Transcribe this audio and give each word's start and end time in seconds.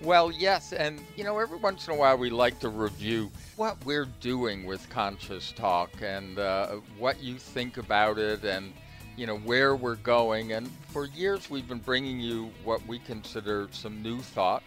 Well, 0.00 0.30
yes, 0.30 0.72
and 0.72 1.00
you 1.16 1.24
know, 1.24 1.40
every 1.40 1.58
once 1.58 1.88
in 1.88 1.94
a 1.94 1.96
while 1.96 2.16
we 2.16 2.30
like 2.30 2.60
to 2.60 2.68
review 2.68 3.32
what 3.56 3.84
we're 3.84 4.06
doing 4.20 4.64
with 4.64 4.88
Conscious 4.90 5.50
Talk 5.50 5.90
and 6.00 6.38
uh, 6.38 6.76
what 6.98 7.20
you 7.20 7.36
think 7.36 7.78
about 7.78 8.16
it 8.16 8.44
and 8.44 8.72
you 9.16 9.26
know 9.26 9.38
where 9.38 9.74
we're 9.74 9.96
going. 9.96 10.52
And 10.52 10.70
for 10.90 11.06
years 11.06 11.50
we've 11.50 11.66
been 11.66 11.80
bringing 11.80 12.20
you 12.20 12.52
what 12.62 12.86
we 12.86 13.00
consider 13.00 13.66
some 13.72 14.00
new 14.00 14.20
thought, 14.20 14.62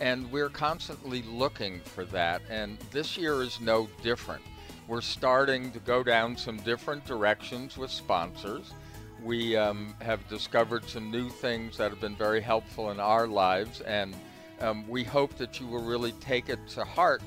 and 0.00 0.28
we're 0.32 0.48
constantly 0.48 1.22
looking 1.22 1.78
for 1.78 2.04
that. 2.06 2.42
And 2.50 2.76
this 2.90 3.16
year 3.16 3.40
is 3.42 3.60
no 3.60 3.88
different. 4.02 4.42
We're 4.88 5.00
starting 5.00 5.70
to 5.72 5.78
go 5.78 6.02
down 6.02 6.36
some 6.36 6.56
different 6.56 7.04
directions 7.04 7.78
with 7.78 7.92
sponsors. 7.92 8.72
We 9.22 9.56
um, 9.56 9.94
have 10.00 10.26
discovered 10.28 10.88
some 10.88 11.08
new 11.08 11.28
things 11.28 11.76
that 11.76 11.92
have 11.92 12.00
been 12.00 12.16
very 12.16 12.40
helpful 12.40 12.90
in 12.90 12.98
our 12.98 13.28
lives 13.28 13.80
and 13.82 14.16
um, 14.62 14.88
we 14.88 15.04
hope 15.04 15.36
that 15.36 15.60
you 15.60 15.66
will 15.66 15.82
really 15.82 16.12
take 16.12 16.48
it 16.48 16.58
to 16.68 16.84
heart 16.84 17.22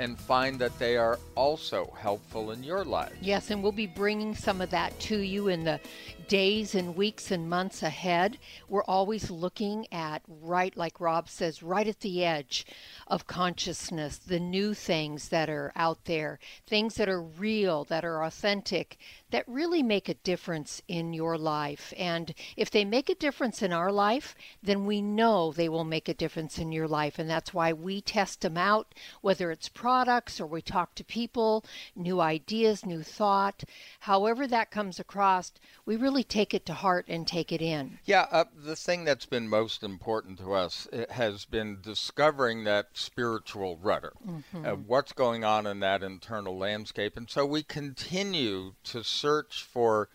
and 0.00 0.18
find 0.18 0.58
that 0.58 0.76
they 0.78 0.96
are 0.96 1.18
also 1.34 1.94
helpful 1.98 2.52
in 2.52 2.62
your 2.62 2.84
life. 2.84 3.12
Yes, 3.20 3.50
and 3.50 3.62
we'll 3.62 3.70
be 3.70 3.86
bringing 3.86 4.34
some 4.34 4.62
of 4.62 4.70
that 4.70 4.98
to 5.00 5.18
you 5.18 5.48
in 5.48 5.62
the 5.62 5.78
days 6.26 6.74
and 6.74 6.96
weeks 6.96 7.30
and 7.30 7.50
months 7.50 7.82
ahead. 7.82 8.38
We're 8.68 8.84
always 8.84 9.30
looking 9.30 9.86
at 9.92 10.22
right, 10.26 10.74
like 10.74 11.00
Rob 11.00 11.28
says, 11.28 11.62
right 11.62 11.86
at 11.86 12.00
the 12.00 12.24
edge 12.24 12.64
of 13.08 13.26
consciousness, 13.26 14.16
the 14.16 14.40
new 14.40 14.72
things 14.72 15.28
that 15.28 15.50
are 15.50 15.70
out 15.76 16.06
there, 16.06 16.38
things 16.66 16.94
that 16.94 17.10
are 17.10 17.20
real, 17.20 17.84
that 17.84 18.04
are 18.04 18.24
authentic, 18.24 18.96
that 19.30 19.48
really 19.48 19.82
make 19.82 20.08
a 20.08 20.14
difference 20.14 20.82
in 20.88 21.12
your 21.12 21.38
life. 21.38 21.92
And 21.96 22.34
if 22.56 22.70
they 22.70 22.84
make 22.84 23.08
a 23.08 23.14
difference 23.14 23.62
in 23.62 23.72
our 23.72 23.92
life, 23.92 24.34
then 24.62 24.86
we 24.86 25.00
know 25.00 25.52
they 25.52 25.68
will 25.68 25.84
make 25.84 26.08
a 26.08 26.14
difference 26.14 26.58
in 26.58 26.72
your 26.72 26.88
life. 26.88 27.18
And 27.18 27.28
that's 27.28 27.54
why 27.54 27.72
we 27.72 28.00
test 28.00 28.40
them 28.40 28.56
out, 28.56 28.94
whether 29.20 29.50
it's 29.50 29.68
products 29.68 30.40
or 30.40 30.46
we 30.46 30.62
talk 30.62 30.94
to 30.96 31.04
people, 31.04 31.64
new 31.94 32.20
ideas, 32.20 32.84
new 32.84 33.02
thought. 33.02 33.64
However, 34.00 34.46
that 34.46 34.70
comes 34.70 34.98
across, 35.00 35.52
we 35.84 35.96
really 35.96 36.24
take 36.24 36.54
it 36.54 36.66
to 36.66 36.74
heart 36.74 37.06
and 37.08 37.26
take 37.26 37.52
it 37.52 37.62
in. 37.62 37.98
Yeah, 38.04 38.26
uh, 38.30 38.44
the 38.56 38.76
thing 38.76 39.04
that's 39.04 39.26
been 39.26 39.48
most 39.48 39.82
important 39.82 40.38
to 40.38 40.52
us 40.52 40.88
has 41.10 41.44
been 41.44 41.78
discovering 41.82 42.64
that 42.64 42.88
spiritual 42.94 43.78
rudder, 43.82 44.12
mm-hmm. 44.26 44.66
uh, 44.66 44.74
what's 44.74 45.12
going 45.12 45.44
on 45.44 45.66
in 45.66 45.80
that 45.80 46.02
internal 46.02 46.56
landscape. 46.56 47.16
And 47.16 47.28
so 47.30 47.44
we 47.46 47.62
continue 47.62 48.74
to 48.84 49.04
search 49.20 49.62
for 49.62 50.08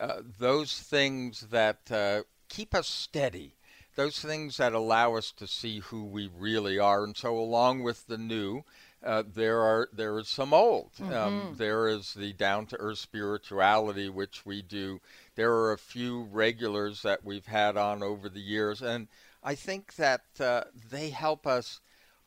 uh, 0.00 0.22
those 0.38 0.78
things 0.78 1.46
that 1.50 1.90
uh, 1.90 2.22
keep 2.48 2.74
us 2.74 2.88
steady, 2.88 3.54
those 3.96 4.20
things 4.20 4.56
that 4.56 4.72
allow 4.72 5.16
us 5.16 5.32
to 5.32 5.46
see 5.46 5.80
who 5.80 6.04
we 6.04 6.30
really 6.38 6.78
are. 6.78 7.04
And 7.04 7.16
so, 7.16 7.38
along 7.38 7.82
with 7.82 8.06
the 8.06 8.18
new, 8.18 8.64
uh, 9.04 9.24
there 9.34 9.60
are 9.60 9.88
there 9.92 10.18
is 10.18 10.28
some 10.28 10.54
old. 10.54 10.90
Um, 11.00 11.06
mm-hmm. 11.06 11.14
Um, 11.14 11.54
there 11.58 11.88
is 11.88 12.14
the 12.14 12.32
down 12.32 12.66
to 12.66 12.76
earth 12.78 12.98
spirituality, 12.98 14.08
which 14.08 14.46
we 14.46 14.62
do. 14.62 15.00
There 15.34 15.52
are 15.52 15.72
a 15.72 15.78
few 15.78 16.22
regulars 16.30 17.02
that 17.02 17.24
we've 17.24 17.46
had 17.46 17.76
on 17.76 18.02
over 18.02 18.28
the 18.28 18.40
years, 18.40 18.80
and 18.80 19.08
I 19.42 19.54
think 19.56 19.96
that 19.96 20.22
uh, 20.38 20.64
they 20.90 21.10
help 21.10 21.46
us 21.46 21.80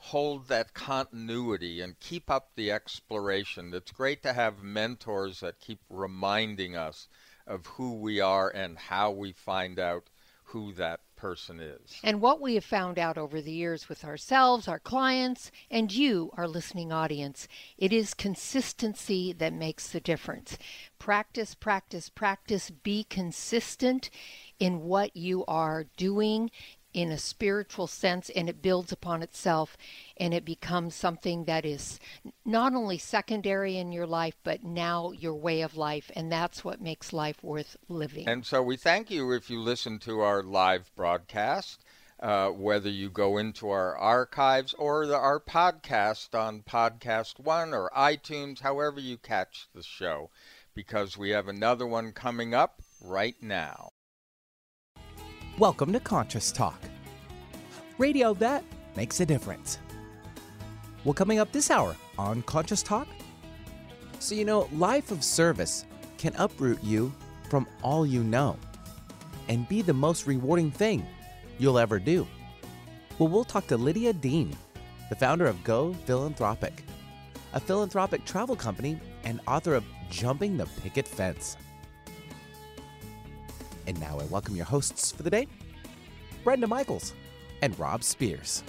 hold 0.09 0.47
that 0.47 0.75
continuity 0.75 1.81
and 1.81 1.99
keep 1.99 2.29
up 2.29 2.51
the 2.55 2.71
exploration. 2.71 3.73
It's 3.73 3.91
great 3.91 4.21
to 4.21 4.33
have 4.33 4.61
mentors 4.61 5.39
that 5.39 5.59
keep 5.59 5.79
reminding 5.89 6.75
us 6.75 7.07
of 7.47 7.65
who 7.65 7.95
we 7.95 8.19
are 8.19 8.47
and 8.49 8.77
how 8.77 9.09
we 9.09 9.31
find 9.31 9.79
out 9.79 10.03
who 10.43 10.73
that 10.73 10.99
person 11.15 11.59
is. 11.59 11.99
And 12.03 12.21
what 12.21 12.39
we 12.39 12.53
have 12.53 12.63
found 12.63 12.99
out 12.99 13.17
over 13.17 13.41
the 13.41 13.51
years 13.51 13.89
with 13.89 14.05
ourselves, 14.05 14.67
our 14.67 14.77
clients, 14.77 15.49
and 15.71 15.91
you, 15.91 16.29
our 16.37 16.47
listening 16.47 16.91
audience, 16.91 17.47
it 17.75 17.91
is 17.91 18.13
consistency 18.13 19.33
that 19.33 19.53
makes 19.53 19.89
the 19.89 19.99
difference. 19.99 20.55
Practice, 20.99 21.55
practice, 21.55 22.09
practice. 22.09 22.69
Be 22.69 23.05
consistent 23.05 24.11
in 24.59 24.81
what 24.81 25.17
you 25.17 25.43
are 25.47 25.85
doing 25.97 26.51
in 26.95 27.11
a 27.11 27.17
spiritual 27.17 27.87
sense 27.87 28.29
and 28.29 28.47
it 28.47 28.61
builds 28.61 28.89
upon 28.89 29.21
itself 29.21 29.75
and 30.15 30.33
it 30.33 30.45
becomes 30.45 30.95
something 30.95 31.43
that 31.43 31.65
is 31.65 31.99
not 32.45 32.73
only 32.73 32.97
secondary 32.97 33.77
in 33.77 33.91
your 33.91 34.07
life 34.07 34.37
but 34.45 34.63
now 34.63 35.11
your 35.11 35.33
way 35.33 35.59
of 35.59 35.75
life 35.75 36.09
and 36.15 36.31
that's 36.31 36.63
what 36.63 36.79
makes 36.79 37.11
life 37.11 37.43
worth 37.43 37.75
living. 37.89 38.29
And 38.29 38.45
so 38.45 38.63
we 38.63 38.77
thank 38.77 39.11
you 39.11 39.33
if 39.33 39.49
you 39.49 39.59
listen 39.59 39.99
to 39.99 40.21
our 40.21 40.41
live 40.41 40.89
broadcast. 40.95 41.83
Uh, 42.17 42.47
whether 42.47 42.89
you 42.89 43.09
go 43.09 43.37
into 43.37 43.69
our 43.69 43.97
archives 43.97 44.73
or 44.75 45.05
the, 45.05 45.17
our 45.17 45.37
podcast 45.37 46.33
on 46.33 46.61
Podcast 46.61 47.41
One 47.41 47.73
or 47.73 47.91
iTunes, 47.95 48.61
however 48.61 49.01
you 49.01 49.17
catch 49.17 49.67
the 49.75 49.83
show, 49.83 50.29
because 50.73 51.17
we 51.17 51.31
have 51.31 51.49
another 51.49 51.85
one 51.85 52.13
coming 52.13 52.53
up 52.53 52.81
right 53.01 53.35
now. 53.41 53.91
Welcome 55.57 55.93
to 55.93 56.01
Conscious 56.01 56.51
Talk, 56.51 56.77
radio 57.97 58.33
that 58.33 58.61
makes 58.97 59.21
a 59.21 59.25
difference. 59.25 59.79
Well, 61.05 61.13
coming 61.13 61.39
up 61.39 61.53
this 61.53 61.71
hour 61.71 61.95
on 62.17 62.41
Conscious 62.41 62.83
Talk. 62.83 63.07
So, 64.19 64.35
you 64.35 64.43
know, 64.43 64.67
life 64.73 65.11
of 65.11 65.23
service 65.23 65.85
can 66.17 66.35
uproot 66.35 66.83
you 66.83 67.13
from 67.49 67.67
all 67.83 68.05
you 68.05 68.21
know 68.21 68.57
and 69.47 69.65
be 69.69 69.81
the 69.81 69.93
most 69.93 70.27
rewarding 70.27 70.71
thing 70.71 71.07
you'll 71.57 71.79
ever 71.79 71.99
do. 71.99 72.27
Well, 73.17 73.29
we'll 73.29 73.45
talk 73.45 73.65
to 73.67 73.77
Lydia 73.77 74.11
Dean, 74.11 74.53
the 75.07 75.15
founder 75.15 75.45
of 75.45 75.63
Go 75.63 75.93
Philanthropic, 76.05 76.83
a 77.53 77.61
philanthropic 77.61 78.25
travel 78.25 78.57
company 78.57 78.99
and 79.23 79.39
author 79.47 79.73
of 79.73 79.85
Jumping 80.09 80.57
the 80.57 80.65
Picket 80.83 81.07
Fence. 81.07 81.55
And 83.87 83.99
now 83.99 84.19
I 84.19 84.25
welcome 84.25 84.55
your 84.55 84.65
hosts 84.65 85.11
for 85.11 85.23
the 85.23 85.29
day, 85.29 85.47
Brenda 86.43 86.67
Michaels 86.67 87.13
and 87.61 87.77
Rob 87.77 88.03
Spears. 88.03 88.63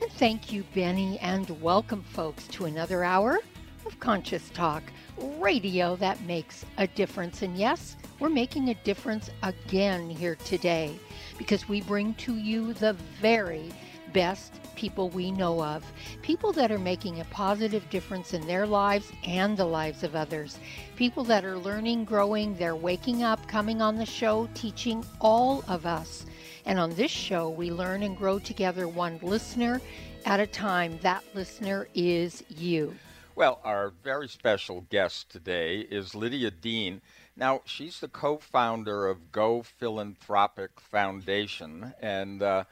And 0.00 0.10
thank 0.12 0.50
you, 0.50 0.64
Benny, 0.74 1.18
and 1.18 1.48
welcome, 1.60 2.02
folks, 2.02 2.46
to 2.48 2.64
another 2.64 3.04
hour 3.04 3.40
of 3.84 4.00
Conscious 4.00 4.48
Talk, 4.50 4.82
radio 5.38 5.96
that 5.96 6.20
makes 6.22 6.64
a 6.78 6.86
difference. 6.86 7.42
And 7.42 7.56
yes, 7.56 7.96
we're 8.18 8.30
making 8.30 8.70
a 8.70 8.74
difference 8.82 9.30
again 9.42 10.08
here 10.08 10.36
today 10.36 10.98
because 11.36 11.68
we 11.68 11.82
bring 11.82 12.14
to 12.14 12.36
you 12.36 12.72
the 12.72 12.94
very 13.20 13.70
best 14.12 14.54
people 14.82 15.10
we 15.10 15.30
know 15.30 15.62
of, 15.62 15.84
people 16.22 16.50
that 16.50 16.72
are 16.72 16.78
making 16.78 17.20
a 17.20 17.24
positive 17.26 17.88
difference 17.88 18.34
in 18.34 18.44
their 18.48 18.66
lives 18.66 19.12
and 19.22 19.56
the 19.56 19.64
lives 19.64 20.02
of 20.02 20.16
others, 20.16 20.58
people 20.96 21.22
that 21.22 21.44
are 21.44 21.56
learning, 21.56 22.04
growing, 22.04 22.52
they're 22.56 22.74
waking 22.74 23.22
up, 23.22 23.46
coming 23.46 23.80
on 23.80 23.94
the 23.94 24.04
show, 24.04 24.48
teaching 24.54 25.06
all 25.20 25.62
of 25.68 25.86
us. 25.86 26.26
And 26.66 26.80
on 26.80 26.90
this 26.96 27.12
show, 27.12 27.48
we 27.48 27.70
learn 27.70 28.02
and 28.02 28.16
grow 28.16 28.40
together 28.40 28.88
one 28.88 29.20
listener 29.22 29.80
at 30.24 30.40
a 30.40 30.48
time. 30.48 30.98
That 31.02 31.22
listener 31.32 31.86
is 31.94 32.42
you. 32.48 32.92
Well, 33.36 33.60
our 33.62 33.92
very 34.02 34.26
special 34.26 34.80
guest 34.90 35.30
today 35.30 35.86
is 35.92 36.16
Lydia 36.16 36.50
Dean. 36.50 37.00
Now, 37.42 37.62
she's 37.64 37.98
the 37.98 38.06
co 38.06 38.38
founder 38.38 39.08
of 39.08 39.32
Go 39.32 39.64
Philanthropic 39.64 40.78
Foundation, 40.78 41.92
and 42.00 42.40
uh, 42.40 42.62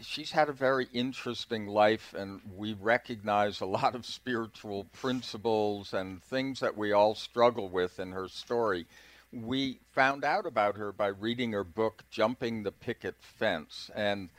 she's 0.00 0.30
had 0.30 0.48
a 0.48 0.54
very 0.54 0.88
interesting 0.94 1.66
life, 1.66 2.14
and 2.14 2.40
we 2.56 2.72
recognize 2.72 3.60
a 3.60 3.66
lot 3.66 3.94
of 3.94 4.06
spiritual 4.06 4.84
principles 4.84 5.92
and 5.92 6.22
things 6.22 6.60
that 6.60 6.78
we 6.78 6.92
all 6.92 7.14
struggle 7.14 7.68
with 7.68 8.00
in 8.00 8.12
her 8.12 8.26
story. 8.26 8.86
We 9.34 9.80
found 9.92 10.24
out 10.24 10.46
about 10.46 10.78
her 10.78 10.92
by 10.92 11.08
reading 11.08 11.52
her 11.52 11.62
book, 11.62 12.04
Jumping 12.10 12.62
the 12.62 12.72
Picket 12.72 13.16
Fence. 13.20 13.90
And 13.94 14.30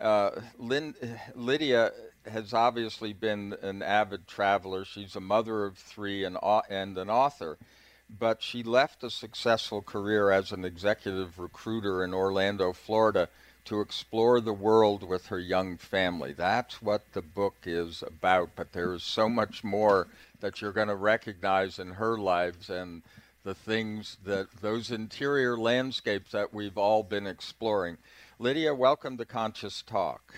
uh, 0.00 0.42
Lynn, 0.58 0.94
Lydia 1.34 1.90
has 2.24 2.54
obviously 2.54 3.14
been 3.14 3.56
an 3.62 3.82
avid 3.82 4.28
traveler. 4.28 4.84
She's 4.84 5.16
a 5.16 5.20
mother 5.20 5.64
of 5.64 5.76
three 5.76 6.22
and, 6.22 6.38
and 6.70 6.96
an 6.96 7.10
author 7.10 7.58
but 8.08 8.42
she 8.42 8.62
left 8.62 9.04
a 9.04 9.10
successful 9.10 9.82
career 9.82 10.30
as 10.30 10.52
an 10.52 10.64
executive 10.64 11.38
recruiter 11.38 12.02
in 12.02 12.14
Orlando, 12.14 12.72
Florida, 12.72 13.28
to 13.66 13.80
explore 13.80 14.40
the 14.40 14.52
world 14.52 15.02
with 15.02 15.26
her 15.26 15.38
young 15.38 15.76
family. 15.76 16.32
That's 16.32 16.80
what 16.80 17.12
the 17.12 17.20
book 17.20 17.56
is 17.64 18.02
about, 18.02 18.50
but 18.56 18.72
there 18.72 18.94
is 18.94 19.02
so 19.02 19.28
much 19.28 19.62
more 19.62 20.08
that 20.40 20.60
you're 20.60 20.72
going 20.72 20.88
to 20.88 20.94
recognize 20.94 21.78
in 21.78 21.90
her 21.92 22.16
lives 22.16 22.70
and 22.70 23.02
the 23.44 23.54
things 23.54 24.16
that 24.24 24.48
those 24.62 24.90
interior 24.90 25.56
landscapes 25.56 26.32
that 26.32 26.52
we've 26.54 26.78
all 26.78 27.02
been 27.02 27.26
exploring. 27.26 27.98
Lydia, 28.38 28.74
welcome 28.74 29.18
to 29.18 29.24
Conscious 29.24 29.82
Talk. 29.82 30.34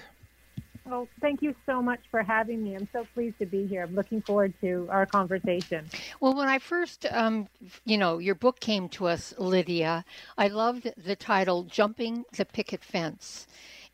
Well, 0.86 1.08
thank 1.20 1.42
you 1.42 1.54
so 1.66 1.82
much 1.82 2.00
for 2.10 2.22
having 2.22 2.62
me. 2.62 2.74
I'm 2.74 2.88
so 2.92 3.06
pleased 3.14 3.38
to 3.38 3.46
be 3.46 3.66
here. 3.66 3.84
I'm 3.84 3.94
looking 3.94 4.22
forward 4.22 4.54
to 4.62 4.88
our 4.90 5.06
conversation. 5.06 5.88
Well, 6.20 6.34
when 6.34 6.48
I 6.48 6.58
first, 6.58 7.06
um, 7.10 7.48
you 7.84 7.98
know, 7.98 8.18
your 8.18 8.34
book 8.34 8.60
came 8.60 8.88
to 8.90 9.06
us, 9.06 9.34
Lydia, 9.38 10.04
I 10.38 10.48
loved 10.48 10.92
the 10.96 11.16
title 11.16 11.64
Jumping 11.64 12.24
the 12.36 12.44
Picket 12.44 12.84
Fence. 12.84 13.46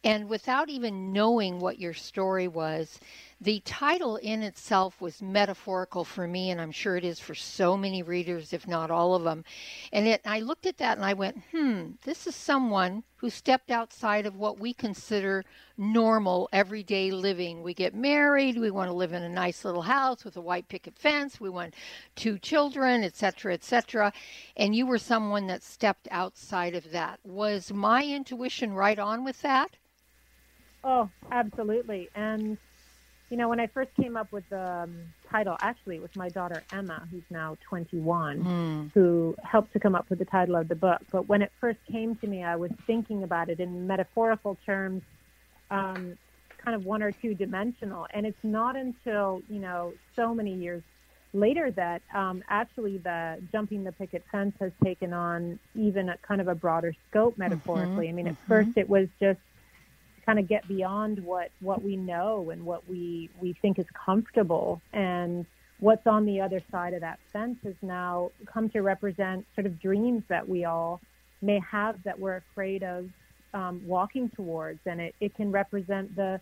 And 0.05 0.29
without 0.29 0.69
even 0.69 1.12
knowing 1.12 1.59
what 1.59 1.81
your 1.81 1.94
story 1.94 2.47
was, 2.47 3.00
the 3.41 3.61
title 3.61 4.17
in 4.17 4.43
itself 4.43 4.99
was 5.00 5.21
metaphorical 5.21 6.05
for 6.05 6.27
me, 6.27 6.50
and 6.50 6.59
I'm 6.59 6.73
sure 6.73 6.97
it 6.97 7.05
is 7.05 7.21
for 7.21 7.35
so 7.35 7.77
many 7.77 8.03
readers, 8.03 8.55
if 8.55 8.67
not 8.67 8.91
all 8.91 9.15
of 9.15 9.25
them. 9.25 9.44
And 9.93 10.06
it, 10.06 10.23
I 10.25 10.41
looked 10.41 10.65
at 10.65 10.79
that 10.79 10.97
and 10.97 11.05
I 11.05 11.12
went, 11.12 11.43
hmm, 11.50 11.91
this 12.03 12.27
is 12.27 12.35
someone 12.35 13.03
who 13.17 13.29
stepped 13.29 13.71
outside 13.71 14.25
of 14.25 14.37
what 14.37 14.59
we 14.59 14.73
consider 14.73 15.44
normal 15.77 16.49
everyday 16.50 17.11
living. 17.11 17.62
We 17.62 17.75
get 17.75 17.94
married, 17.94 18.59
we 18.59 18.71
want 18.71 18.88
to 18.88 18.97
live 18.97 19.12
in 19.12 19.23
a 19.23 19.29
nice 19.29 19.67
little 19.67 19.83
house 19.83 20.25
with 20.25 20.38
a 20.38 20.41
white 20.41 20.69
picket 20.69 20.99
fence, 20.99 21.38
we 21.38 21.50
want 21.50 21.75
two 22.15 22.38
children, 22.38 23.05
etc., 23.05 23.53
etc. 23.53 24.15
And 24.56 24.75
you 24.75 24.87
were 24.87 24.99
someone 24.99 25.47
that 25.49 25.62
stepped 25.62 26.09
outside 26.11 26.75
of 26.75 26.91
that. 26.93 27.21
Was 27.23 27.71
my 27.71 28.03
intuition 28.03 28.73
right 28.73 28.99
on 28.99 29.25
with 29.25 29.43
that? 29.43 29.77
Oh, 30.83 31.11
absolutely. 31.31 32.09
And 32.15 32.56
you 33.28 33.37
know, 33.37 33.49
when 33.49 33.58
I 33.58 33.67
first 33.67 33.90
came 34.00 34.17
up 34.17 34.31
with 34.31 34.49
the 34.50 34.82
um, 34.82 34.96
title, 35.31 35.56
actually, 35.61 35.96
it 35.96 36.02
was 36.02 36.14
my 36.14 36.28
daughter 36.28 36.62
Emma, 36.73 37.06
who's 37.11 37.25
now 37.28 37.56
21, 37.69 38.44
mm. 38.44 38.93
who 38.94 39.34
helped 39.43 39.73
to 39.73 39.81
come 39.81 39.94
up 39.94 40.08
with 40.08 40.20
the 40.20 40.25
title 40.25 40.55
of 40.55 40.69
the 40.69 40.76
book. 40.76 41.00
But 41.11 41.28
when 41.28 41.43
it 41.43 41.50
first 41.61 41.78
came 41.90 42.14
to 42.17 42.26
me, 42.26 42.44
I 42.44 42.55
was 42.56 42.70
thinking 42.87 43.25
about 43.25 43.49
it 43.49 43.58
in 43.58 43.87
metaphorical 43.87 44.56
terms, 44.64 45.02
um, 45.70 46.17
kind 46.64 46.76
of 46.76 46.84
one 46.84 47.02
or 47.02 47.11
two 47.11 47.34
dimensional. 47.34 48.06
And 48.11 48.26
it's 48.26 48.44
not 48.44 48.76
until, 48.76 49.43
you 49.49 49.58
know, 49.58 49.93
so 50.14 50.32
many 50.32 50.55
years 50.55 50.82
later 51.32 51.73
that 51.73 52.02
um, 52.14 52.44
actually 52.49 52.99
the 52.99 53.43
jumping 53.50 53.82
the 53.82 53.93
picket 53.93 54.25
fence 54.31 54.55
has 54.61 54.70
taken 54.84 55.12
on 55.12 55.58
even 55.75 56.08
a 56.08 56.17
kind 56.19 56.40
of 56.40 56.46
a 56.46 56.55
broader 56.55 56.94
scope 57.11 57.37
metaphorically. 57.37 58.06
Mm-hmm, 58.06 58.14
I 58.14 58.17
mean, 58.17 58.26
at 58.28 58.34
mm-hmm. 58.34 58.46
first 58.46 58.70
it 58.76 58.88
was 58.88 59.08
just 59.20 59.40
kind 60.26 60.38
of 60.38 60.49
get 60.49 60.67
beyond 60.69 61.25
what 61.25 61.50
what 61.61 61.82
we 61.82 61.96
know 61.96 62.50
and 62.50 62.67
what 62.67 62.87
we 62.88 63.31
we 63.40 63.55
think 63.62 63.78
is 63.78 63.87
comfortable. 64.05 64.82
And 64.93 65.46
what's 65.78 66.06
on 66.06 66.26
the 66.26 66.40
other 66.40 66.62
side 66.70 66.93
of 66.94 67.00
that 67.00 67.19
fence 67.32 67.56
has 67.62 67.75
now 67.81 68.31
come 68.52 68.69
to 68.70 68.81
represent 68.81 69.46
sort 69.55 69.67
of 69.67 69.81
dreams 69.81 70.23
that 70.28 70.46
we 70.46 70.64
all 70.64 71.00
may 71.43 71.61
have 71.70 72.02
that 72.05 72.19
we're 72.19 72.37
afraid 72.37 72.82
of 72.82 73.08
um, 73.55 73.82
walking 73.87 74.31
towards. 74.31 74.81
And 74.87 75.00
it, 75.00 75.14
it 75.20 75.34
can 75.37 75.52
represent 75.52 76.14
the 76.17 76.40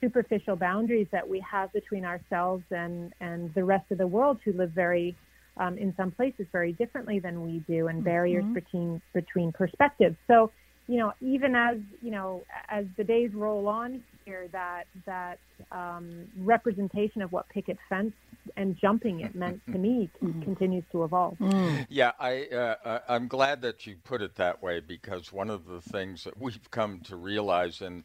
superficial 0.00 0.56
boundaries 0.56 1.08
that 1.12 1.28
we 1.28 1.40
have 1.40 1.72
between 1.72 2.04
ourselves 2.04 2.64
and 2.70 3.12
and 3.20 3.52
the 3.54 3.64
rest 3.64 3.90
of 3.90 3.98
the 3.98 4.06
world 4.06 4.38
who 4.44 4.52
live 4.52 4.70
very 4.70 5.16
um, 5.56 5.76
in 5.76 5.92
some 5.96 6.10
places 6.10 6.46
very 6.52 6.72
differently 6.72 7.18
than 7.18 7.42
we 7.42 7.58
do 7.68 7.88
and 7.88 8.02
barriers 8.04 8.44
mm-hmm. 8.44 8.54
between 8.54 9.02
between 9.12 9.52
perspectives. 9.52 10.16
So 10.26 10.52
you 10.90 10.98
know, 10.98 11.12
even 11.20 11.54
as 11.54 11.78
you 12.02 12.10
know, 12.10 12.42
as 12.68 12.84
the 12.96 13.04
days 13.04 13.32
roll 13.32 13.68
on 13.68 14.02
here, 14.24 14.48
that 14.50 14.88
that 15.06 15.38
um, 15.70 16.26
representation 16.36 17.22
of 17.22 17.30
what 17.30 17.48
picket 17.48 17.78
fence 17.88 18.12
and 18.56 18.76
jumping 18.76 19.20
it 19.20 19.36
meant 19.36 19.60
to 19.66 19.78
me 19.78 20.10
mm-hmm. 20.20 20.42
continues 20.42 20.82
to 20.90 21.04
evolve. 21.04 21.38
Mm. 21.38 21.86
Yeah, 21.88 22.10
I 22.18 22.46
uh, 22.46 22.98
I'm 23.08 23.28
glad 23.28 23.62
that 23.62 23.86
you 23.86 23.98
put 24.02 24.20
it 24.20 24.34
that 24.34 24.64
way 24.64 24.80
because 24.80 25.32
one 25.32 25.48
of 25.48 25.66
the 25.66 25.80
things 25.80 26.24
that 26.24 26.36
we've 26.40 26.68
come 26.72 26.98
to 27.04 27.14
realize 27.14 27.80
and 27.80 28.02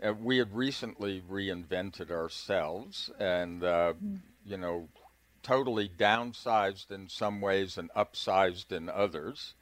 uh, 0.00 0.12
we 0.12 0.38
had 0.38 0.54
recently 0.54 1.20
reinvented 1.28 2.12
ourselves 2.12 3.10
and 3.18 3.64
uh, 3.64 3.94
mm. 3.94 4.18
you 4.46 4.56
know 4.56 4.86
totally 5.42 5.88
downsized 5.88 6.92
in 6.92 7.08
some 7.08 7.40
ways 7.40 7.76
and 7.76 7.90
upsized 7.96 8.70
in 8.70 8.88
others 8.88 9.54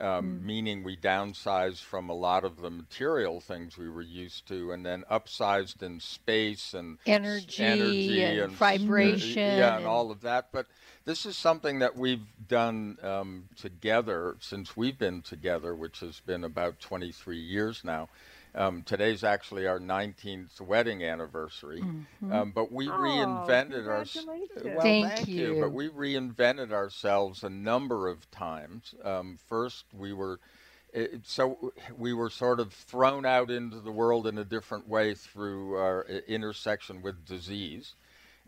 um, 0.00 0.40
mm. 0.40 0.42
meaning 0.42 0.82
we 0.82 0.96
downsized 0.96 1.82
from 1.82 2.08
a 2.08 2.14
lot 2.14 2.44
of 2.44 2.60
the 2.60 2.70
material 2.70 3.40
things 3.40 3.76
we 3.76 3.88
were 3.88 4.02
used 4.02 4.46
to, 4.48 4.72
and 4.72 4.84
then 4.84 5.04
upsized 5.10 5.82
in 5.82 6.00
space 6.00 6.74
and 6.74 6.98
energy, 7.06 7.62
energy 7.62 8.22
and, 8.22 8.40
and, 8.40 8.52
vibration, 8.52 9.58
yeah, 9.58 9.68
and, 9.68 9.76
and, 9.78 9.86
all 9.86 10.10
of 10.10 10.22
that. 10.22 10.48
But 10.52 10.66
this 11.04 11.26
is 11.26 11.36
something 11.36 11.80
that 11.80 11.96
we've 11.96 12.26
done 12.48 12.98
um, 13.02 13.48
together 13.56 14.36
since 14.40 14.76
we've 14.76 14.98
been 14.98 15.22
together, 15.22 15.74
which 15.74 16.00
has 16.00 16.20
been 16.20 16.44
about 16.44 16.80
23 16.80 17.38
years 17.38 17.82
now. 17.84 18.08
Um, 18.54 18.82
today's 18.82 19.24
actually 19.24 19.66
our 19.66 19.80
19th 19.80 20.60
wedding 20.60 21.02
anniversary, 21.02 21.80
mm-hmm. 21.80 22.32
um, 22.32 22.52
but 22.54 22.70
we 22.70 22.86
oh, 22.88 22.92
reinvented 22.92 23.86
ourselves. 23.86 24.28
Well, 24.62 24.80
thank, 24.82 25.06
thank 25.06 25.28
you. 25.28 25.54
you. 25.54 25.60
But 25.62 25.72
we 25.72 25.88
reinvented 25.88 26.70
ourselves 26.70 27.44
a 27.44 27.48
number 27.48 28.08
of 28.08 28.30
times. 28.30 28.94
Um, 29.02 29.38
first, 29.48 29.86
we 29.94 30.12
were 30.12 30.38
it, 30.92 31.22
so 31.24 31.72
we 31.96 32.12
were 32.12 32.28
sort 32.28 32.60
of 32.60 32.72
thrown 32.72 33.24
out 33.24 33.50
into 33.50 33.80
the 33.80 33.92
world 33.92 34.26
in 34.26 34.36
a 34.36 34.44
different 34.44 34.86
way 34.86 35.14
through 35.14 35.76
our 35.76 36.04
intersection 36.28 37.00
with 37.00 37.24
disease 37.24 37.94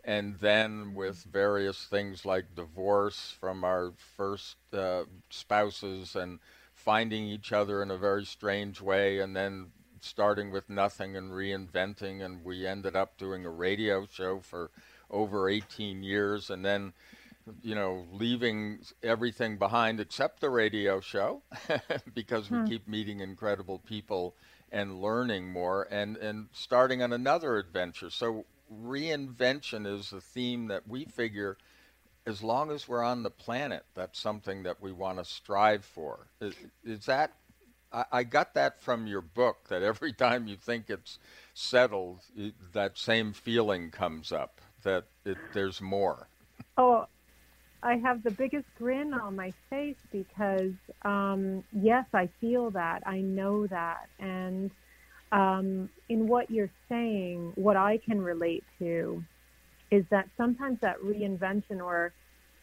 and 0.03 0.35
then 0.35 0.93
with 0.93 1.23
various 1.23 1.85
things 1.85 2.25
like 2.25 2.55
divorce 2.55 3.35
from 3.39 3.63
our 3.63 3.93
first 4.15 4.57
uh, 4.73 5.03
spouses 5.31 6.15
and 6.15 6.39
finding 6.75 7.25
each 7.25 7.51
other 7.51 7.81
in 7.81 7.89
a 7.89 7.97
very 7.97 8.23
strange 8.23 8.79
way 8.79 9.19
and 9.19 9.35
then 9.35 9.71
starting 10.05 10.51
with 10.51 10.69
nothing 10.69 11.15
and 11.15 11.31
reinventing, 11.31 12.23
and 12.23 12.43
we 12.43 12.65
ended 12.65 12.95
up 12.95 13.17
doing 13.17 13.45
a 13.45 13.49
radio 13.49 14.05
show 14.05 14.39
for 14.39 14.71
over 15.09 15.49
18 15.49 16.03
years, 16.03 16.49
and 16.49 16.63
then 16.63 16.93
you 17.61 17.75
know, 17.75 18.05
leaving 18.11 18.79
everything 19.03 19.57
behind 19.57 19.99
except 19.99 20.39
the 20.39 20.49
radio 20.49 20.99
show 20.99 21.43
because 22.13 22.49
we 22.49 22.57
hmm. 22.57 22.65
keep 22.65 22.87
meeting 22.87 23.19
incredible 23.19 23.79
people 23.79 24.35
and 24.71 24.99
learning 24.99 25.51
more 25.51 25.87
and, 25.91 26.17
and 26.17 26.47
starting 26.51 27.03
on 27.03 27.13
another 27.13 27.57
adventure. 27.57 28.09
So, 28.09 28.45
reinvention 28.73 29.85
is 29.85 30.11
a 30.11 30.19
theme 30.19 30.69
that 30.69 30.87
we 30.87 31.05
figure 31.05 31.55
as 32.25 32.41
long 32.41 32.71
as 32.71 32.87
we're 32.87 33.03
on 33.03 33.21
the 33.21 33.29
planet, 33.29 33.85
that's 33.93 34.19
something 34.19 34.63
that 34.63 34.81
we 34.81 34.91
want 34.91 35.19
to 35.19 35.25
strive 35.25 35.85
for. 35.85 36.27
Is, 36.41 36.55
is 36.83 37.05
that 37.05 37.33
I, 38.11 38.23
got 38.23 38.53
that 38.55 38.81
from 38.81 39.07
your 39.07 39.21
book 39.21 39.67
that 39.69 39.81
every 39.81 40.13
time 40.25 40.47
you 40.47 40.55
think 40.55 40.89
it's 40.89 41.19
settled, 41.53 42.21
it, 42.35 42.53
that 42.73 42.97
same 42.97 43.33
feeling 43.33 43.91
comes 43.91 44.31
up 44.31 44.61
that 44.83 45.05
it, 45.25 45.37
there's 45.53 45.81
more. 45.81 46.27
Oh, 46.77 47.07
I 47.83 47.97
have 47.97 48.23
the 48.23 48.31
biggest 48.31 48.65
grin 48.77 49.13
on 49.13 49.35
my 49.35 49.53
face 49.69 49.97
because, 50.11 50.73
um, 51.03 51.63
yes, 51.71 52.05
I 52.13 52.29
feel 52.41 52.71
that. 52.71 53.03
I 53.05 53.19
know 53.19 53.67
that. 53.67 54.09
And 54.19 54.71
um, 55.31 55.89
in 56.09 56.27
what 56.27 56.49
you're 56.49 56.71
saying, 56.89 57.53
what 57.55 57.77
I 57.77 57.97
can 57.97 58.21
relate 58.21 58.63
to 58.79 59.23
is 59.91 60.03
that 60.09 60.27
sometimes 60.35 60.79
that 60.81 60.99
reinvention 60.99 61.79
or, 61.79 62.11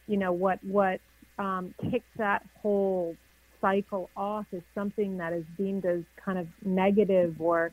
you 0.07 0.17
know, 0.17 0.33
what, 0.33 0.59
what 0.63 0.99
um, 1.39 1.73
kicks 1.89 2.05
that 2.17 2.45
whole 2.61 3.15
cycle 3.63 4.09
off 4.17 4.45
is 4.51 4.61
something 4.75 5.17
that 5.17 5.31
is 5.31 5.45
deemed 5.57 5.85
as 5.85 6.01
kind 6.23 6.37
of 6.37 6.47
negative 6.65 7.39
or 7.39 7.71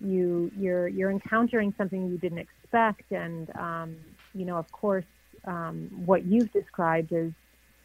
you 0.00 0.50
you're 0.56 0.88
you're 0.88 1.10
encountering 1.10 1.74
something 1.76 2.08
you 2.08 2.18
didn't 2.18 2.38
expect 2.38 3.12
and 3.12 3.50
um, 3.56 3.96
you 4.34 4.44
know 4.44 4.56
of 4.56 4.70
course 4.72 5.04
um, 5.44 5.88
what 6.06 6.24
you've 6.24 6.50
described 6.52 7.12
is 7.12 7.32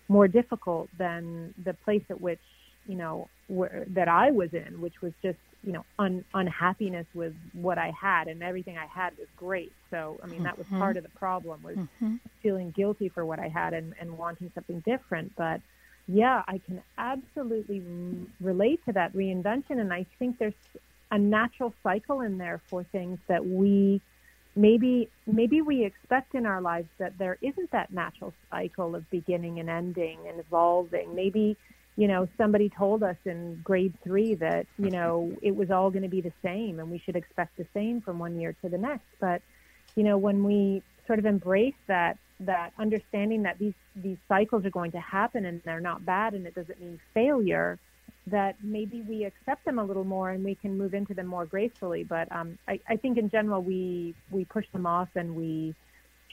more 0.07 0.27
difficult 0.27 0.89
than 0.97 1.53
the 1.63 1.73
place 1.73 2.03
at 2.09 2.19
which 2.21 2.39
you 2.87 2.95
know 2.95 3.27
where, 3.47 3.85
that 3.89 4.07
I 4.07 4.31
was 4.31 4.53
in 4.53 4.79
which 4.79 5.01
was 5.01 5.13
just 5.21 5.39
you 5.63 5.73
know 5.73 5.83
un, 5.99 6.23
unhappiness 6.33 7.07
with 7.13 7.33
what 7.53 7.77
I 7.77 7.91
had 7.99 8.27
and 8.27 8.41
everything 8.41 8.77
I 8.77 8.85
had 8.85 9.17
was 9.17 9.27
great 9.35 9.73
so 9.89 10.17
I 10.23 10.27
mean 10.27 10.43
that 10.43 10.57
was 10.57 10.67
mm-hmm. 10.67 10.79
part 10.79 10.97
of 10.97 11.03
the 11.03 11.09
problem 11.09 11.63
was 11.63 11.75
mm-hmm. 11.75 12.15
feeling 12.41 12.71
guilty 12.71 13.09
for 13.09 13.25
what 13.25 13.39
I 13.39 13.49
had 13.49 13.73
and, 13.73 13.93
and 13.99 14.17
wanting 14.17 14.49
something 14.55 14.79
different 14.81 15.33
but 15.35 15.59
yeah, 16.07 16.43
I 16.47 16.59
can 16.59 16.81
absolutely 16.97 17.83
relate 18.41 18.83
to 18.85 18.93
that 18.93 19.13
reinvention. 19.13 19.79
And 19.79 19.93
I 19.93 20.05
think 20.19 20.37
there's 20.37 20.53
a 21.11 21.17
natural 21.17 21.73
cycle 21.83 22.21
in 22.21 22.37
there 22.37 22.61
for 22.69 22.83
things 22.83 23.19
that 23.27 23.45
we 23.45 24.01
maybe 24.55 25.09
maybe 25.25 25.61
we 25.61 25.83
expect 25.83 26.35
in 26.35 26.45
our 26.45 26.61
lives 26.61 26.89
that 26.99 27.17
there 27.17 27.37
isn't 27.41 27.71
that 27.71 27.91
natural 27.91 28.33
cycle 28.51 28.95
of 28.95 29.09
beginning 29.09 29.59
and 29.59 29.69
ending 29.69 30.19
and 30.27 30.39
evolving. 30.39 31.15
Maybe 31.15 31.57
you 31.95 32.07
know, 32.07 32.27
somebody 32.37 32.69
told 32.69 33.03
us 33.03 33.17
in 33.25 33.61
grade 33.63 33.93
three 34.03 34.33
that, 34.35 34.65
you 34.79 34.89
know, 34.89 35.31
it 35.41 35.55
was 35.55 35.69
all 35.69 35.91
going 35.91 36.03
to 36.03 36.09
be 36.09 36.21
the 36.21 36.33
same 36.41 36.79
and 36.79 36.89
we 36.89 36.97
should 36.97 37.15
expect 37.15 37.55
the 37.57 37.67
same 37.73 38.01
from 38.01 38.17
one 38.17 38.39
year 38.39 38.55
to 38.63 38.69
the 38.69 38.77
next. 38.77 39.05
But, 39.19 39.41
you 39.95 40.03
know, 40.03 40.17
when 40.17 40.43
we 40.43 40.81
sort 41.05 41.19
of 41.19 41.25
embrace 41.25 41.75
that, 41.87 42.17
that 42.45 42.73
understanding 42.77 43.43
that 43.43 43.59
these, 43.59 43.73
these 43.95 44.17
cycles 44.27 44.65
are 44.65 44.69
going 44.69 44.91
to 44.91 44.99
happen 44.99 45.45
and 45.45 45.61
they're 45.63 45.79
not 45.79 46.05
bad 46.05 46.33
and 46.33 46.45
it 46.47 46.55
doesn't 46.55 46.79
mean 46.79 46.99
failure, 47.13 47.79
that 48.27 48.55
maybe 48.63 49.01
we 49.01 49.25
accept 49.25 49.65
them 49.65 49.79
a 49.79 49.83
little 49.83 50.05
more 50.05 50.29
and 50.29 50.43
we 50.43 50.55
can 50.55 50.77
move 50.77 50.93
into 50.93 51.13
them 51.13 51.27
more 51.27 51.45
gracefully. 51.45 52.03
But 52.03 52.31
um, 52.31 52.57
I, 52.67 52.79
I 52.87 52.95
think 52.95 53.17
in 53.17 53.29
general, 53.29 53.61
we, 53.61 54.15
we 54.31 54.45
push 54.45 54.65
them 54.71 54.85
off 54.85 55.09
and 55.15 55.35
we, 55.35 55.75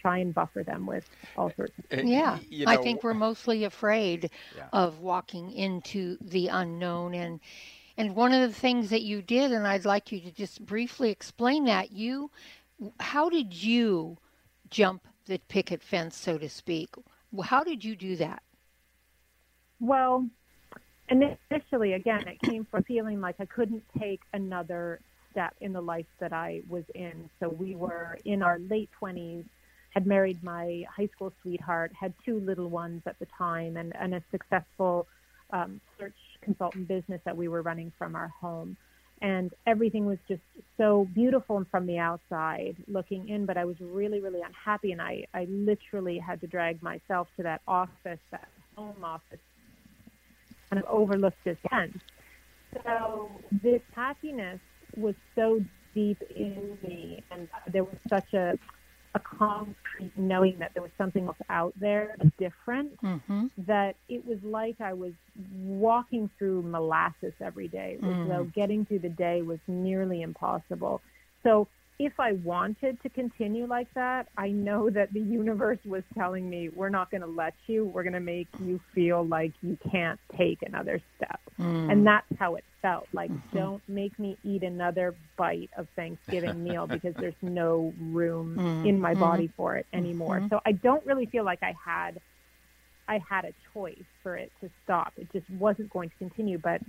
try 0.00 0.18
and 0.18 0.34
buffer 0.34 0.62
them 0.62 0.86
with 0.86 1.08
all 1.36 1.52
sorts 1.56 1.78
of 1.78 1.84
things. 1.86 2.08
Yeah. 2.08 2.38
You 2.48 2.64
know, 2.64 2.72
I 2.72 2.76
think 2.78 3.04
we're 3.04 3.14
mostly 3.14 3.64
afraid 3.64 4.30
yeah. 4.56 4.68
of 4.72 5.00
walking 5.00 5.52
into 5.52 6.16
the 6.20 6.48
unknown 6.48 7.14
and 7.14 7.40
and 7.96 8.16
one 8.16 8.32
of 8.32 8.40
the 8.40 8.54
things 8.54 8.88
that 8.90 9.02
you 9.02 9.20
did 9.20 9.52
and 9.52 9.66
I'd 9.66 9.84
like 9.84 10.10
you 10.10 10.20
to 10.20 10.30
just 10.30 10.64
briefly 10.64 11.10
explain 11.10 11.66
that 11.66 11.92
you 11.92 12.30
how 12.98 13.28
did 13.28 13.52
you 13.52 14.16
jump 14.70 15.06
the 15.26 15.38
picket 15.48 15.82
fence 15.82 16.16
so 16.16 16.38
to 16.38 16.48
speak? 16.48 16.90
How 17.42 17.64
did 17.64 17.84
you 17.84 17.96
do 17.96 18.16
that? 18.16 18.42
Well, 19.78 20.26
initially 21.08 21.94
again 21.94 22.26
it 22.28 22.40
came 22.42 22.66
from 22.70 22.84
feeling 22.84 23.20
like 23.20 23.36
I 23.38 23.46
couldn't 23.46 23.82
take 23.98 24.20
another 24.32 25.00
step 25.30 25.54
in 25.60 25.72
the 25.72 25.80
life 25.80 26.06
that 26.18 26.32
I 26.32 26.62
was 26.68 26.84
in. 26.94 27.30
So 27.40 27.48
we 27.48 27.74
were 27.74 28.18
in 28.24 28.42
our 28.42 28.58
late 28.58 28.90
20s 29.00 29.44
had 29.90 30.06
married 30.06 30.42
my 30.42 30.84
high 30.88 31.08
school 31.12 31.32
sweetheart, 31.42 31.92
had 31.98 32.14
two 32.24 32.40
little 32.40 32.70
ones 32.70 33.02
at 33.06 33.18
the 33.18 33.26
time, 33.36 33.76
and, 33.76 33.94
and 33.96 34.14
a 34.14 34.22
successful 34.30 35.06
um, 35.50 35.80
search 35.98 36.14
consultant 36.42 36.88
business 36.88 37.20
that 37.24 37.36
we 37.36 37.48
were 37.48 37.62
running 37.62 37.92
from 37.98 38.14
our 38.14 38.28
home. 38.28 38.76
And 39.22 39.52
everything 39.66 40.06
was 40.06 40.18
just 40.26 40.40
so 40.78 41.06
beautiful 41.14 41.64
from 41.70 41.86
the 41.86 41.98
outside 41.98 42.76
looking 42.88 43.28
in, 43.28 43.44
but 43.44 43.58
I 43.58 43.66
was 43.66 43.76
really, 43.80 44.20
really 44.20 44.40
unhappy. 44.40 44.92
And 44.92 45.02
I, 45.02 45.26
I 45.34 45.46
literally 45.50 46.18
had 46.18 46.40
to 46.40 46.46
drag 46.46 46.82
myself 46.82 47.28
to 47.36 47.42
that 47.42 47.60
office, 47.68 48.18
that 48.30 48.48
home 48.76 49.04
office, 49.04 49.40
kind 50.70 50.82
of 50.82 50.88
overlooked 50.88 51.44
this 51.44 51.58
fence. 51.68 51.98
So 52.84 53.30
this 53.62 53.82
happiness 53.94 54.60
was 54.96 55.14
so 55.34 55.62
deep 55.94 56.22
in 56.34 56.78
me, 56.82 57.22
and 57.30 57.48
there 57.72 57.84
was 57.84 57.96
such 58.08 58.32
a 58.32 58.58
a 59.14 59.20
concrete 59.20 60.12
knowing 60.16 60.56
that 60.58 60.72
there 60.74 60.82
was 60.82 60.92
something 60.96 61.26
else 61.26 61.36
out 61.48 61.74
there 61.80 62.16
different 62.38 63.00
mm-hmm. 63.02 63.46
that 63.66 63.96
it 64.08 64.24
was 64.24 64.38
like 64.42 64.80
I 64.80 64.92
was 64.92 65.12
walking 65.52 66.30
through 66.38 66.62
molasses 66.62 67.32
every 67.40 67.68
day. 67.68 67.96
It 68.00 68.02
was 68.02 68.14
mm. 68.14 68.28
though 68.28 68.44
getting 68.54 68.84
through 68.84 69.00
the 69.00 69.08
day 69.08 69.42
was 69.42 69.58
nearly 69.66 70.22
impossible. 70.22 71.02
So 71.42 71.66
if 72.00 72.18
I 72.18 72.32
wanted 72.32 73.00
to 73.02 73.10
continue 73.10 73.66
like 73.66 73.92
that, 73.92 74.26
I 74.38 74.48
know 74.48 74.88
that 74.88 75.12
the 75.12 75.20
universe 75.20 75.78
was 75.84 76.02
telling 76.16 76.48
me, 76.48 76.70
we're 76.70 76.88
not 76.88 77.10
going 77.10 77.20
to 77.20 77.26
let 77.26 77.52
you. 77.66 77.84
We're 77.84 78.04
going 78.04 78.14
to 78.14 78.20
make 78.20 78.48
you 78.58 78.80
feel 78.94 79.22
like 79.22 79.52
you 79.60 79.76
can't 79.92 80.18
take 80.34 80.62
another 80.62 81.02
step. 81.18 81.40
Mm. 81.60 81.92
And 81.92 82.06
that's 82.06 82.26
how 82.38 82.54
it 82.54 82.64
felt. 82.80 83.06
Like, 83.12 83.30
mm-hmm. 83.30 83.58
don't 83.58 83.82
make 83.86 84.18
me 84.18 84.38
eat 84.42 84.62
another 84.62 85.14
bite 85.36 85.68
of 85.76 85.88
Thanksgiving 85.94 86.64
meal 86.64 86.86
because 86.86 87.14
there's 87.18 87.34
no 87.42 87.92
room 88.00 88.56
mm-hmm. 88.58 88.86
in 88.88 88.98
my 88.98 89.12
body 89.12 89.48
mm-hmm. 89.48 89.56
for 89.56 89.76
it 89.76 89.84
anymore. 89.92 90.38
Mm-hmm. 90.38 90.48
So 90.48 90.60
I 90.64 90.72
don't 90.72 91.04
really 91.04 91.26
feel 91.26 91.44
like 91.44 91.62
I 91.62 91.74
had 91.84 92.18
I 93.08 93.20
had 93.28 93.44
a 93.44 93.52
choice 93.74 94.04
for 94.22 94.36
it 94.36 94.50
to 94.62 94.70
stop. 94.84 95.12
It 95.18 95.30
just 95.32 95.50
wasn't 95.50 95.90
going 95.90 96.08
to 96.08 96.16
continue. 96.16 96.56
But 96.56 96.80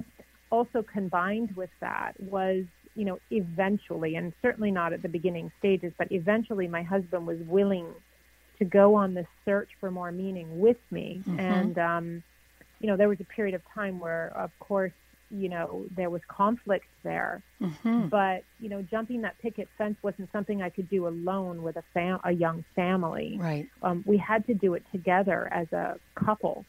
also 0.52 0.84
combined 0.84 1.54
with 1.58 1.72
that 1.82 2.14
was 2.20 2.64
you 2.96 3.06
know, 3.06 3.20
eventually, 3.30 4.16
and 4.16 4.34
certainly 4.42 4.72
not 4.72 4.94
at 4.94 5.02
the 5.02 5.10
beginning 5.10 5.52
stages, 5.60 5.94
but 5.98 6.12
eventually 6.12 6.68
my 6.68 6.84
husband 6.84 7.26
was 7.26 7.40
willing 7.48 7.86
to 8.60 8.66
go 8.66 8.96
on 8.96 9.14
this 9.14 9.28
search 9.46 9.70
for 9.80 9.90
more 9.90 10.12
meaning 10.12 10.60
with 10.60 10.78
me. 10.92 11.22
Mm-hmm. 11.26 11.40
And, 11.40 11.78
um, 11.78 12.24
you 12.80 12.88
know, 12.88 12.98
there 12.98 13.10
was 13.10 13.20
a 13.20 13.24
period 13.24 13.56
of 13.56 13.62
time 13.74 14.00
where, 14.00 14.32
of 14.36 14.52
course, 14.60 14.92
you 15.32 15.48
know, 15.48 15.86
there 15.96 16.10
was 16.10 16.22
conflict 16.28 16.88
there. 17.04 17.42
Mm-hmm. 17.62 18.08
But, 18.08 18.44
you 18.60 18.70
know, 18.70 18.82
jumping 18.82 19.22
that 19.22 19.40
picket 19.40 19.70
fence 19.78 19.98
wasn't 20.04 20.30
something 20.34 20.62
I 20.62 20.70
could 20.70 20.90
do 20.90 21.08
alone 21.08 21.64
with 21.64 21.78
a, 21.78 21.84
fam- 21.94 22.20
a 22.26 22.32
young 22.32 22.66
family. 22.76 23.38
Right. 23.40 23.70
Um, 23.82 24.04
we 24.06 24.18
had 24.18 24.46
to 24.48 24.54
do 24.54 24.74
it 24.74 24.84
together 24.92 25.48
as 25.52 25.72
a 25.72 25.98
couple, 26.16 26.66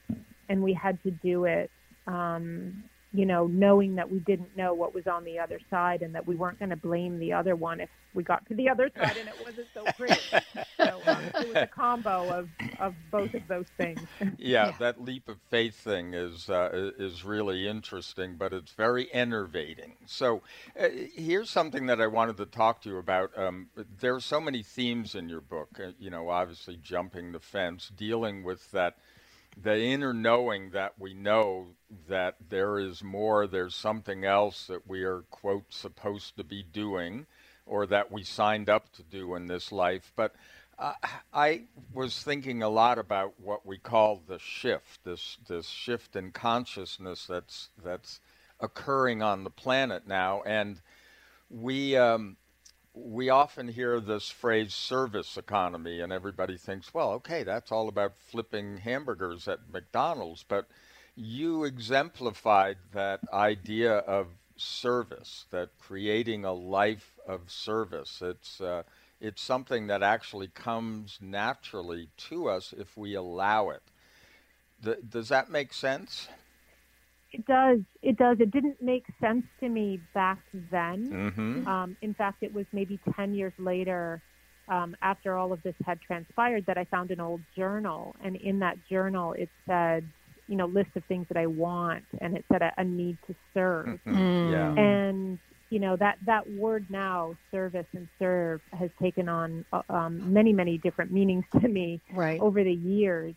and 0.48 0.62
we 0.62 0.72
had 0.72 1.02
to 1.02 1.10
do 1.10 1.44
it 1.44 1.70
um, 2.06 2.84
you 3.14 3.26
know, 3.26 3.46
knowing 3.46 3.96
that 3.96 4.10
we 4.10 4.20
didn't 4.20 4.56
know 4.56 4.72
what 4.72 4.94
was 4.94 5.06
on 5.06 5.24
the 5.24 5.38
other 5.38 5.60
side 5.68 6.02
and 6.02 6.14
that 6.14 6.26
we 6.26 6.34
weren't 6.34 6.58
going 6.58 6.70
to 6.70 6.76
blame 6.76 7.18
the 7.18 7.32
other 7.32 7.54
one 7.54 7.80
if 7.80 7.90
we 8.14 8.22
got 8.22 8.46
to 8.48 8.54
the 8.54 8.68
other 8.68 8.90
side 8.96 9.16
and 9.18 9.28
it 9.28 9.34
wasn't 9.44 9.66
so 9.74 9.84
pretty. 9.96 10.20
so 10.78 11.00
um, 11.06 11.22
it 11.34 11.48
was 11.48 11.56
a 11.56 11.66
combo 11.66 12.28
of, 12.30 12.48
of 12.80 12.94
both 13.10 13.34
of 13.34 13.46
those 13.48 13.66
things. 13.76 14.00
Yeah, 14.38 14.66
yeah. 14.66 14.72
that 14.78 15.02
leap 15.02 15.28
of 15.28 15.36
faith 15.50 15.76
thing 15.76 16.14
is 16.14 16.48
uh, 16.48 16.90
is 16.98 17.24
really 17.24 17.68
interesting, 17.68 18.36
but 18.36 18.52
it's 18.52 18.72
very 18.72 19.12
enervating. 19.12 19.94
So 20.06 20.42
uh, 20.78 20.88
here's 21.14 21.50
something 21.50 21.86
that 21.86 22.00
I 22.00 22.06
wanted 22.06 22.36
to 22.38 22.46
talk 22.46 22.82
to 22.82 22.88
you 22.88 22.98
about. 22.98 23.36
Um, 23.36 23.68
there 24.00 24.14
are 24.14 24.20
so 24.20 24.40
many 24.40 24.62
themes 24.62 25.14
in 25.14 25.28
your 25.28 25.40
book. 25.40 25.68
Uh, 25.78 25.92
you 25.98 26.10
know, 26.10 26.28
obviously 26.28 26.78
jumping 26.82 27.32
the 27.32 27.40
fence, 27.40 27.90
dealing 27.94 28.42
with 28.42 28.70
that 28.72 28.96
the 29.60 29.78
inner 29.78 30.12
knowing 30.12 30.70
that 30.70 30.94
we 30.98 31.14
know 31.14 31.66
that 32.08 32.36
there 32.48 32.78
is 32.78 33.02
more, 33.02 33.46
there's 33.46 33.74
something 33.74 34.24
else 34.24 34.66
that 34.66 34.86
we 34.86 35.02
are, 35.02 35.22
quote, 35.30 35.72
supposed 35.72 36.36
to 36.36 36.44
be 36.44 36.62
doing 36.62 37.26
or 37.66 37.86
that 37.86 38.10
we 38.10 38.22
signed 38.24 38.68
up 38.68 38.92
to 38.92 39.02
do 39.02 39.34
in 39.34 39.46
this 39.46 39.70
life. 39.70 40.12
But 40.16 40.34
uh, 40.78 40.94
I 41.32 41.62
was 41.92 42.22
thinking 42.22 42.62
a 42.62 42.68
lot 42.68 42.98
about 42.98 43.34
what 43.38 43.64
we 43.66 43.78
call 43.78 44.22
the 44.26 44.38
shift, 44.38 45.04
this, 45.04 45.36
this 45.48 45.68
shift 45.68 46.16
in 46.16 46.32
consciousness 46.32 47.26
that's, 47.26 47.68
that's 47.84 48.20
occurring 48.58 49.22
on 49.22 49.44
the 49.44 49.50
planet 49.50 50.06
now. 50.06 50.42
And 50.44 50.80
we, 51.50 51.96
um, 51.96 52.36
we 52.94 53.30
often 53.30 53.68
hear 53.68 54.00
this 54.00 54.28
phrase 54.28 54.74
service 54.74 55.36
economy, 55.36 56.00
and 56.00 56.12
everybody 56.12 56.56
thinks, 56.56 56.92
well, 56.92 57.12
okay, 57.12 57.42
that's 57.42 57.72
all 57.72 57.88
about 57.88 58.12
flipping 58.18 58.78
hamburgers 58.78 59.48
at 59.48 59.70
McDonald's. 59.72 60.44
But 60.46 60.68
you 61.14 61.64
exemplified 61.64 62.76
that 62.92 63.20
idea 63.32 63.98
of 63.98 64.28
service, 64.56 65.46
that 65.50 65.70
creating 65.78 66.44
a 66.44 66.52
life 66.52 67.18
of 67.26 67.50
service. 67.50 68.20
It's, 68.22 68.60
uh, 68.60 68.82
it's 69.20 69.42
something 69.42 69.86
that 69.86 70.02
actually 70.02 70.48
comes 70.48 71.18
naturally 71.20 72.08
to 72.28 72.48
us 72.48 72.74
if 72.76 72.96
we 72.96 73.14
allow 73.14 73.70
it. 73.70 73.82
Th- 74.84 74.98
does 75.08 75.28
that 75.30 75.50
make 75.50 75.72
sense? 75.72 76.28
It 77.32 77.46
does. 77.46 77.80
It 78.02 78.16
does. 78.18 78.38
It 78.40 78.50
didn't 78.50 78.82
make 78.82 79.06
sense 79.20 79.44
to 79.60 79.68
me 79.68 80.00
back 80.12 80.38
then. 80.70 81.32
Mm-hmm. 81.34 81.66
Um, 81.66 81.96
in 82.02 82.14
fact, 82.14 82.42
it 82.42 82.52
was 82.52 82.66
maybe 82.72 83.00
10 83.16 83.34
years 83.34 83.54
later, 83.58 84.20
um, 84.68 84.94
after 85.02 85.36
all 85.36 85.52
of 85.52 85.62
this 85.62 85.74
had 85.84 86.00
transpired, 86.00 86.66
that 86.66 86.76
I 86.76 86.84
found 86.84 87.10
an 87.10 87.20
old 87.20 87.40
journal. 87.56 88.14
And 88.22 88.36
in 88.36 88.58
that 88.60 88.76
journal, 88.88 89.32
it 89.32 89.48
said, 89.66 90.06
you 90.46 90.56
know, 90.56 90.66
list 90.66 90.90
of 90.94 91.04
things 91.04 91.26
that 91.28 91.38
I 91.38 91.46
want. 91.46 92.04
And 92.20 92.36
it 92.36 92.44
said 92.52 92.62
a, 92.62 92.72
a 92.76 92.84
need 92.84 93.16
to 93.26 93.34
serve. 93.54 93.98
Mm-hmm. 94.06 94.16
Mm. 94.16 94.52
Yeah. 94.52 94.82
And, 94.82 95.38
you 95.70 95.78
know, 95.78 95.96
that, 95.96 96.18
that 96.26 96.50
word 96.52 96.86
now, 96.90 97.34
service 97.50 97.86
and 97.94 98.08
serve, 98.18 98.60
has 98.78 98.90
taken 99.00 99.30
on 99.30 99.64
uh, 99.72 99.80
um, 99.88 100.32
many, 100.34 100.52
many 100.52 100.76
different 100.76 101.12
meanings 101.12 101.44
to 101.60 101.66
me 101.66 102.00
right. 102.12 102.38
over 102.40 102.62
the 102.62 102.74
years. 102.74 103.34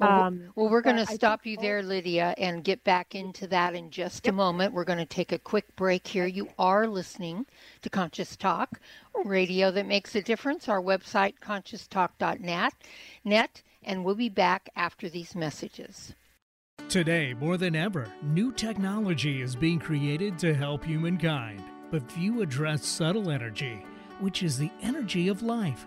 Well, 0.00 0.22
um, 0.22 0.44
well 0.54 0.70
we're 0.70 0.80
going 0.80 0.96
to 0.96 1.06
stop 1.06 1.44
you 1.44 1.58
there, 1.58 1.82
Lydia, 1.82 2.34
and 2.38 2.64
get 2.64 2.82
back 2.84 3.14
into 3.14 3.46
that 3.48 3.74
in 3.74 3.90
just 3.90 4.24
yep. 4.24 4.32
a 4.32 4.36
moment. 4.36 4.72
We're 4.72 4.84
going 4.84 4.98
to 4.98 5.04
take 5.04 5.30
a 5.30 5.38
quick 5.38 5.76
break 5.76 6.06
here. 6.06 6.26
You 6.26 6.48
are 6.58 6.86
listening 6.86 7.46
to 7.82 7.90
Conscious 7.90 8.34
Talk, 8.34 8.80
radio 9.24 9.70
that 9.70 9.86
makes 9.86 10.14
a 10.14 10.22
difference. 10.22 10.68
Our 10.68 10.80
website, 10.80 11.34
conscioustalk.net, 11.40 12.72
net, 13.24 13.62
and 13.82 14.04
we'll 14.04 14.14
be 14.14 14.30
back 14.30 14.70
after 14.74 15.10
these 15.10 15.34
messages. 15.34 16.14
Today, 16.88 17.34
more 17.34 17.58
than 17.58 17.76
ever, 17.76 18.10
new 18.22 18.52
technology 18.52 19.42
is 19.42 19.54
being 19.54 19.78
created 19.78 20.38
to 20.38 20.54
help 20.54 20.82
humankind, 20.82 21.62
but 21.90 22.10
few 22.10 22.40
address 22.40 22.86
subtle 22.86 23.30
energy, 23.30 23.84
which 24.18 24.42
is 24.42 24.56
the 24.56 24.70
energy 24.82 25.28
of 25.28 25.42
life 25.42 25.86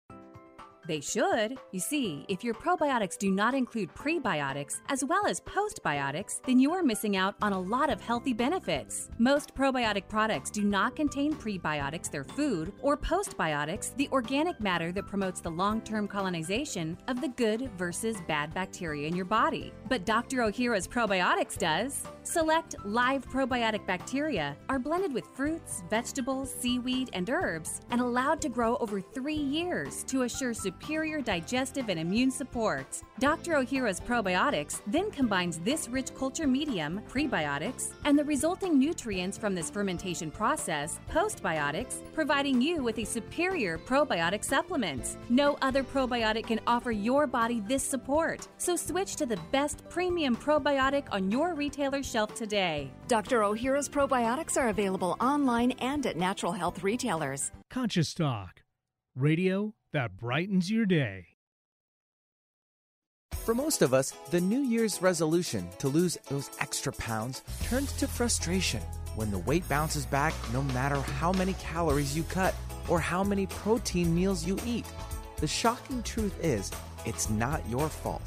They 0.91 0.99
should. 0.99 1.57
You 1.71 1.79
see, 1.79 2.25
if 2.27 2.43
your 2.43 2.53
probiotics 2.53 3.17
do 3.17 3.31
not 3.31 3.53
include 3.53 3.95
prebiotics 3.95 4.81
as 4.89 5.05
well 5.05 5.25
as 5.25 5.39
postbiotics, 5.39 6.41
then 6.45 6.59
you 6.59 6.73
are 6.73 6.83
missing 6.83 7.15
out 7.15 7.35
on 7.41 7.53
a 7.53 7.59
lot 7.61 7.89
of 7.89 8.01
healthy 8.01 8.33
benefits. 8.33 9.07
Most 9.17 9.55
probiotic 9.55 10.09
products 10.09 10.51
do 10.51 10.63
not 10.63 10.97
contain 10.97 11.33
prebiotics, 11.33 12.11
their 12.11 12.25
food, 12.25 12.73
or 12.81 12.97
postbiotics, 12.97 13.95
the 13.95 14.09
organic 14.11 14.59
matter 14.59 14.91
that 14.91 15.07
promotes 15.07 15.39
the 15.39 15.49
long 15.49 15.79
term 15.79 16.09
colonization 16.09 16.97
of 17.07 17.21
the 17.21 17.29
good 17.29 17.71
versus 17.77 18.17
bad 18.27 18.53
bacteria 18.53 19.07
in 19.07 19.15
your 19.15 19.23
body. 19.23 19.71
But 19.87 20.05
Dr. 20.05 20.39
Ohhira's 20.39 20.89
probiotics 20.89 21.57
does. 21.57 22.03
Select 22.23 22.75
live 22.83 23.25
probiotic 23.29 23.87
bacteria 23.87 24.57
are 24.67 24.77
blended 24.77 25.13
with 25.13 25.25
fruits, 25.37 25.83
vegetables, 25.89 26.53
seaweed, 26.53 27.11
and 27.13 27.29
herbs 27.29 27.79
and 27.91 28.01
allowed 28.01 28.41
to 28.41 28.49
grow 28.49 28.75
over 28.81 28.99
three 28.99 29.33
years 29.33 30.03
to 30.03 30.23
assure 30.23 30.53
superior 30.53 30.80
digestive 31.21 31.89
and 31.89 31.99
immune 31.99 32.31
support. 32.31 33.01
Dr. 33.19 33.53
Ohhira's 33.53 33.99
probiotics 33.99 34.81
then 34.87 35.11
combines 35.11 35.59
this 35.59 35.87
rich 35.87 36.13
culture 36.15 36.47
medium, 36.47 37.01
prebiotics, 37.09 37.93
and 38.05 38.17
the 38.17 38.23
resulting 38.23 38.77
nutrients 38.79 39.37
from 39.37 39.55
this 39.55 39.69
fermentation 39.69 40.31
process, 40.31 40.99
postbiotics, 41.09 42.01
providing 42.13 42.61
you 42.61 42.83
with 42.83 42.97
a 42.99 43.05
superior 43.05 43.77
probiotic 43.77 44.43
supplement. 44.43 45.17
No 45.29 45.57
other 45.61 45.83
probiotic 45.83 46.47
can 46.47 46.59
offer 46.67 46.91
your 46.91 47.27
body 47.27 47.61
this 47.67 47.83
support, 47.83 48.47
so 48.57 48.75
switch 48.75 49.15
to 49.17 49.25
the 49.25 49.39
best 49.51 49.87
premium 49.89 50.35
probiotic 50.35 51.05
on 51.11 51.31
your 51.31 51.53
retailer 51.53 52.03
shelf 52.03 52.33
today. 52.35 52.91
Dr. 53.07 53.41
Ohhira's 53.41 53.89
probiotics 53.89 54.57
are 54.57 54.69
available 54.69 55.17
online 55.19 55.71
and 55.79 56.05
at 56.05 56.17
natural 56.17 56.51
health 56.51 56.83
retailers. 56.83 57.51
Conscious 57.69 58.13
Talk, 58.13 58.63
radio 59.15 59.73
that 59.93 60.17
brightens 60.17 60.69
your 60.69 60.85
day. 60.85 61.27
For 63.45 63.55
most 63.55 63.81
of 63.81 63.93
us, 63.93 64.13
the 64.29 64.39
New 64.39 64.59
Year's 64.59 65.01
resolution 65.01 65.67
to 65.79 65.87
lose 65.87 66.17
those 66.29 66.51
extra 66.59 66.93
pounds 66.93 67.41
turns 67.63 67.91
to 67.93 68.07
frustration 68.07 68.81
when 69.15 69.31
the 69.31 69.39
weight 69.39 69.67
bounces 69.67 70.05
back 70.05 70.33
no 70.53 70.61
matter 70.61 70.95
how 70.95 71.31
many 71.31 71.53
calories 71.53 72.15
you 72.15 72.23
cut 72.23 72.53
or 72.87 72.99
how 72.99 73.23
many 73.23 73.47
protein 73.47 74.13
meals 74.13 74.45
you 74.45 74.57
eat. 74.65 74.85
The 75.37 75.47
shocking 75.47 76.03
truth 76.03 76.37
is, 76.43 76.71
it's 77.05 77.29
not 77.29 77.67
your 77.67 77.89
fault. 77.89 78.21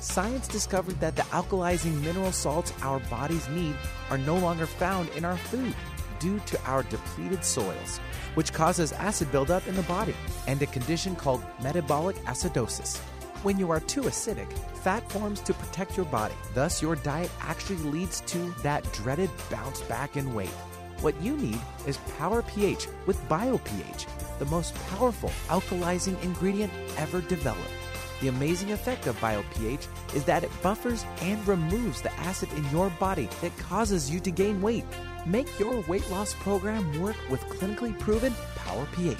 Science 0.00 0.48
discovered 0.48 0.98
that 1.00 1.14
the 1.14 1.22
alkalizing 1.24 2.00
mineral 2.02 2.32
salts 2.32 2.72
our 2.82 3.00
bodies 3.10 3.48
need 3.50 3.74
are 4.10 4.18
no 4.18 4.36
longer 4.38 4.66
found 4.66 5.08
in 5.10 5.24
our 5.24 5.36
food 5.36 5.74
due 6.20 6.40
to 6.46 6.60
our 6.62 6.82
depleted 6.84 7.44
soils, 7.44 8.00
which 8.34 8.52
causes 8.52 8.92
acid 8.92 9.30
buildup 9.32 9.66
in 9.66 9.74
the 9.74 9.82
body 9.82 10.14
and 10.46 10.60
a 10.62 10.66
condition 10.66 11.16
called 11.16 11.42
metabolic 11.62 12.16
acidosis. 12.24 12.98
When 13.42 13.58
you 13.58 13.70
are 13.70 13.80
too 13.80 14.02
acidic, 14.02 14.50
fat 14.78 15.10
forms 15.10 15.40
to 15.40 15.54
protect 15.54 15.96
your 15.96 16.06
body. 16.06 16.34
Thus, 16.54 16.80
your 16.80 16.96
diet 16.96 17.30
actually 17.40 17.78
leads 17.78 18.20
to 18.22 18.54
that 18.62 18.90
dreaded 18.92 19.30
bounce 19.50 19.82
back 19.82 20.16
in 20.16 20.34
weight. 20.34 20.56
What 21.00 21.20
you 21.20 21.36
need 21.36 21.60
is 21.86 21.98
Power 22.18 22.42
pH 22.42 22.88
with 23.06 23.20
BioPH, 23.28 24.38
the 24.38 24.46
most 24.46 24.74
powerful 24.88 25.30
alkalizing 25.48 26.22
ingredient 26.22 26.72
ever 26.96 27.20
developed. 27.20 27.83
The 28.24 28.30
amazing 28.30 28.72
effect 28.72 29.06
of 29.06 29.20
BioPH 29.20 29.86
is 30.14 30.24
that 30.24 30.44
it 30.44 30.62
buffers 30.62 31.04
and 31.20 31.46
removes 31.46 32.00
the 32.00 32.10
acid 32.14 32.48
in 32.56 32.66
your 32.70 32.88
body 32.88 33.28
that 33.42 33.54
causes 33.58 34.10
you 34.10 34.18
to 34.20 34.30
gain 34.30 34.62
weight. 34.62 34.86
Make 35.26 35.60
your 35.60 35.82
weight 35.82 36.10
loss 36.10 36.32
program 36.32 37.02
work 37.02 37.16
with 37.28 37.42
clinically 37.42 37.98
proven 37.98 38.32
Power 38.56 38.88
pH. 38.96 39.18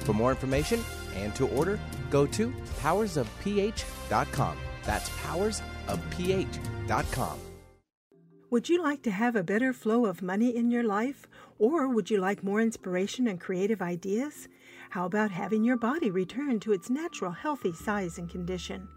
For 0.00 0.14
more 0.14 0.30
information 0.30 0.82
and 1.14 1.32
to 1.36 1.46
order, 1.50 1.78
go 2.10 2.26
to 2.26 2.52
powersofph.com. 2.82 4.56
That's 4.82 5.08
powersofph.com. 5.10 7.38
Would 8.50 8.68
you 8.68 8.82
like 8.82 9.02
to 9.02 9.12
have 9.12 9.36
a 9.36 9.44
better 9.44 9.72
flow 9.72 10.06
of 10.06 10.22
money 10.22 10.56
in 10.56 10.72
your 10.72 10.82
life? 10.82 11.28
Or 11.60 11.86
would 11.86 12.10
you 12.10 12.18
like 12.18 12.42
more 12.42 12.60
inspiration 12.60 13.28
and 13.28 13.38
creative 13.38 13.80
ideas? 13.80 14.48
How 14.90 15.06
about 15.06 15.30
having 15.30 15.62
your 15.62 15.76
body 15.76 16.10
return 16.10 16.58
to 16.60 16.72
its 16.72 16.90
natural 16.90 17.30
healthy 17.30 17.72
size 17.72 18.18
and 18.18 18.28
condition? 18.28 18.88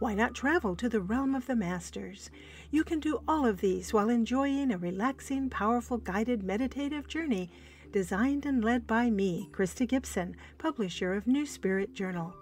Why 0.00 0.12
not 0.12 0.34
travel 0.34 0.74
to 0.74 0.88
the 0.88 1.00
realm 1.00 1.36
of 1.36 1.46
the 1.46 1.54
masters? 1.54 2.32
You 2.72 2.82
can 2.82 2.98
do 2.98 3.22
all 3.28 3.46
of 3.46 3.60
these 3.60 3.92
while 3.92 4.08
enjoying 4.08 4.72
a 4.72 4.76
relaxing, 4.76 5.48
powerful, 5.48 5.98
guided 5.98 6.42
meditative 6.42 7.06
journey 7.06 7.48
designed 7.92 8.44
and 8.44 8.64
led 8.64 8.88
by 8.88 9.08
me, 9.08 9.48
Krista 9.52 9.86
Gibson, 9.86 10.34
publisher 10.58 11.14
of 11.14 11.28
New 11.28 11.46
Spirit 11.46 11.94
Journal. 11.94 12.34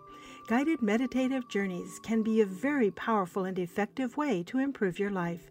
Guided 0.48 0.80
meditative 0.80 1.46
journeys 1.50 2.00
can 2.02 2.22
be 2.22 2.40
a 2.40 2.46
very 2.46 2.90
powerful 2.90 3.44
and 3.44 3.58
effective 3.58 4.16
way 4.16 4.42
to 4.44 4.58
improve 4.58 4.98
your 4.98 5.10
life. 5.10 5.50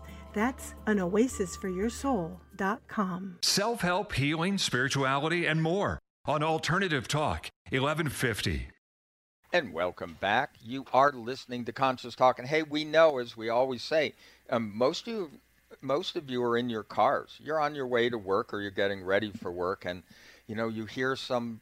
That's 0.33 0.73
anoasisforyoursoul.com. 0.87 3.37
Self 3.41 3.81
help, 3.81 4.13
healing, 4.13 4.57
spirituality, 4.57 5.45
and 5.45 5.61
more 5.61 5.99
on 6.25 6.41
Alternative 6.43 7.07
Talk, 7.07 7.49
1150. 7.69 8.67
And 9.53 9.73
welcome 9.73 10.15
back. 10.21 10.55
You 10.63 10.85
are 10.93 11.11
listening 11.11 11.65
to 11.65 11.73
Conscious 11.73 12.15
Talk. 12.15 12.39
And 12.39 12.47
hey, 12.47 12.63
we 12.63 12.85
know, 12.85 13.19
as 13.19 13.35
we 13.35 13.49
always 13.49 13.83
say, 13.83 14.13
um, 14.49 14.71
most 14.73 15.07
of 15.07 15.13
you, 15.13 15.31
most 15.81 16.15
of 16.15 16.29
you 16.29 16.41
are 16.43 16.57
in 16.57 16.69
your 16.69 16.83
cars. 16.83 17.35
You're 17.39 17.59
on 17.59 17.75
your 17.75 17.87
way 17.87 18.09
to 18.09 18.17
work 18.17 18.53
or 18.53 18.61
you're 18.61 18.71
getting 18.71 19.03
ready 19.03 19.31
for 19.31 19.51
work, 19.51 19.83
and 19.85 20.03
you 20.47 20.55
know 20.55 20.69
you 20.69 20.85
hear 20.85 21.17
some 21.17 21.59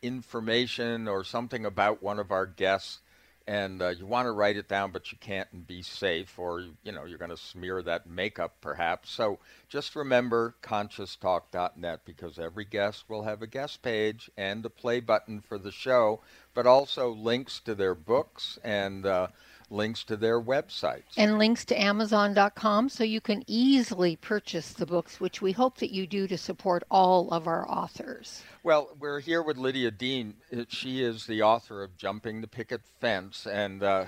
information 0.00 1.08
or 1.08 1.24
something 1.24 1.66
about 1.66 2.02
one 2.02 2.18
of 2.18 2.30
our 2.30 2.46
guests 2.46 3.00
and 3.48 3.80
uh, 3.80 3.88
you 3.88 4.04
want 4.04 4.26
to 4.26 4.32
write 4.32 4.58
it 4.58 4.68
down, 4.68 4.92
but 4.92 5.10
you 5.10 5.16
can't 5.18 5.48
and 5.52 5.66
be 5.66 5.80
safe, 5.80 6.38
or 6.38 6.60
you 6.84 6.92
know 6.92 7.06
you're 7.06 7.18
going 7.18 7.30
to 7.30 7.36
smear 7.36 7.82
that 7.82 8.06
makeup 8.06 8.54
perhaps. 8.60 9.10
So 9.10 9.38
just 9.70 9.96
remember 9.96 10.54
conscioustalk.net 10.62 12.00
because 12.04 12.38
every 12.38 12.66
guest 12.66 13.04
will 13.08 13.22
have 13.22 13.40
a 13.40 13.46
guest 13.46 13.80
page 13.80 14.30
and 14.36 14.64
a 14.66 14.70
play 14.70 15.00
button 15.00 15.40
for 15.40 15.58
the 15.58 15.72
show, 15.72 16.20
but 16.52 16.66
also 16.66 17.10
links 17.10 17.58
to 17.60 17.74
their 17.74 17.94
books 17.94 18.58
and. 18.62 19.04
Uh, 19.06 19.28
links 19.70 20.04
to 20.04 20.16
their 20.16 20.40
websites. 20.40 21.02
And 21.16 21.38
links 21.38 21.64
to 21.66 21.80
Amazon.com 21.80 22.88
so 22.88 23.04
you 23.04 23.20
can 23.20 23.44
easily 23.46 24.16
purchase 24.16 24.72
the 24.72 24.86
books, 24.86 25.20
which 25.20 25.42
we 25.42 25.52
hope 25.52 25.78
that 25.78 25.92
you 25.92 26.06
do 26.06 26.26
to 26.28 26.38
support 26.38 26.84
all 26.90 27.30
of 27.30 27.46
our 27.46 27.68
authors. 27.68 28.42
Well, 28.62 28.90
we're 28.98 29.20
here 29.20 29.42
with 29.42 29.56
Lydia 29.56 29.90
Dean. 29.90 30.34
She 30.68 31.02
is 31.02 31.26
the 31.26 31.42
author 31.42 31.82
of 31.82 31.96
Jumping 31.96 32.40
the 32.40 32.48
Picket 32.48 32.82
Fence. 33.00 33.46
And 33.46 33.82
uh, 33.82 34.06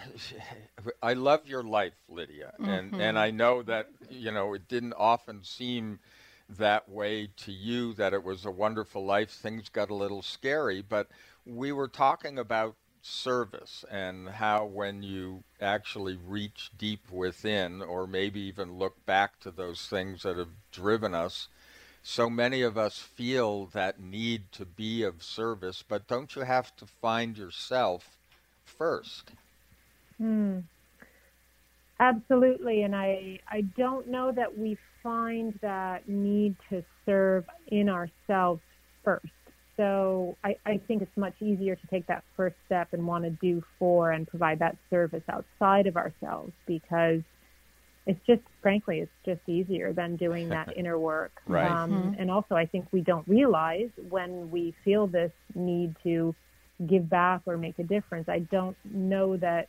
I 1.03 1.15
love 1.15 1.47
your 1.47 1.63
life, 1.63 1.95
Lydia. 2.09 2.53
Mm-hmm. 2.55 2.69
And, 2.69 3.01
and 3.01 3.19
I 3.19 3.31
know 3.31 3.63
that, 3.63 3.89
you 4.09 4.33
know, 4.33 4.55
it 4.55 4.69
didn't 4.69 4.95
often 4.95 5.45
seem 5.45 6.01
that 6.59 6.89
way 6.89 7.29
to 7.37 7.53
you, 7.53 7.93
that 7.95 8.13
it 8.13 8.25
was 8.25 8.45
a 8.45 8.51
wonderful 8.51 9.05
life. 9.05 9.31
Things 9.31 9.69
got 9.69 9.91
a 9.91 9.95
little 9.95 10.23
scary. 10.23 10.83
But 10.83 11.09
we 11.47 11.73
were 11.73 11.89
talking 11.89 12.39
about 12.39 12.75
service 13.03 13.85
and 13.91 14.29
how 14.29 14.65
when 14.65 15.03
you 15.03 15.43
actually 15.61 16.17
reach 16.17 16.71
deep 16.77 17.11
within 17.11 17.81
or 17.83 18.07
maybe 18.07 18.41
even 18.41 18.79
look 18.79 19.05
back 19.07 19.41
to 19.41 19.51
those 19.51 19.87
things 19.87 20.23
that 20.23 20.37
have 20.37 20.51
driven 20.71 21.15
us 21.15 21.49
so 22.03 22.31
many 22.31 22.63
of 22.63 22.79
us 22.79 22.99
feel 22.99 23.67
that 23.67 24.01
need 24.01 24.53
to 24.53 24.65
be 24.65 25.03
of 25.03 25.23
service, 25.23 25.85
but 25.87 26.07
don't 26.07 26.35
you 26.35 26.43
have 26.43 26.75
to 26.77 26.87
find 26.87 27.37
yourself 27.37 28.17
first? 28.65 29.33
Hmm. 30.17 30.61
Absolutely, 31.99 32.83
and 32.83 32.97
I 32.97 33.41
I 33.47 33.61
don't 33.77 34.09
know 34.09 34.33
that 34.33 34.57
we 34.57 34.79
find 35.03 35.59
that 35.61 36.09
need 36.09 36.57
to 36.71 36.83
serve 37.05 37.45
in 37.67 37.91
ourselves 37.91 38.63
first. 39.05 39.29
So 39.81 40.37
I, 40.45 40.57
I 40.67 40.79
think 40.87 41.03
it's 41.03 41.17
much 41.17 41.35
easier 41.41 41.75
to 41.75 41.87
take 41.87 42.07
that 42.09 42.25
first 42.37 42.57
step 42.67 42.89
and 42.93 43.07
want 43.07 43.25
to 43.25 43.31
do 43.31 43.63
for 43.79 44.11
and 44.13 44.29
provide 44.29 44.59
that 44.59 44.77
service 44.91 45.25
outside 45.33 45.87
of 45.87 45.97
ourselves 45.97 46.53
because 46.67 47.23
it's 48.07 48.21
just 48.27 48.43
frankly 48.63 49.01
it's 49.01 49.13
just 49.25 49.41
easier 49.49 49.93
than 49.95 50.17
doing 50.17 50.49
that 50.51 50.69
inner 50.77 50.99
work. 50.99 51.33
Right. 51.49 51.71
Um, 51.73 51.93
Mm-hmm. 51.93 52.21
and 52.21 52.31
also 52.31 52.55
i 52.57 52.67
think 52.67 52.87
we 52.93 53.01
don't 53.01 53.27
realize 53.27 53.91
when 53.97 54.51
we 54.51 54.75
feel 54.85 55.07
this 55.07 55.33
need 55.55 55.97
to 56.03 56.35
give 56.87 57.09
back 57.09 57.43
or 57.47 57.57
make 57.57 57.79
a 57.79 57.85
difference 57.85 58.29
i 58.29 58.41
don't 58.51 58.77
know 58.85 59.37
that 59.39 59.69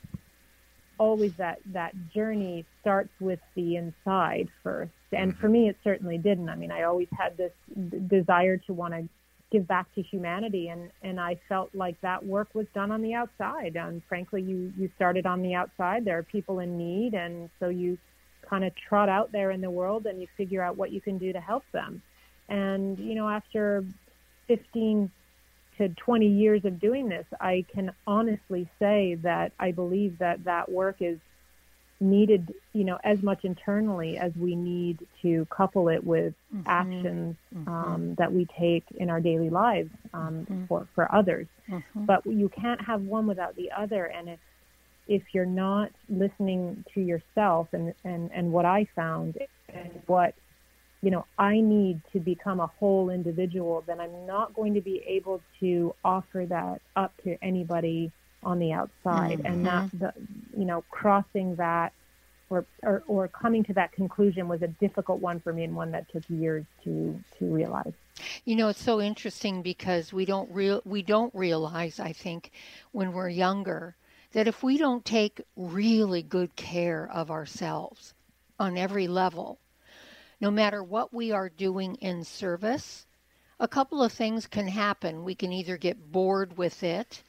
always 0.99 1.31
that 1.37 1.59
that 1.73 1.93
journey 2.13 2.65
starts 2.79 3.13
with 3.19 3.39
the 3.55 3.75
inside 3.75 4.47
first. 4.63 4.91
And 5.13 5.35
for 5.37 5.49
me 5.49 5.67
it 5.69 5.77
certainly 5.83 6.17
didn't. 6.17 6.49
I 6.49 6.55
mean 6.55 6.71
i 6.71 6.83
always 6.83 7.07
had 7.17 7.37
this 7.37 7.51
d- 7.89 7.97
desire 8.07 8.57
to 8.57 8.73
want 8.73 8.93
to 8.93 9.09
give 9.51 9.67
back 9.67 9.93
to 9.95 10.01
humanity. 10.01 10.69
And 10.69 10.91
and 11.01 11.19
i 11.19 11.39
felt 11.47 11.69
like 11.73 11.99
that 12.01 12.25
work 12.25 12.49
was 12.53 12.67
done 12.73 12.91
on 12.91 13.01
the 13.01 13.13
outside. 13.13 13.75
And 13.75 14.01
frankly 14.07 14.41
you 14.41 14.73
you 14.77 14.89
started 14.95 15.25
on 15.25 15.41
the 15.41 15.53
outside. 15.55 16.05
There 16.05 16.17
are 16.17 16.23
people 16.23 16.59
in 16.59 16.77
need. 16.77 17.13
And 17.13 17.49
so 17.59 17.69
you 17.69 17.97
kind 18.49 18.63
of 18.63 18.73
trot 18.75 19.09
out 19.09 19.31
there 19.31 19.51
in 19.51 19.61
the 19.61 19.69
world 19.69 20.05
and 20.05 20.19
you 20.19 20.27
figure 20.35 20.61
out 20.61 20.77
what 20.77 20.91
you 20.91 20.99
can 20.99 21.17
do 21.17 21.31
to 21.33 21.39
help 21.39 21.63
them. 21.71 22.01
And 22.49 22.97
you 22.99 23.15
know 23.15 23.29
after 23.29 23.83
15 24.47 25.11
to 25.77 25.89
20 25.89 26.27
years 26.27 26.65
of 26.65 26.79
doing 26.79 27.07
this 27.07 27.25
i 27.39 27.65
can 27.73 27.93
honestly 28.05 28.69
say 28.77 29.15
that 29.15 29.53
i 29.57 29.71
believe 29.71 30.17
that 30.19 30.43
that 30.43 30.69
work 30.69 30.97
is 30.99 31.17
needed, 32.01 32.53
you 32.73 32.83
know, 32.83 32.97
as 33.03 33.21
much 33.21 33.45
internally 33.45 34.17
as 34.17 34.31
we 34.35 34.55
need 34.55 34.97
to 35.21 35.45
couple 35.45 35.87
it 35.87 36.03
with 36.03 36.33
Mhm. 36.53 36.63
actions 36.65 37.35
Mhm. 37.55 37.67
um, 37.67 38.15
that 38.15 38.31
we 38.33 38.45
take 38.59 38.83
in 38.93 39.09
our 39.09 39.21
daily 39.21 39.49
lives 39.49 39.91
um, 40.13 40.45
Mhm. 40.45 40.67
for 40.67 40.87
for 40.93 41.13
others. 41.13 41.47
Mhm. 41.69 42.05
But 42.05 42.25
you 42.25 42.49
can't 42.49 42.81
have 42.81 43.01
one 43.03 43.27
without 43.27 43.55
the 43.55 43.71
other, 43.71 44.05
and 44.05 44.27
if 44.29 44.39
if 45.07 45.33
you're 45.33 45.45
not 45.45 45.91
listening 46.09 46.83
to 46.93 47.01
yourself 47.01 47.67
and 47.73 47.93
and 48.03 48.31
and 48.33 48.51
what 48.51 48.65
I 48.65 48.85
found 48.95 49.37
and 49.69 50.01
what 50.07 50.33
you 51.01 51.11
know 51.11 51.25
I 51.37 51.59
need 51.61 52.01
to 52.13 52.19
become 52.19 52.59
a 52.59 52.67
whole 52.67 53.09
individual, 53.09 53.81
then 53.87 53.99
I'm 53.99 54.25
not 54.25 54.53
going 54.53 54.73
to 54.73 54.81
be 54.81 55.03
able 55.07 55.41
to 55.59 55.95
offer 56.03 56.45
that 56.47 56.81
up 56.95 57.15
to 57.23 57.37
anybody 57.43 58.11
on 58.43 58.59
the 58.59 58.71
outside, 58.73 59.41
and 59.45 59.65
mm-hmm. 59.65 59.97
that 59.99 60.13
the 60.13 60.13
you 60.59 60.65
know 60.65 60.83
crossing 60.89 61.55
that 61.55 61.93
or, 62.49 62.65
or 62.83 63.03
or 63.07 63.27
coming 63.27 63.63
to 63.63 63.73
that 63.73 63.91
conclusion 63.93 64.47
was 64.47 64.61
a 64.61 64.67
difficult 64.67 65.19
one 65.19 65.39
for 65.39 65.53
me 65.53 65.63
and 65.63 65.75
one 65.75 65.91
that 65.91 66.11
took 66.11 66.23
years 66.29 66.65
to 66.83 67.19
to 67.39 67.45
realize. 67.45 67.93
You 68.45 68.55
know, 68.55 68.67
it's 68.67 68.83
so 68.83 69.01
interesting 69.01 69.61
because 69.61 70.11
we 70.11 70.25
don't 70.25 70.51
real 70.51 70.81
we 70.85 71.01
don't 71.01 71.33
realize, 71.33 71.99
I 71.99 72.13
think, 72.13 72.51
when 72.91 73.13
we're 73.13 73.29
younger, 73.29 73.95
that 74.33 74.47
if 74.47 74.63
we 74.63 74.77
don't 74.77 75.05
take 75.05 75.41
really 75.55 76.21
good 76.21 76.55
care 76.55 77.09
of 77.11 77.31
ourselves 77.31 78.13
on 78.59 78.77
every 78.77 79.07
level, 79.07 79.59
no 80.39 80.51
matter 80.51 80.83
what 80.83 81.13
we 81.13 81.31
are 81.31 81.49
doing 81.49 81.95
in 81.95 82.23
service, 82.23 83.05
a 83.59 83.67
couple 83.67 84.03
of 84.03 84.11
things 84.11 84.47
can 84.47 84.67
happen. 84.67 85.23
We 85.23 85.35
can 85.35 85.53
either 85.53 85.77
get 85.77 86.11
bored 86.11 86.57
with 86.57 86.83
it, 86.83 87.23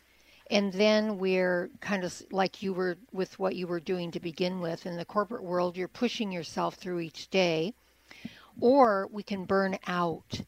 and 0.53 0.73
then 0.75 1.19
we're 1.19 1.71
kind 1.81 2.05
of 2.05 2.23
like 2.31 2.63
you 2.63 2.73
were 2.75 2.97
with 3.11 3.39
what 3.39 3.57
you 3.57 3.67
were 3.67 3.81
doing 3.81 4.11
to 4.13 4.21
begin 4.21 4.61
with 4.61 4.87
in 4.87 4.97
the 4.97 5.05
corporate 5.05 5.43
world, 5.43 5.77
you're 5.77 5.89
pushing 5.89 6.31
yourself 6.31 6.75
through 6.75 7.01
each 7.01 7.29
day, 7.31 7.75
or 8.61 9.09
we 9.11 9.23
can 9.23 9.45
burn 9.45 9.79
out 9.87 10.43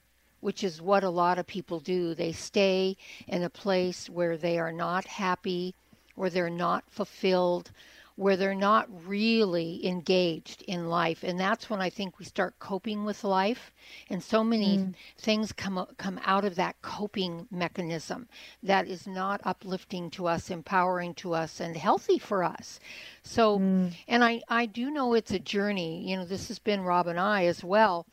which 0.45 0.63
is 0.63 0.83
what 0.83 1.03
a 1.03 1.09
lot 1.09 1.39
of 1.39 1.47
people 1.47 1.81
do. 1.81 2.15
They 2.15 2.33
stay 2.33 2.99
in 3.27 3.43
a 3.45 3.49
place 3.49 4.11
where 4.11 4.37
they 4.37 4.59
are 4.59 4.73
not 4.73 5.07
happy, 5.07 5.75
where 6.17 6.29
they're 6.29 6.51
not 6.51 6.85
fulfilled, 6.91 7.71
where 8.17 8.37
they're 8.37 8.55
not 8.55 8.89
really 9.07 9.85
engaged 9.87 10.63
in 10.63 10.89
life. 10.89 11.25
And 11.25 11.39
that's 11.39 11.69
when 11.69 11.81
I 11.81 11.91
think 11.91 12.19
we 12.19 12.25
start 12.25 12.59
coping 12.59 13.05
with 13.05 13.25
life. 13.25 13.73
And 14.09 14.23
so 14.23 14.45
many 14.45 14.79
hmm. 14.79 14.91
things 15.19 15.53
come 15.53 15.87
come 15.97 16.21
out 16.25 16.45
of 16.45 16.55
that 16.57 16.81
coping 16.83 17.49
mechanism 17.51 18.29
that 18.63 18.87
is 18.87 19.07
not 19.07 19.41
uplifting 19.45 20.11
to 20.11 20.27
us, 20.27 20.51
empowering 20.51 21.15
to 21.15 21.35
us, 21.35 21.61
and 21.61 21.77
healthy 21.77 22.19
for 22.19 22.45
us. 22.45 22.81
So, 23.23 23.59
hmm. 23.59 23.89
and 24.07 24.23
I, 24.25 24.43
I 24.49 24.67
do 24.67 24.91
know 24.91 25.15
it's 25.15 25.33
a 25.33 25.39
journey. 25.39 26.09
You 26.09 26.17
know, 26.17 26.25
this 26.25 26.49
has 26.49 26.59
been 26.59 26.83
Rob 26.83 27.07
and 27.07 27.19
I 27.19 27.47
as 27.47 27.65
well 27.65 28.07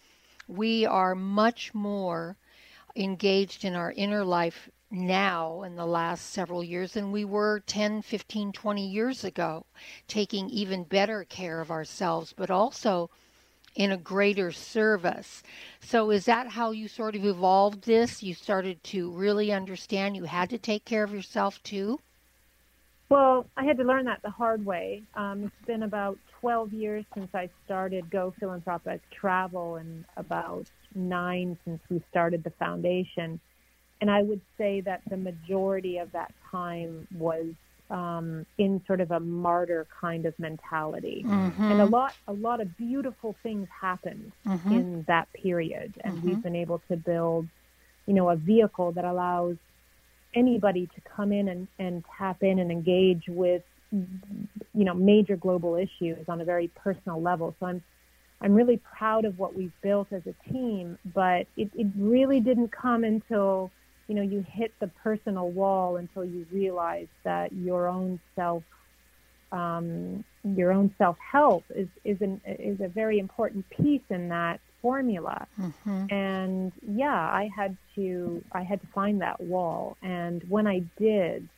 we 0.52 0.86
are 0.86 1.16
much 1.16 1.74
more 1.74 2.36
engaged 2.96 3.64
in 3.64 3.74
our 3.76 3.92
inner 3.94 4.26
life 4.26 4.70
now 4.92 5.64
in 5.64 5.76
the 5.76 5.86
last 5.86 6.32
several 6.32 6.64
years 6.64 6.94
than 6.94 7.12
we 7.12 7.26
were 7.26 7.62
10, 7.66 8.02
15, 8.02 8.52
20 8.52 8.88
years 8.88 9.24
ago, 9.24 9.66
taking 10.08 10.50
even 10.50 10.84
better 10.84 11.24
care 11.24 11.62
of 11.62 11.72
ourselves, 11.72 12.34
but 12.36 12.52
also 12.52 13.10
in 13.76 13.92
a 13.92 13.98
greater 13.98 14.52
service. 14.52 15.44
So, 15.80 16.12
is 16.12 16.26
that 16.26 16.48
how 16.50 16.72
you 16.72 16.88
sort 16.88 17.16
of 17.16 17.26
evolved 17.26 17.86
this? 17.86 18.22
You 18.22 18.34
started 18.34 18.84
to 18.86 19.10
really 19.12 19.52
understand 19.52 20.18
you 20.18 20.26
had 20.26 20.50
to 20.50 20.58
take 20.58 20.84
care 20.84 21.04
of 21.04 21.14
yourself 21.14 21.62
too? 21.64 22.00
Well, 23.10 23.46
I 23.58 23.66
had 23.66 23.78
to 23.78 23.84
learn 23.84 24.06
that 24.06 24.22
the 24.22 24.30
hard 24.30 24.66
way. 24.66 25.04
Um, 25.16 25.44
it's 25.44 25.68
been 25.68 25.84
about 25.84 26.18
12 26.40 26.72
years 26.72 27.06
since 27.14 27.30
I 27.34 27.50
started 27.66 28.10
Go 28.10 28.34
Philanthropic 28.40 29.02
Travel 29.12 29.76
and 29.76 30.06
about 30.16 30.66
nine 30.96 31.58
since 31.66 31.82
we 31.90 32.02
started 32.10 32.44
the 32.44 32.52
foundation. 32.52 33.40
And 34.02 34.10
I 34.12 34.24
would 34.24 34.42
say 34.58 34.82
that 34.82 35.02
the 35.10 35.18
majority 35.18 36.00
of 36.00 36.12
that 36.14 36.34
time 36.52 37.08
was 37.12 37.46
um, 37.90 38.46
in 38.58 38.82
sort 38.88 39.02
of 39.02 39.12
a 39.12 39.20
martyr 39.20 39.88
kind 40.00 40.26
of 40.26 40.34
mentality. 40.40 41.26
And 41.70 41.82
a 41.82 41.86
lot, 41.86 42.14
a 42.28 42.34
lot 42.34 42.62
of 42.62 42.76
beautiful 42.78 43.36
things 43.44 43.68
happened 43.80 44.34
Mhm. 44.46 44.72
in 44.72 45.04
that 45.08 45.32
period. 45.34 45.94
And 46.04 46.24
we've 46.24 46.42
been 46.42 46.56
able 46.56 46.80
to 46.90 46.98
build, 46.98 47.48
you 48.08 48.14
know, 48.14 48.30
a 48.30 48.36
vehicle 48.36 48.92
that 48.94 49.06
allows 49.06 49.58
anybody 50.34 50.88
to 50.96 51.02
come 51.16 51.32
in 51.32 51.50
and, 51.50 51.68
and 51.80 52.04
tap 52.18 52.42
in 52.44 52.60
and 52.60 52.72
engage 52.72 53.26
with 53.28 53.64
you 53.92 54.86
know 54.86 54.94
major 54.94 55.36
global 55.36 55.76
issues 55.76 56.18
on 56.30 56.40
a 56.40 56.46
very 56.46 56.70
personal 56.76 57.22
level 57.22 57.54
so 57.60 57.66
i'm 57.66 57.84
i'm 58.42 58.54
really 58.54 58.80
proud 58.98 59.26
of 59.26 59.38
what 59.38 59.54
we've 59.54 59.74
built 59.82 60.08
as 60.14 60.22
a 60.28 60.52
team 60.52 60.98
but 61.14 61.46
it, 61.58 61.70
it 61.76 61.88
really 61.98 62.40
didn't 62.40 62.72
come 62.72 63.04
until 63.04 63.72
you 64.12 64.18
know 64.18 64.24
you 64.36 64.46
hit 64.62 64.76
the 64.82 64.90
personal 65.08 65.52
wall 65.52 65.98
until 65.98 66.26
you 66.26 66.46
realize 66.52 67.08
that 67.24 67.54
your 67.54 67.88
own 67.88 68.20
self 68.36 68.64
um, 69.54 70.26
your 70.44 70.72
own 70.74 70.94
self 70.98 71.18
help 71.32 71.66
is 71.76 71.88
is 72.04 72.22
an 72.22 72.42
is 72.46 72.82
a 72.82 72.90
very 72.90 73.20
important 73.20 73.66
piece 73.70 74.08
in 74.10 74.30
that 74.30 74.60
formula 74.82 75.48
Mm-hmm. 75.62 76.06
and 76.10 76.74
yeah 76.82 77.22
i 77.42 77.50
had 77.56 77.78
to 77.96 78.44
i 78.52 78.64
had 78.64 78.82
to 78.82 78.88
find 78.94 79.22
that 79.22 79.40
wall 79.40 79.98
and 80.02 80.44
when 80.50 80.68
i 80.68 80.80
did 81.00 81.50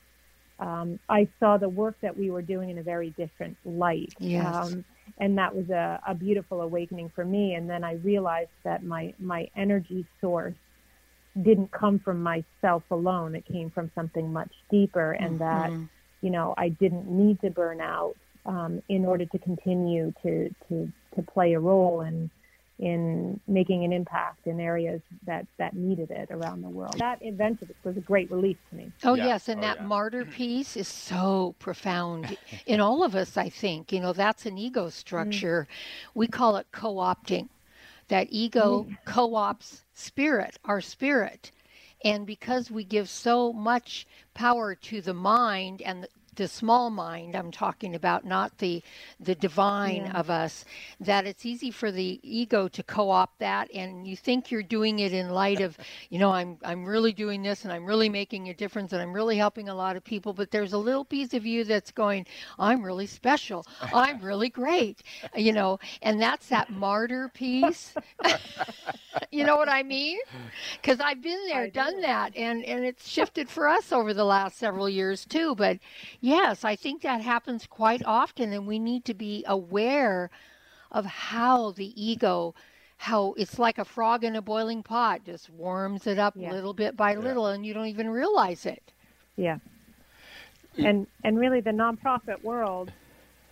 um, 0.59 0.99
i 1.09 1.27
saw 1.39 1.57
the 1.57 1.69
work 1.69 1.95
that 2.01 2.15
we 2.17 2.29
were 2.31 2.41
doing 2.41 2.69
in 2.69 2.79
a 2.79 2.83
very 2.83 3.11
different 3.17 3.57
light 3.65 4.13
Yes. 4.19 4.45
um, 4.45 4.85
and 5.19 5.37
that 5.37 5.55
was 5.55 5.69
a, 5.69 5.99
a 6.07 6.13
beautiful 6.15 6.61
awakening 6.61 7.11
for 7.15 7.25
me 7.25 7.55
and 7.55 7.69
then 7.69 7.83
i 7.83 7.93
realized 7.93 8.51
that 8.63 8.83
my 8.83 9.13
my 9.19 9.47
energy 9.55 10.05
source 10.21 10.55
didn't 11.41 11.71
come 11.71 11.99
from 11.99 12.21
myself 12.21 12.83
alone 12.91 13.35
it 13.35 13.45
came 13.45 13.69
from 13.71 13.91
something 13.95 14.31
much 14.31 14.53
deeper 14.69 15.13
and 15.13 15.39
that 15.39 15.69
Mhm. 15.69 15.89
you 16.21 16.29
know 16.29 16.53
i 16.57 16.69
didn't 16.69 17.07
need 17.07 17.39
to 17.41 17.49
burn 17.49 17.81
out 17.81 18.15
um, 18.45 18.79
in 18.89 19.05
order 19.05 19.25
to 19.25 19.39
continue 19.39 20.11
to 20.21 20.49
to 20.67 20.91
to 21.15 21.21
play 21.23 21.53
a 21.53 21.59
role 21.59 22.01
in 22.01 22.29
in 22.79 23.39
making 23.47 23.83
an 23.85 23.93
impact 23.93 24.45
in 24.47 24.59
areas 24.59 25.01
that 25.25 25.45
that 25.59 25.75
needed 25.75 26.11
it 26.11 26.29
around 26.31 26.61
the 26.61 26.69
world. 26.69 26.95
That 26.99 27.19
event 27.21 27.59
was 27.83 27.97
a 27.97 28.01
great 28.01 28.29
relief 28.31 28.57
to 28.69 28.75
me. 28.75 28.91
Oh 29.03 29.13
Yeah. 29.13 29.25
yes, 29.25 29.47
and 29.49 29.59
Oh, 29.59 29.63
that 29.63 29.79
yeah. 29.79 29.87
martyr 29.87 30.25
piece 30.25 30.75
is 30.75 30.87
so 30.87 31.55
profound 31.59 32.37
in 32.65 32.79
all 32.79 33.03
of 33.03 33.15
us. 33.15 33.37
I 33.37 33.49
think 33.49 33.91
you 33.91 33.99
know 33.99 34.13
that's 34.13 34.45
an 34.45 34.57
ego 34.57 34.89
structure. 34.89 35.67
We 36.15 36.27
call 36.27 36.55
it 36.57 36.67
co-opting. 36.71 37.49
That 38.09 38.27
ego 38.29 38.87
co-ops 39.05 39.82
spirit, 39.93 40.57
our 40.65 40.81
spirit, 40.81 41.51
and 42.03 42.25
because 42.25 42.69
we 42.69 42.83
give 42.83 43.09
so 43.09 43.53
much 43.53 44.05
power 44.33 44.75
to 44.75 45.01
the 45.01 45.13
mind 45.13 45.81
and 45.81 46.07
the, 46.35 46.47
small 46.47 46.89
mind 46.89 47.35
I'm 47.35 47.51
talking 47.51 47.95
about, 47.95 48.25
not 48.25 48.57
the 48.59 48.83
the 49.19 49.35
divine 49.35 50.05
Yeah. 50.05 50.13
of 50.13 50.29
us, 50.29 50.65
that 50.99 51.25
it's 51.25 51.45
easy 51.45 51.71
for 51.71 51.91
the 51.91 52.19
ego 52.23 52.67
to 52.69 52.83
co-opt 52.83 53.39
that 53.39 53.69
and 53.73 54.07
you 54.07 54.15
think 54.17 54.51
you're 54.51 54.63
doing 54.63 54.99
it 54.99 55.13
in 55.13 55.29
light 55.29 55.59
of, 55.61 55.77
you 56.09 56.19
know, 56.19 56.31
I'm 56.31 56.57
I'm 56.63 56.85
really 56.85 57.13
doing 57.13 57.43
this 57.43 57.63
and 57.63 57.73
I'm 57.73 57.85
really 57.85 58.09
making 58.09 58.49
a 58.49 58.53
difference 58.53 58.93
and 58.93 59.01
I'm 59.01 59.13
really 59.13 59.37
helping 59.37 59.69
a 59.69 59.75
lot 59.75 59.95
of 59.95 60.03
people, 60.03 60.33
but 60.33 60.51
there's 60.51 60.73
a 60.73 60.77
little 60.77 61.05
piece 61.05 61.33
of 61.33 61.45
you 61.45 61.63
that's 61.63 61.91
going, 61.91 62.25
I'm 62.59 62.83
really 62.83 63.07
special. 63.07 63.65
I'm 63.91 64.19
really 64.21 64.49
great. 64.49 65.03
You 65.35 65.53
know, 65.53 65.79
and 66.01 66.21
that's 66.21 66.47
that 66.49 66.69
martyr 66.69 67.29
piece. 67.29 67.95
you 69.31 69.43
know 69.43 69.55
what 69.57 69.69
I 69.69 69.83
mean? 69.83 70.19
Because 70.81 70.99
I've 70.99 71.21
been 71.21 71.39
there, 71.47 71.65
I 71.65 71.67
done 71.67 71.93
do. 71.93 72.01
that, 72.01 72.35
and 72.35 72.63
and 72.65 72.85
it's 72.85 73.07
shifted 73.07 73.49
for 73.49 73.67
us 73.67 73.91
over 73.91 74.13
the 74.13 74.25
last 74.25 74.57
several 74.57 74.89
years 74.89 75.25
too. 75.25 75.55
But 75.55 75.79
yes, 76.23 76.63
I 76.65 76.75
think 76.75 77.01
that 77.03 77.21
happens 77.21 77.67
quite 77.67 78.01
often, 78.05 78.53
and 78.53 78.67
we 78.67 78.79
need 78.79 79.05
to 79.05 79.13
be 79.13 79.43
aware 79.47 80.29
of 80.91 81.05
how 81.05 81.71
the 81.71 81.93
ego. 82.01 82.55
How 82.97 83.33
it's 83.37 83.59
like 83.59 83.77
a 83.77 83.85
frog 83.85 84.23
in 84.23 84.35
a 84.35 84.41
boiling 84.41 84.83
pot, 84.83 85.25
just 85.25 85.49
warms 85.49 86.07
it 86.07 86.17
up 86.19 86.35
Yeah. 86.35 86.51
little 86.51 86.73
bit 86.73 86.95
by 86.95 87.15
little, 87.15 87.47
and 87.47 87.65
you 87.65 87.73
don't 87.73 87.87
even 87.87 88.09
realize 88.09 88.65
it. 88.65 88.93
Yeah. 89.37 89.57
And 90.77 91.07
and 91.23 91.37
really 91.39 91.61
the 91.61 91.71
nonprofit 91.71 92.41
world 92.43 92.91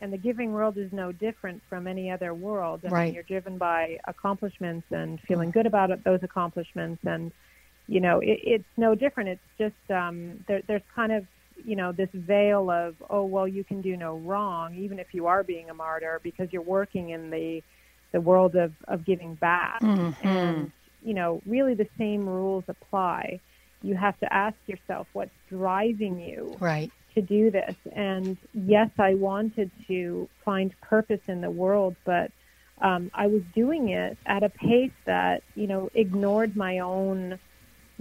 and 0.02 0.12
the 0.12 0.18
giving 0.18 0.54
world 0.54 0.78
is 0.78 0.92
no 0.92 1.12
different 1.12 1.62
from 1.70 1.88
any 1.88 2.10
other 2.10 2.34
world. 2.34 2.82
I 2.86 2.92
mean, 2.92 2.94
Right. 2.94 3.14
you're 3.14 3.24
driven 3.24 3.58
by 3.58 4.00
accomplishments 4.08 4.88
and 4.92 5.20
feeling 5.28 5.52
good 5.52 5.68
about 5.68 5.92
it, 5.92 6.04
those 6.04 6.24
accomplishments 6.24 7.02
and 7.06 7.32
you 7.88 8.00
know, 8.00 8.20
it, 8.20 8.40
it's 8.44 8.78
no 8.78 8.96
different. 8.96 9.30
It's 9.30 9.42
just 9.58 9.92
um 9.92 10.44
there, 10.48 10.62
there's 10.68 10.82
kind 10.96 11.12
of 11.12 11.26
you 11.66 11.76
know 11.76 11.92
this 11.92 12.10
veil 12.14 12.70
of 12.70 12.96
oh 13.10 13.26
well 13.26 13.48
you 13.48 13.64
can 13.64 13.82
do 13.82 13.98
no 13.98 14.18
wrong 14.18 14.76
even 14.76 15.00
if 15.00 15.08
you 15.14 15.28
are 15.28 15.44
being 15.44 15.70
a 15.70 15.74
martyr 15.74 16.20
because 16.24 16.48
you're 16.52 16.62
working 16.62 17.10
in 17.10 17.30
the 17.30 17.62
the 18.14 18.22
world 18.22 18.56
of 18.56 18.74
of 18.88 19.06
giving 19.06 19.36
back 19.36 19.84
Mm-hmm. 19.84 20.22
and 20.24 20.72
you 21.02 21.14
know 21.14 21.42
really 21.46 21.74
the 21.76 21.88
same 21.98 22.28
rules 22.28 22.64
apply 22.68 23.40
you 23.82 23.96
have 23.96 24.18
to 24.20 24.32
ask 24.34 24.56
yourself 24.68 25.08
what's 25.14 25.36
driving 25.50 26.20
you 26.20 26.62
Right. 26.62 26.92
to 27.16 27.22
do 27.22 27.52
this. 27.52 27.76
And 27.96 28.38
yes, 28.54 28.90
I 29.00 29.16
wanted 29.16 29.72
to 29.88 30.30
find 30.46 30.74
purpose 30.82 31.20
in 31.28 31.42
the 31.42 31.52
world, 31.52 31.96
but 32.06 32.32
um, 32.82 33.10
I 33.14 33.28
was 33.28 33.42
doing 33.54 33.90
it 33.90 34.18
at 34.26 34.44
a 34.44 34.50
pace 34.50 34.92
that, 35.06 35.44
you 35.56 35.68
know, 35.68 35.90
ignored 35.94 36.56
my 36.56 36.80
own, 36.80 37.38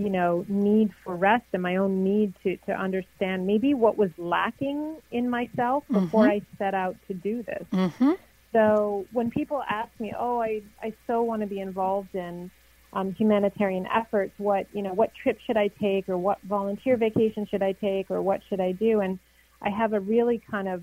you 0.01 0.09
know, 0.09 0.47
need 0.49 0.91
for 1.05 1.15
rest 1.15 1.45
and 1.53 1.63
my 1.63 1.77
own 1.77 2.03
need 2.03 2.33
to, 2.43 2.57
to 2.57 2.73
understand 2.73 3.47
maybe 3.47 3.75
what 3.75 3.99
was 3.99 4.11
lacking 4.17 4.97
in 5.11 5.29
myself 5.29 5.85
before 5.93 6.27
I 6.27 6.41
set 6.57 6.73
out 6.73 6.97
to 7.09 7.15
do 7.15 7.43
this. 7.43 7.67
Mm-hmm. 7.71 8.13
So 8.55 9.05
when 9.13 9.31
people 9.31 9.63
ask 9.69 9.91
me, 10.01 10.15
"Oh, 10.19 10.41
I 10.41 10.63
I 10.83 10.95
so 11.07 11.23
want 11.23 11.43
to 11.43 11.47
be 11.47 11.61
involved 11.61 12.15
in 12.15 12.51
um, 12.95 13.13
humanitarian 13.13 13.87
efforts. 13.87 14.33
What 14.39 14.67
you 14.73 14.81
know, 14.81 14.95
what 14.95 15.11
trip 15.23 15.39
should 15.47 15.59
I 15.59 15.69
take, 15.69 16.09
or 16.09 16.17
what 16.17 16.41
volunteer 16.43 16.97
vacation 16.97 17.47
should 17.51 17.63
I 17.63 17.73
take, 17.73 18.11
or 18.11 18.23
what 18.23 18.41
should 18.49 18.61
I 18.61 18.73
do?" 18.73 19.01
And 19.01 19.19
I 19.61 19.69
have 19.69 19.93
a 19.93 20.01
really 20.01 20.41
kind 20.51 20.67
of 20.67 20.83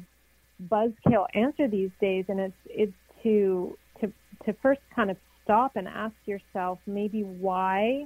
buzzkill 0.69 1.25
answer 1.33 1.67
these 1.67 1.91
days, 1.99 2.25
and 2.29 2.39
it's 2.39 2.61
it's 2.65 2.93
to 3.23 3.75
to 3.99 4.13
to 4.45 4.53
first 4.61 4.81
kind 4.95 5.09
of 5.09 5.17
stop 5.43 5.75
and 5.75 5.87
ask 5.87 6.15
yourself 6.25 6.77
maybe 6.85 7.23
why 7.23 8.05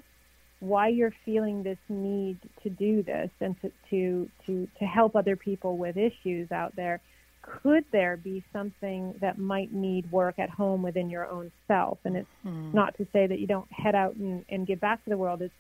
why 0.62 0.88
you're 0.88 1.14
feeling 1.26 1.64
this 1.64 1.78
need 1.90 2.38
to 2.64 2.70
do 2.70 3.04
this 3.04 3.30
and 3.42 3.60
to 3.62 3.72
to 3.90 4.30
to, 4.46 4.68
to 4.80 4.86
help 4.86 5.16
other 5.16 5.36
people 5.36 5.78
with 5.78 5.98
issues 5.98 6.52
out 6.52 6.76
there 6.76 7.02
could 7.42 7.86
there 7.92 8.18
be 8.18 8.44
something 8.54 9.16
that 9.20 9.38
might 9.38 9.74
need 9.74 10.12
work 10.12 10.38
at 10.38 10.50
home 10.50 10.84
within 10.84 11.10
your 11.10 11.28
own 11.28 11.52
self? 11.68 11.98
And 12.04 12.16
it's 12.18 12.28
hmm. 12.44 12.72
not 12.72 12.96
to 12.98 13.08
say 13.12 13.28
that 13.28 13.40
you 13.40 13.48
don't 13.48 13.72
head 13.72 13.96
out 13.96 14.16
and, 14.16 14.46
and 14.50 14.68
give 14.68 14.80
back 14.80 15.04
to 15.04 15.10
the 15.10 15.18
world. 15.18 15.42
It's 15.42 15.54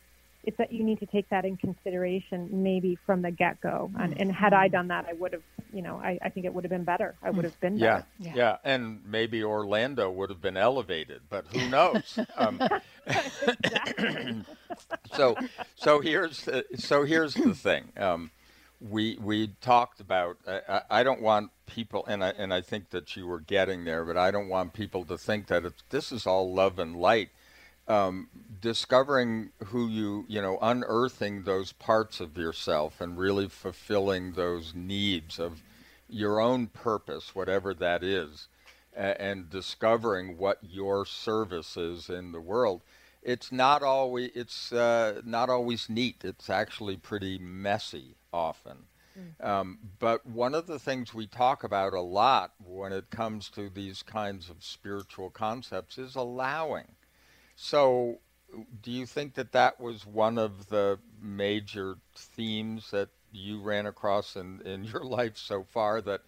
it's 0.43 0.57
that 0.57 0.71
you 0.71 0.83
need 0.83 0.99
to 0.99 1.05
take 1.05 1.29
that 1.29 1.45
in 1.45 1.57
consideration 1.57 2.49
maybe 2.51 2.97
from 3.05 3.21
the 3.21 3.31
get 3.31 3.61
go. 3.61 3.91
And, 3.99 4.19
and 4.19 4.31
had 4.31 4.53
I 4.53 4.67
done 4.67 4.87
that, 4.87 5.05
I 5.07 5.13
would 5.13 5.33
have, 5.33 5.43
you 5.73 5.81
know, 5.81 5.97
I, 5.97 6.17
I 6.21 6.29
think 6.29 6.45
it 6.45 6.53
would 6.53 6.63
have 6.63 6.71
been 6.71 6.83
better. 6.83 7.15
I 7.21 7.29
would 7.29 7.45
have 7.45 7.59
been 7.59 7.77
Yeah, 7.77 7.97
better. 7.97 8.07
Yeah. 8.19 8.33
yeah, 8.35 8.57
and 8.63 9.01
maybe 9.05 9.43
Orlando 9.43 10.09
would 10.09 10.29
have 10.29 10.41
been 10.41 10.57
elevated, 10.57 11.21
but 11.29 11.45
who 11.53 11.69
knows? 11.69 12.19
um, 12.37 12.59
so, 15.13 15.37
so 15.75 15.99
here's 16.01 16.43
the, 16.45 16.65
so 16.75 17.03
here's 17.03 17.35
the 17.35 17.53
thing. 17.53 17.91
Um, 17.97 18.31
we 18.79 19.17
we 19.21 19.49
talked 19.61 19.99
about. 19.99 20.37
I, 20.47 20.61
I 20.67 20.81
I 20.89 21.03
don't 21.03 21.21
want 21.21 21.51
people, 21.67 22.03
and 22.07 22.23
I 22.23 22.29
and 22.29 22.51
I 22.53 22.61
think 22.61 22.89
that 22.89 23.15
you 23.15 23.27
were 23.27 23.39
getting 23.39 23.85
there, 23.85 24.03
but 24.03 24.17
I 24.17 24.31
don't 24.31 24.49
want 24.49 24.73
people 24.73 25.05
to 25.05 25.17
think 25.19 25.47
that 25.47 25.65
it's, 25.65 25.83
this 25.89 26.11
is 26.11 26.25
all 26.25 26.51
love 26.53 26.79
and 26.79 26.95
light. 26.95 27.29
Um, 27.87 28.29
discovering 28.61 29.51
who 29.65 29.87
you, 29.87 30.25
you 30.29 30.41
know, 30.41 30.57
unearthing 30.61 31.43
those 31.43 31.73
parts 31.73 32.19
of 32.19 32.37
yourself 32.37 33.01
and 33.01 33.17
really 33.17 33.49
fulfilling 33.49 34.33
those 34.33 34.73
needs 34.73 35.39
of 35.39 35.61
your 36.07 36.39
own 36.39 36.67
purpose, 36.67 37.35
whatever 37.35 37.73
that 37.73 38.03
is, 38.03 38.47
and 38.93 39.49
discovering 39.49 40.37
what 40.37 40.59
your 40.61 41.05
service 41.05 41.75
is 41.75 42.09
in 42.09 42.31
the 42.31 42.41
world. 42.41 42.81
It's 43.23 43.51
not 43.51 43.83
always 43.83 44.31
it's 44.35 44.71
uh, 44.71 45.21
not 45.25 45.49
always 45.49 45.89
neat. 45.89 46.23
It's 46.23 46.49
actually 46.49 46.97
pretty 46.97 47.37
messy 47.39 48.15
often. 48.33 48.77
Um, 49.41 49.79
but 49.99 50.25
one 50.25 50.55
of 50.55 50.67
the 50.67 50.79
things 50.79 51.13
we 51.13 51.27
talk 51.27 51.63
about 51.63 51.93
a 51.93 52.01
lot 52.01 52.53
when 52.63 52.93
it 52.93 53.09
comes 53.09 53.49
to 53.49 53.69
these 53.69 54.03
kinds 54.03 54.49
of 54.49 54.63
spiritual 54.63 55.29
concepts 55.29 55.97
is 55.97 56.15
allowing. 56.15 56.87
So, 57.63 58.17
do 58.81 58.89
you 58.91 59.05
think 59.05 59.35
that 59.35 59.51
that 59.51 59.79
was 59.79 60.03
one 60.03 60.39
of 60.39 60.69
the 60.69 60.97
major 61.21 61.97
themes 62.15 62.89
that 62.89 63.09
you 63.31 63.61
ran 63.61 63.85
across 63.85 64.35
in, 64.35 64.61
in 64.61 64.83
your 64.91 65.03
life 65.03 65.37
so 65.37 65.63
far? 65.63 66.01
That 66.01 66.21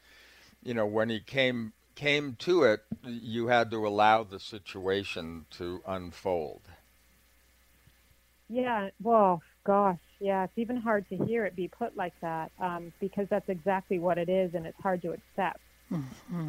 you 0.61 0.75
know, 0.75 0.85
when 0.85 1.09
he 1.09 1.19
came 1.19 1.73
came 1.95 2.35
to 2.41 2.63
it, 2.63 2.81
you 3.03 3.47
had 3.47 3.71
to 3.71 3.85
allow 3.87 4.23
the 4.23 4.39
situation 4.39 5.45
to 5.51 5.81
unfold. 5.87 6.61
Yeah, 8.47 8.89
well, 9.01 9.41
gosh, 9.65 9.97
yeah, 10.19 10.43
it's 10.43 10.57
even 10.57 10.77
hard 10.77 11.07
to 11.09 11.17
hear 11.25 11.45
it 11.45 11.55
be 11.55 11.67
put 11.67 11.97
like 11.97 12.13
that 12.21 12.51
um, 12.59 12.93
because 12.99 13.27
that's 13.29 13.49
exactly 13.49 13.97
what 13.97 14.19
it 14.19 14.29
is, 14.29 14.53
and 14.53 14.67
it's 14.67 14.79
hard 14.83 15.01
to 15.01 15.13
accept 15.13 15.59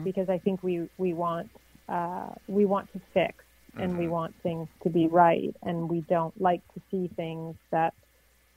because 0.04 0.28
I 0.28 0.38
think 0.38 0.62
we 0.62 0.88
we 0.98 1.14
want 1.14 1.50
uh, 1.88 2.28
we 2.46 2.66
want 2.66 2.92
to 2.92 3.00
fix 3.14 3.43
and 3.76 3.98
we 3.98 4.04
mm-hmm. 4.04 4.12
want 4.12 4.34
things 4.42 4.68
to 4.82 4.90
be 4.90 5.06
right, 5.06 5.54
and 5.62 5.88
we 5.88 6.00
don't 6.02 6.38
like 6.40 6.62
to 6.74 6.80
see 6.90 7.10
things 7.16 7.56
that 7.70 7.94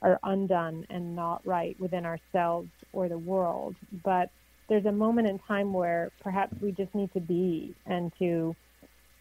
are 0.02 0.18
undone 0.22 0.86
and 0.90 1.16
not 1.16 1.44
right 1.46 1.78
within 1.80 2.06
ourselves 2.06 2.68
or 2.92 3.08
the 3.08 3.18
world. 3.18 3.74
But 4.04 4.30
there's 4.68 4.86
a 4.86 4.92
moment 4.92 5.28
in 5.28 5.38
time 5.40 5.72
where 5.72 6.10
perhaps 6.20 6.54
we 6.60 6.72
just 6.72 6.94
need 6.94 7.12
to 7.14 7.20
be 7.20 7.74
and 7.86 8.12
to 8.18 8.54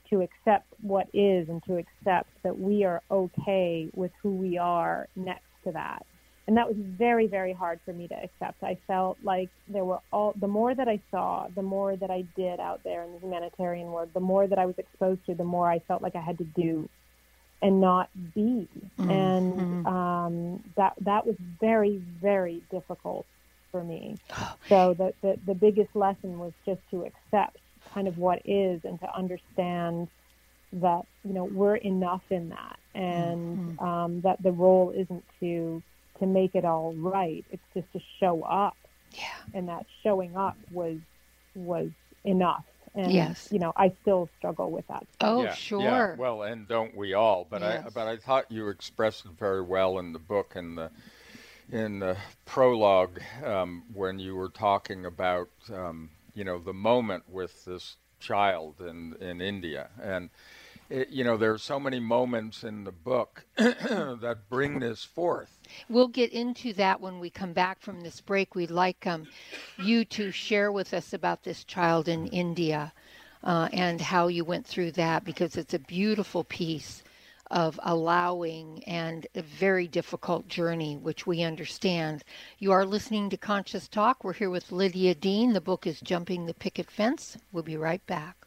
to 0.09 0.21
accept 0.21 0.67
what 0.81 1.07
is 1.13 1.49
and 1.49 1.61
to 1.65 1.77
accept 1.77 2.29
that 2.43 2.57
we 2.57 2.85
are 2.85 3.01
okay 3.11 3.89
with 3.93 4.11
who 4.21 4.31
we 4.31 4.57
are 4.57 5.07
next 5.17 5.43
to 5.65 5.71
that. 5.73 6.05
And 6.47 6.55
that 6.55 6.67
was 6.67 6.77
very, 6.77 7.27
very 7.27 7.51
hard 7.51 7.79
for 7.83 7.91
me 7.91 8.07
to 8.07 8.15
accept. 8.15 8.63
I 8.63 8.77
felt 8.87 9.17
like 9.21 9.49
there 9.67 9.83
were 9.83 9.99
all, 10.13 10.33
the 10.39 10.47
more 10.47 10.73
that 10.73 10.87
I 10.87 11.01
saw, 11.11 11.47
the 11.53 11.61
more 11.61 11.95
that 11.97 12.09
I 12.09 12.23
did 12.35 12.59
out 12.59 12.83
there 12.83 13.03
in 13.03 13.13
the 13.13 13.19
humanitarian 13.19 13.91
world, 13.91 14.09
the 14.13 14.21
more 14.21 14.47
that 14.47 14.57
I 14.57 14.65
was 14.65 14.77
exposed 14.77 15.25
to, 15.25 15.35
the 15.35 15.43
more 15.43 15.69
I 15.69 15.79
felt 15.79 16.01
like 16.01 16.15
I 16.15 16.21
had 16.21 16.37
to 16.37 16.45
do 16.45 16.87
and 17.61 17.81
not 17.81 18.09
be. 18.33 18.67
And 18.97 19.85
um, 19.85 20.63
that, 20.77 20.93
that 21.01 21.25
was 21.25 21.35
very, 21.59 21.97
very 22.21 22.61
difficult 22.71 23.25
for 23.71 23.83
me. 23.83 24.17
So 24.69 24.93
the, 24.93 25.13
the, 25.21 25.39
the 25.45 25.55
biggest 25.55 25.95
lesson 25.95 26.39
was 26.39 26.51
just 26.65 26.81
to 26.91 27.05
accept 27.05 27.57
kind 27.93 28.09
of 28.09 28.17
what 28.17 28.41
is 28.43 28.81
and 28.83 28.99
to 28.99 29.15
understand 29.15 30.09
that 30.73 31.05
you 31.23 31.33
know 31.33 31.45
we're 31.45 31.77
enough 31.77 32.23
in 32.29 32.49
that 32.49 32.77
and 32.93 33.79
um, 33.79 34.21
that 34.21 34.41
the 34.43 34.51
role 34.51 34.91
isn't 34.91 35.23
to 35.39 35.81
to 36.19 36.25
make 36.25 36.51
it 36.55 36.65
all 36.65 36.93
right 36.97 37.45
it's 37.49 37.63
just 37.75 37.91
to 37.93 37.99
show 38.19 38.41
up 38.43 38.77
Yeah. 39.11 39.23
and 39.53 39.67
that 39.69 39.85
showing 40.03 40.35
up 40.35 40.57
was 40.69 40.97
was 41.55 41.89
enough 42.23 42.65
and 42.95 43.11
Yes. 43.13 43.47
you 43.51 43.59
know 43.59 43.73
i 43.77 43.91
still 44.01 44.29
struggle 44.37 44.71
with 44.71 44.85
that 44.87 45.03
Oh, 45.21 45.43
yeah, 45.43 45.53
sure. 45.53 45.81
Yeah. 45.81 46.15
Well, 46.15 46.43
and 46.43 46.67
don't 46.67 46.95
we 46.95 47.13
all? 47.13 47.45
But 47.49 47.63
I 47.63 47.81
but 47.93 48.07
I 48.07 48.17
thought 48.17 48.51
you 48.51 48.69
expressed 48.69 49.25
it 49.25 49.31
very 49.37 49.61
well 49.61 49.97
in 49.99 50.13
the 50.13 50.19
book 50.19 50.55
and 50.55 50.77
the 50.77 50.91
in 51.71 51.99
the 51.99 52.17
prologue 52.45 53.19
um, 53.43 53.83
when 53.93 54.19
you 54.19 54.35
were 54.35 54.49
talking 54.49 55.05
about 55.05 55.49
um, 55.73 56.09
you 56.33 56.43
know 56.43 56.59
the 56.59 56.73
moment 56.73 57.23
with 57.29 57.65
this 57.65 57.97
child 58.19 58.75
in 58.79 59.15
in 59.19 59.41
India 59.41 59.89
and 60.01 60.29
it, 60.89 61.09
you 61.09 61.23
know, 61.23 61.37
there 61.37 61.51
are 61.51 61.57
so 61.57 61.79
many 61.79 61.99
moments 61.99 62.63
in 62.63 62.83
the 62.83 62.91
book 62.91 63.45
that 63.57 64.37
bring 64.49 64.79
this 64.79 65.03
forth. 65.03 65.59
We'll 65.89 66.07
get 66.07 66.31
into 66.31 66.73
that 66.73 67.01
when 67.01 67.19
we 67.19 67.29
come 67.29 67.53
back 67.53 67.81
from 67.81 68.01
this 68.01 68.21
break. 68.21 68.55
We'd 68.55 68.71
like 68.71 69.05
um, 69.05 69.27
you 69.77 70.05
to 70.05 70.31
share 70.31 70.71
with 70.71 70.93
us 70.93 71.13
about 71.13 71.43
this 71.43 71.63
child 71.63 72.07
in 72.07 72.27
India 72.27 72.93
uh, 73.43 73.69
and 73.73 73.99
how 73.99 74.27
you 74.27 74.45
went 74.45 74.65
through 74.65 74.91
that 74.93 75.25
because 75.25 75.57
it's 75.57 75.73
a 75.73 75.79
beautiful 75.79 76.43
piece 76.43 77.03
of 77.49 77.79
allowing 77.83 78.83
and 78.85 79.27
a 79.35 79.41
very 79.41 79.87
difficult 79.87 80.47
journey, 80.47 80.97
which 80.97 81.25
we 81.25 81.43
understand. 81.43 82.23
You 82.59 82.71
are 82.71 82.85
listening 82.85 83.29
to 83.29 83.37
Conscious 83.37 83.87
Talk. 83.87 84.23
We're 84.23 84.33
here 84.33 84.49
with 84.49 84.71
Lydia 84.71 85.15
Dean. 85.15 85.53
The 85.53 85.61
book 85.61 85.87
is 85.87 86.01
Jumping 86.01 86.45
the 86.45 86.53
Picket 86.53 86.91
Fence. 86.91 87.37
We'll 87.51 87.63
be 87.63 87.77
right 87.77 88.05
back. 88.05 88.46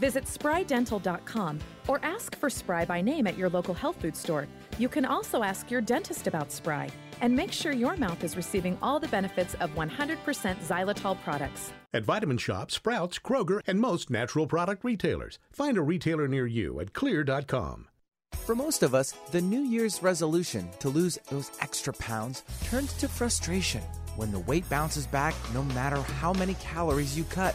Visit 0.00 0.24
sprydental.com 0.24 1.60
or 1.86 2.00
ask 2.02 2.36
for 2.36 2.50
Spry 2.50 2.84
by 2.84 3.02
name 3.02 3.26
at 3.26 3.36
your 3.36 3.50
local 3.50 3.74
health 3.74 3.96
food 4.00 4.16
store. 4.16 4.48
You 4.78 4.88
can 4.88 5.04
also 5.04 5.42
ask 5.42 5.70
your 5.70 5.82
dentist 5.82 6.26
about 6.26 6.50
Spry 6.50 6.88
and 7.20 7.36
make 7.36 7.52
sure 7.52 7.72
your 7.72 7.96
mouth 7.96 8.24
is 8.24 8.36
receiving 8.36 8.78
all 8.80 8.98
the 8.98 9.08
benefits 9.08 9.54
of 9.56 9.70
100% 9.74 10.16
xylitol 10.66 11.22
products. 11.22 11.72
At 11.92 12.04
Vitamin 12.04 12.38
Shoppe, 12.38 12.70
Sprouts, 12.70 13.18
Kroger, 13.18 13.60
and 13.66 13.78
most 13.78 14.08
natural 14.08 14.46
product 14.46 14.84
retailers. 14.84 15.38
Find 15.52 15.76
a 15.76 15.82
retailer 15.82 16.28
near 16.28 16.46
you 16.46 16.80
at 16.80 16.94
xlear.com. 16.94 17.88
For 18.32 18.54
most 18.54 18.82
of 18.82 18.94
us, 18.94 19.12
the 19.32 19.40
New 19.42 19.60
Year's 19.60 20.02
resolution 20.02 20.70
to 20.78 20.88
lose 20.88 21.18
those 21.30 21.50
extra 21.60 21.92
pounds 21.92 22.42
turns 22.64 22.94
to 22.94 23.08
frustration 23.08 23.82
when 24.16 24.32
the 24.32 24.38
weight 24.40 24.68
bounces 24.70 25.06
back 25.06 25.34
no 25.52 25.62
matter 25.62 25.96
how 25.96 26.32
many 26.32 26.54
calories 26.54 27.18
you 27.18 27.24
cut 27.24 27.54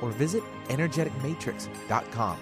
or 0.00 0.10
visit 0.10 0.42
energeticmatrix.com. 0.68 2.38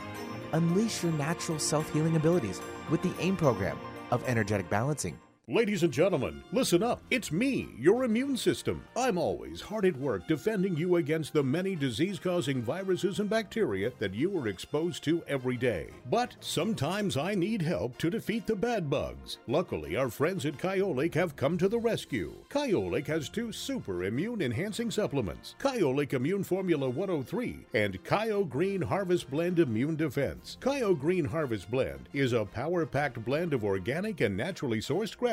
Unleash 0.52 1.02
your 1.02 1.12
natural 1.12 1.58
self 1.58 1.92
healing 1.92 2.16
abilities 2.16 2.60
with 2.90 3.02
the 3.02 3.12
AIM 3.20 3.36
program 3.36 3.78
of 4.10 4.24
energetic 4.26 4.68
balancing. 4.70 5.18
Ladies 5.50 5.82
and 5.82 5.90
gentlemen, 5.90 6.42
listen 6.52 6.82
up. 6.82 7.00
It's 7.10 7.32
me, 7.32 7.70
your 7.78 8.04
immune 8.04 8.36
system. 8.36 8.84
I'm 8.94 9.16
always 9.16 9.62
hard 9.62 9.86
at 9.86 9.96
work 9.96 10.28
defending 10.28 10.76
you 10.76 10.96
against 10.96 11.32
the 11.32 11.42
many 11.42 11.74
disease 11.74 12.18
causing 12.18 12.60
viruses 12.60 13.18
and 13.18 13.30
bacteria 13.30 13.90
that 13.98 14.12
you 14.12 14.38
are 14.38 14.48
exposed 14.48 15.02
to 15.04 15.22
every 15.26 15.56
day. 15.56 15.88
But 16.10 16.36
sometimes 16.40 17.16
I 17.16 17.34
need 17.34 17.62
help 17.62 17.96
to 17.96 18.10
defeat 18.10 18.46
the 18.46 18.56
bad 18.56 18.90
bugs. 18.90 19.38
Luckily, 19.46 19.96
our 19.96 20.10
friends 20.10 20.44
at 20.44 20.58
Kyolic 20.58 21.14
have 21.14 21.34
come 21.34 21.56
to 21.56 21.68
the 21.70 21.78
rescue. 21.78 22.34
Kyolic 22.50 23.06
has 23.06 23.30
two 23.30 23.50
super 23.50 24.04
immune 24.04 24.42
enhancing 24.42 24.90
supplements 24.90 25.54
Kyolic 25.58 26.12
Immune 26.12 26.44
Formula 26.44 26.90
103 26.90 27.60
and 27.72 28.04
Kyo 28.04 28.44
Green 28.44 28.82
Harvest 28.82 29.30
Blend 29.30 29.60
Immune 29.60 29.96
Defense. 29.96 30.58
Kyo 30.60 30.94
Green 30.94 31.24
Harvest 31.24 31.70
Blend 31.70 32.10
is 32.12 32.34
a 32.34 32.44
power 32.44 32.84
packed 32.84 33.24
blend 33.24 33.54
of 33.54 33.64
organic 33.64 34.20
and 34.20 34.36
naturally 34.36 34.80
sourced 34.80 35.16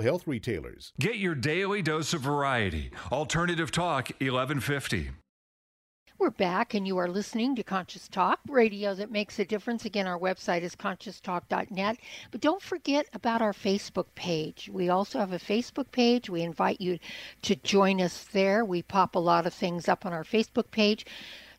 health 0.00 0.26
retailers. 0.26 0.92
Get 0.98 1.16
your 1.16 1.34
daily 1.34 1.82
dose 1.82 2.12
of 2.12 2.22
variety. 2.22 2.90
Alternative 3.10 3.70
Talk 3.70 4.10
1150. 4.20 5.10
We're 6.22 6.30
back, 6.30 6.74
and 6.74 6.86
you 6.86 6.98
are 6.98 7.08
listening 7.08 7.56
to 7.56 7.64
Conscious 7.64 8.06
Talk, 8.06 8.38
radio 8.48 8.94
that 8.94 9.10
makes 9.10 9.40
a 9.40 9.44
difference. 9.44 9.84
Again, 9.84 10.06
our 10.06 10.20
website 10.20 10.62
is 10.62 10.76
conscioustalk.net. 10.76 11.96
But 12.30 12.40
don't 12.40 12.62
forget 12.62 13.08
about 13.12 13.42
our 13.42 13.52
Facebook 13.52 14.06
page. 14.14 14.70
We 14.72 14.88
also 14.88 15.18
have 15.18 15.32
a 15.32 15.38
Facebook 15.40 15.90
page. 15.90 16.30
We 16.30 16.42
invite 16.42 16.80
you 16.80 17.00
to 17.42 17.56
join 17.56 18.00
us 18.00 18.22
there. 18.32 18.64
We 18.64 18.82
pop 18.82 19.16
a 19.16 19.18
lot 19.18 19.46
of 19.46 19.54
things 19.54 19.88
up 19.88 20.06
on 20.06 20.12
our 20.12 20.22
Facebook 20.22 20.70
page. 20.70 21.06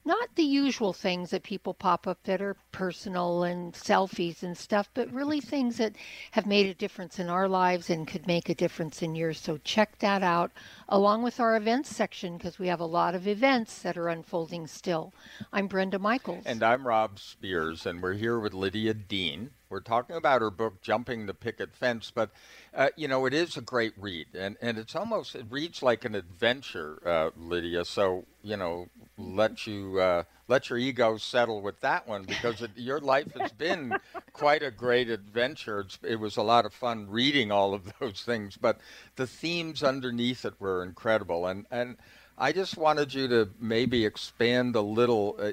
Not 0.05 0.35
the 0.35 0.43
usual 0.43 0.93
things 0.93 1.29
that 1.29 1.43
people 1.43 1.73
pop 1.73 2.07
up 2.07 2.21
that 2.23 2.41
are 2.41 2.55
personal 2.71 3.43
and 3.43 3.73
selfies 3.73 4.43
and 4.43 4.57
stuff, 4.57 4.89
but 4.93 5.11
really 5.11 5.39
things 5.39 5.77
that 5.77 5.93
have 6.31 6.45
made 6.45 6.67
a 6.67 6.73
difference 6.73 7.19
in 7.19 7.29
our 7.29 7.47
lives 7.47 7.89
and 7.89 8.07
could 8.07 8.27
make 8.27 8.49
a 8.49 8.55
difference 8.55 9.01
in 9.01 9.15
yours. 9.15 9.39
So 9.39 9.57
check 9.63 9.99
that 9.99 10.23
out 10.23 10.51
along 10.89 11.23
with 11.23 11.39
our 11.39 11.55
events 11.55 11.95
section 11.95 12.37
because 12.37 12.59
we 12.59 12.67
have 12.67 12.79
a 12.79 12.85
lot 12.85 13.15
of 13.15 13.27
events 13.27 13.81
that 13.83 13.97
are 13.97 14.09
unfolding 14.09 14.67
still. 14.67 15.13
I'm 15.53 15.67
Brenda 15.67 15.99
Michaels. 15.99 16.43
And 16.45 16.63
I'm 16.63 16.85
Rob 16.85 17.19
Spears, 17.19 17.85
and 17.85 18.01
we're 18.01 18.13
here 18.13 18.39
with 18.39 18.53
Lydia 18.53 18.93
Dean. 18.93 19.51
We're 19.73 19.79
talking 19.79 20.15
about 20.15 20.41
her 20.41 20.51
book, 20.51 20.83
Jumping 20.83 21.25
the 21.25 21.33
Picket 21.33 21.73
Fence, 21.73 22.11
but 22.13 22.29
uh, 22.75 22.89
you 22.95 23.07
know 23.07 23.25
it 23.25 23.33
is 23.33 23.57
a 23.57 23.61
great 23.61 23.93
read, 23.97 24.27
and 24.35 24.55
and 24.61 24.77
it's 24.77 24.95
almost 24.95 25.33
it 25.33 25.47
reads 25.49 25.81
like 25.81 26.05
an 26.05 26.13
adventure, 26.13 27.01
uh, 27.03 27.31
Lydia. 27.35 27.83
So 27.83 28.25
you 28.43 28.55
know, 28.55 28.89
let 29.17 29.65
you 29.65 29.99
uh, 29.99 30.23
let 30.47 30.69
your 30.69 30.77
ego 30.77 31.17
settle 31.17 31.59
with 31.63 31.81
that 31.81 32.07
one 32.07 32.21
because 32.21 32.61
it, 32.61 32.69
your 32.75 32.99
life 32.99 33.33
has 33.33 33.51
been 33.57 33.97
quite 34.31 34.61
a 34.61 34.69
great 34.69 35.09
adventure. 35.09 35.79
It's, 35.79 35.97
it 36.03 36.19
was 36.19 36.37
a 36.37 36.43
lot 36.43 36.67
of 36.67 36.73
fun 36.75 37.09
reading 37.09 37.51
all 37.51 37.73
of 37.73 37.91
those 37.99 38.21
things, 38.21 38.55
but 38.55 38.77
the 39.15 39.25
themes 39.25 39.81
underneath 39.81 40.45
it 40.45 40.53
were 40.59 40.83
incredible, 40.83 41.47
and 41.47 41.65
and. 41.71 41.97
I 42.37 42.51
just 42.51 42.77
wanted 42.77 43.13
you 43.13 43.27
to 43.27 43.49
maybe 43.59 44.05
expand 44.05 44.75
a 44.75 44.81
little. 44.81 45.37
Uh, 45.39 45.51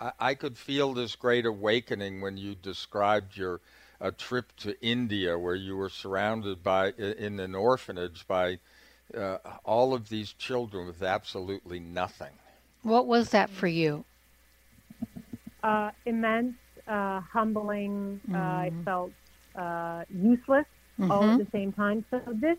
I, 0.00 0.12
I, 0.20 0.34
could 0.34 0.58
feel 0.58 0.92
this 0.92 1.16
great 1.16 1.46
awakening 1.46 2.20
when 2.20 2.36
you 2.36 2.54
described 2.54 3.36
your 3.36 3.60
a 4.00 4.12
trip 4.12 4.52
to 4.58 4.78
India, 4.82 5.38
where 5.38 5.54
you 5.54 5.76
were 5.76 5.88
surrounded 5.88 6.62
by 6.62 6.90
in 6.90 7.40
an 7.40 7.54
orphanage 7.54 8.26
by 8.26 8.58
uh, 9.16 9.38
all 9.64 9.94
of 9.94 10.08
these 10.08 10.32
children 10.34 10.86
with 10.86 11.02
absolutely 11.02 11.80
nothing. 11.80 12.32
What 12.82 13.06
was 13.06 13.30
that 13.30 13.48
for 13.48 13.66
you? 13.66 14.04
Uh, 15.62 15.90
immense, 16.04 16.56
uh, 16.86 17.20
humbling. 17.20 18.20
Mm. 18.30 18.36
I 18.36 18.72
felt 18.84 19.12
uh, 19.56 20.04
useless 20.14 20.66
mm-hmm. 21.00 21.10
all 21.10 21.24
at 21.24 21.38
the 21.38 21.46
same 21.50 21.72
time. 21.72 22.04
So 22.10 22.20
this 22.26 22.58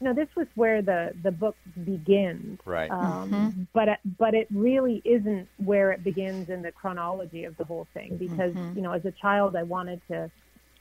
you 0.00 0.06
know, 0.06 0.14
this 0.14 0.28
was 0.34 0.46
where 0.54 0.80
the 0.80 1.12
the 1.22 1.30
book 1.30 1.56
begins. 1.84 2.58
Right. 2.64 2.90
Um, 2.90 3.30
mm-hmm. 3.30 3.62
But 3.74 4.00
but 4.18 4.34
it 4.34 4.48
really 4.50 5.02
isn't 5.04 5.46
where 5.58 5.92
it 5.92 6.02
begins 6.02 6.48
in 6.48 6.62
the 6.62 6.72
chronology 6.72 7.44
of 7.44 7.56
the 7.58 7.64
whole 7.64 7.86
thing 7.92 8.16
because 8.16 8.52
mm-hmm. 8.52 8.76
you 8.76 8.82
know, 8.82 8.92
as 8.92 9.04
a 9.04 9.12
child, 9.12 9.56
I 9.56 9.62
wanted 9.62 10.00
to. 10.08 10.30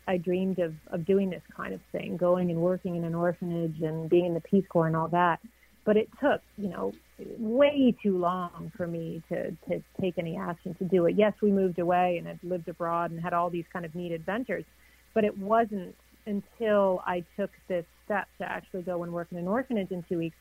I 0.07 0.17
dreamed 0.17 0.57
of, 0.57 0.73
of 0.87 1.05
doing 1.05 1.29
this 1.29 1.43
kind 1.55 1.71
of 1.71 1.81
thing, 1.91 2.17
going 2.17 2.49
and 2.49 2.59
working 2.59 2.95
in 2.95 3.03
an 3.03 3.13
orphanage 3.13 3.79
and 3.81 4.09
being 4.09 4.25
in 4.25 4.33
the 4.33 4.41
Peace 4.41 4.65
Corps 4.67 4.87
and 4.87 4.95
all 4.95 5.09
that. 5.09 5.39
But 5.85 5.97
it 5.97 6.09
took, 6.19 6.41
you 6.57 6.67
know, 6.67 6.93
way 7.37 7.95
too 8.01 8.17
long 8.17 8.71
for 8.75 8.87
me 8.87 9.21
to, 9.29 9.51
to 9.51 9.83
take 10.01 10.17
any 10.17 10.35
action 10.35 10.73
to 10.75 10.83
do 10.83 11.05
it. 11.05 11.15
Yes, 11.15 11.33
we 11.43 11.51
moved 11.51 11.77
away 11.77 12.17
and 12.17 12.25
had 12.25 12.39
lived 12.41 12.67
abroad 12.69 13.11
and 13.11 13.19
had 13.19 13.33
all 13.33 13.51
these 13.51 13.65
kind 13.71 13.85
of 13.85 13.93
neat 13.93 14.11
adventures, 14.11 14.65
but 15.13 15.25
it 15.25 15.37
wasn't 15.37 15.95
until 16.25 17.03
I 17.05 17.23
took 17.37 17.51
this 17.67 17.85
step 18.09 18.27
to 18.39 18.51
actually 18.51 18.81
go 18.81 19.03
and 19.03 19.13
work 19.13 19.27
in 19.31 19.37
an 19.37 19.47
orphanage 19.47 19.91
in 19.91 20.03
two 20.09 20.17
weeks, 20.17 20.35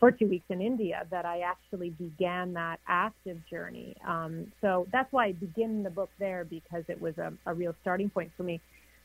for 0.00 0.10
two 0.10 0.26
weeks 0.26 0.44
in 0.48 0.60
India, 0.60 1.06
that 1.10 1.24
I 1.24 1.40
actually 1.40 1.90
began 1.90 2.52
that 2.54 2.80
active 2.88 3.38
journey. 3.48 3.96
Um, 4.06 4.52
so 4.60 4.86
that's 4.92 5.12
why 5.12 5.26
I 5.26 5.32
begin 5.32 5.82
the 5.82 5.90
book 5.90 6.10
there 6.18 6.44
because 6.44 6.84
it 6.88 7.00
was 7.00 7.16
a, 7.18 7.32
a 7.46 7.54
real 7.54 7.74
starting 7.82 8.10
point 8.10 8.32
for 8.36 8.42
me. 8.42 8.60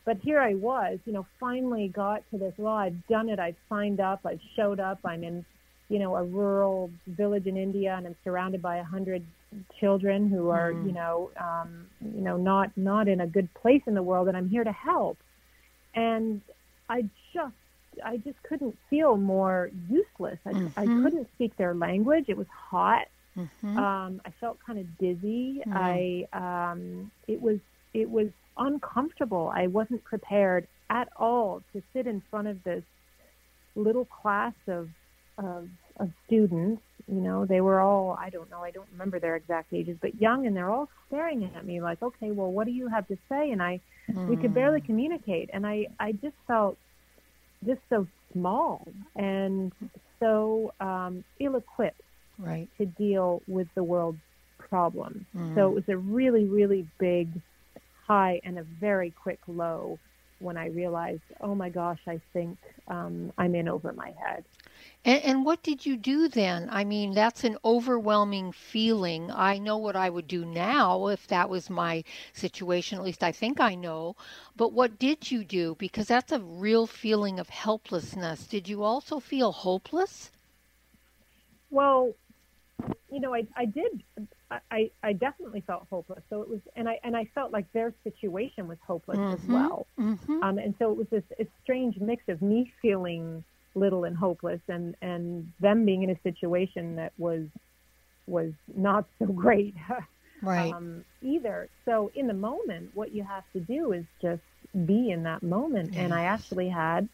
But 0.06 0.18
here 0.18 0.40
I 0.40 0.56
was, 0.56 0.98
you 1.06 1.14
know, 1.14 1.26
finally 1.40 1.88
got 1.88 2.24
to 2.32 2.38
this. 2.38 2.54
Well, 2.58 2.74
I've 2.74 3.08
done 3.08 3.30
it. 3.30 3.38
I've 3.38 3.58
signed 3.70 4.00
up. 4.00 4.22
I've 4.26 4.42
showed 4.56 4.80
up. 4.80 5.00
I'm 5.06 5.24
in, 5.24 5.46
you 5.90 6.00
know, 6.00 6.16
a 6.16 6.24
rural 6.24 6.90
village 7.08 7.46
in 7.46 7.58
India, 7.58 7.94
and 7.96 8.08
I'm 8.08 8.16
surrounded 8.24 8.62
by 8.62 8.78
a 8.78 8.84
hundred 8.84 9.24
children 9.80 10.30
who 10.30 10.50
are, 10.50 10.72
mm. 10.72 10.88
you 10.88 10.94
know, 10.94 11.32
um, 11.40 11.86
you 12.02 12.22
know, 12.22 12.38
not 12.38 12.72
not 12.76 13.08
in 13.08 13.22
a 13.22 13.28
good 13.28 13.54
place 13.54 13.82
in 13.86 13.94
the 13.94 14.04
world, 14.04 14.28
and 14.28 14.36
I'm 14.36 14.50
here 14.50 14.64
to 14.64 14.72
help 14.72 15.18
and 15.96 16.42
I 16.90 17.04
just 17.34 17.54
I 18.04 18.18
just 18.18 18.42
couldn't 18.44 18.78
feel 18.90 19.18
more 19.18 19.72
useless. 19.90 20.40
I, 20.46 20.52
mm-hmm. 20.52 20.80
I 20.80 20.86
couldn't 20.86 21.28
speak 21.36 21.56
their 21.58 21.74
language. 21.74 22.26
It 22.28 22.38
was 22.38 22.48
hot. 22.48 23.08
Mm-hmm. 23.38 23.78
Um, 23.78 24.22
I 24.26 24.32
felt 24.40 24.58
kind 24.66 24.80
of 24.80 24.98
dizzy. 24.98 25.62
Mm-hmm. 25.66 25.74
I 26.34 26.72
um, 26.72 27.12
it 27.28 27.42
was 27.42 27.60
it 27.94 28.10
was 28.10 28.28
uncomfortable. 28.58 29.52
I 29.54 29.68
wasn't 29.68 30.04
prepared 30.04 30.68
at 30.90 31.10
all 31.16 31.64
to 31.74 31.82
sit 31.94 32.08
in 32.08 32.22
front 32.30 32.48
of 32.48 32.64
this 32.64 32.84
little 33.76 34.06
class 34.06 34.54
of 34.68 34.90
of, 35.38 35.70
of 35.98 36.10
students. 36.26 36.82
You 37.08 37.22
know, 37.22 37.46
they 37.46 37.62
were 37.62 37.80
all 37.80 38.18
I 38.20 38.30
don't 38.30 38.50
know. 38.52 38.62
I 38.62 38.72
don't 38.72 38.90
remember 38.92 39.20
their 39.20 39.36
exact 39.36 39.74
ages, 39.74 39.98
but 40.02 40.20
young, 40.22 40.46
and 40.46 40.56
they're 40.56 40.70
all 40.70 40.90
staring 41.08 41.44
at 41.56 41.66
me 41.66 41.82
like, 41.82 42.02
"Okay, 42.02 42.32
well, 42.32 42.52
what 42.52 42.66
do 42.66 42.72
you 42.72 42.88
have 42.88 43.08
to 43.08 43.18
say?" 43.30 43.52
And 43.52 43.64
I 43.64 43.80
Mm. 44.12 44.28
We 44.28 44.38
could 44.38 44.54
barely 44.54 44.80
hmm. 44.80 44.86
communicate, 44.86 45.50
and 45.54 45.66
I 45.66 45.88
I 46.00 46.14
just 46.14 46.36
felt 46.48 46.78
just 47.66 47.82
so 47.90 48.08
small 48.34 48.88
and 49.16 49.72
so 50.20 50.74
um, 50.80 51.24
ill-equipped 51.40 52.02
right. 52.38 52.68
to 52.78 52.86
deal 52.86 53.42
with 53.48 53.68
the 53.76 53.84
world's 53.84 54.20
problems. 54.58 55.26
Mm. 55.36 55.56
So 55.56 55.70
it 55.70 55.74
was 55.74 55.84
a 55.88 55.98
really 55.98 56.46
really 56.46 56.88
big 57.00 57.30
high 58.06 58.42
and 58.44 58.58
a 58.58 58.64
very 58.64 59.12
quick 59.12 59.40
low 59.48 60.00
when 60.40 60.58
I 60.58 60.68
realized, 60.68 61.22
oh 61.42 61.54
my 61.54 61.70
gosh, 61.70 62.00
I 62.08 62.20
think 62.34 62.58
um, 62.88 63.32
I'm 63.38 63.56
in 63.56 63.68
over 63.68 63.94
my 63.94 64.14
head. 64.24 64.44
And, 65.06 65.24
and, 65.24 65.46
what 65.46 65.64
did 65.64 65.86
you 65.86 65.96
do 65.98 66.28
then? 66.28 66.68
I 66.72 66.84
mean, 66.84 67.14
that's 67.14 67.44
an 67.44 67.58
overwhelming 67.64 68.52
feeling. 68.52 69.32
I 69.32 69.58
know 69.58 69.78
what 69.78 69.96
I 69.96 70.10
would 70.10 70.28
do 70.28 70.46
now 70.46 71.08
if 71.08 71.28
that 71.28 71.50
was 71.50 71.70
my 71.70 72.04
situation. 72.34 72.98
At 72.98 73.06
least 73.06 73.24
I 73.24 73.32
think 73.32 73.60
I 73.60 73.76
know. 73.76 74.16
But 74.56 74.74
what 74.74 75.00
did 75.00 75.32
you 75.32 75.44
do? 75.44 75.76
Because 75.78 76.08
that's 76.08 76.32
a 76.32 76.40
real 76.40 76.88
feeling 76.88 77.40
of 77.40 77.50
helplessness. 77.50 78.48
Did 78.48 78.68
you 78.68 78.84
also 78.84 79.20
feel 79.20 79.52
hopeless? 79.52 80.32
Well, 81.70 82.14
you 83.12 83.20
know, 83.20 83.34
I, 83.34 83.46
I 83.56 83.66
did. 83.66 84.04
I, 84.72 84.90
I 85.04 85.14
definitely 85.14 85.62
felt 85.68 85.86
hopeless. 85.90 86.24
So 86.30 86.42
it 86.42 86.50
was, 86.50 86.60
and 86.76 86.90
I 86.90 87.00
and 87.04 87.16
I 87.16 87.26
felt 87.36 87.52
like 87.52 87.72
their 87.72 87.94
situation 88.04 88.68
was 88.68 88.78
hopeless 88.86 89.18
mm-hmm, 89.18 89.44
as 89.44 89.48
well. 89.48 89.86
Mm-hmm. 90.00 90.44
Um, 90.44 90.58
and 90.58 90.74
so 90.80 90.92
it 90.92 90.98
was 90.98 91.08
this, 91.12 91.24
this 91.38 91.48
strange 91.64 91.98
mix 92.00 92.24
of 92.28 92.42
me 92.42 92.72
feeling 92.82 93.44
little 93.76 94.04
and 94.04 94.18
hopeless 94.18 94.62
and 94.68 94.96
and 95.02 95.52
them 95.60 95.86
being 95.86 96.04
in 96.04 96.10
a 96.10 96.20
situation 96.24 96.96
that 96.96 97.14
was 97.18 97.46
was 98.28 98.52
not 98.76 99.06
so 99.20 99.26
great 99.28 99.76
right 100.42 100.74
um, 100.74 101.04
either 101.22 101.70
so 101.86 102.12
in 102.16 102.28
the 102.28 102.34
moment 102.34 102.90
what 102.94 103.14
you 103.14 103.24
have 103.24 103.44
to 103.54 103.60
do 103.60 103.92
is 103.92 104.06
just 104.22 104.42
be 104.86 105.12
in 105.12 105.24
that 105.24 105.44
moment 105.44 105.94
yes. 105.94 106.04
and 106.04 106.14
i 106.14 106.24
actually 106.24 106.70
had 106.70 107.08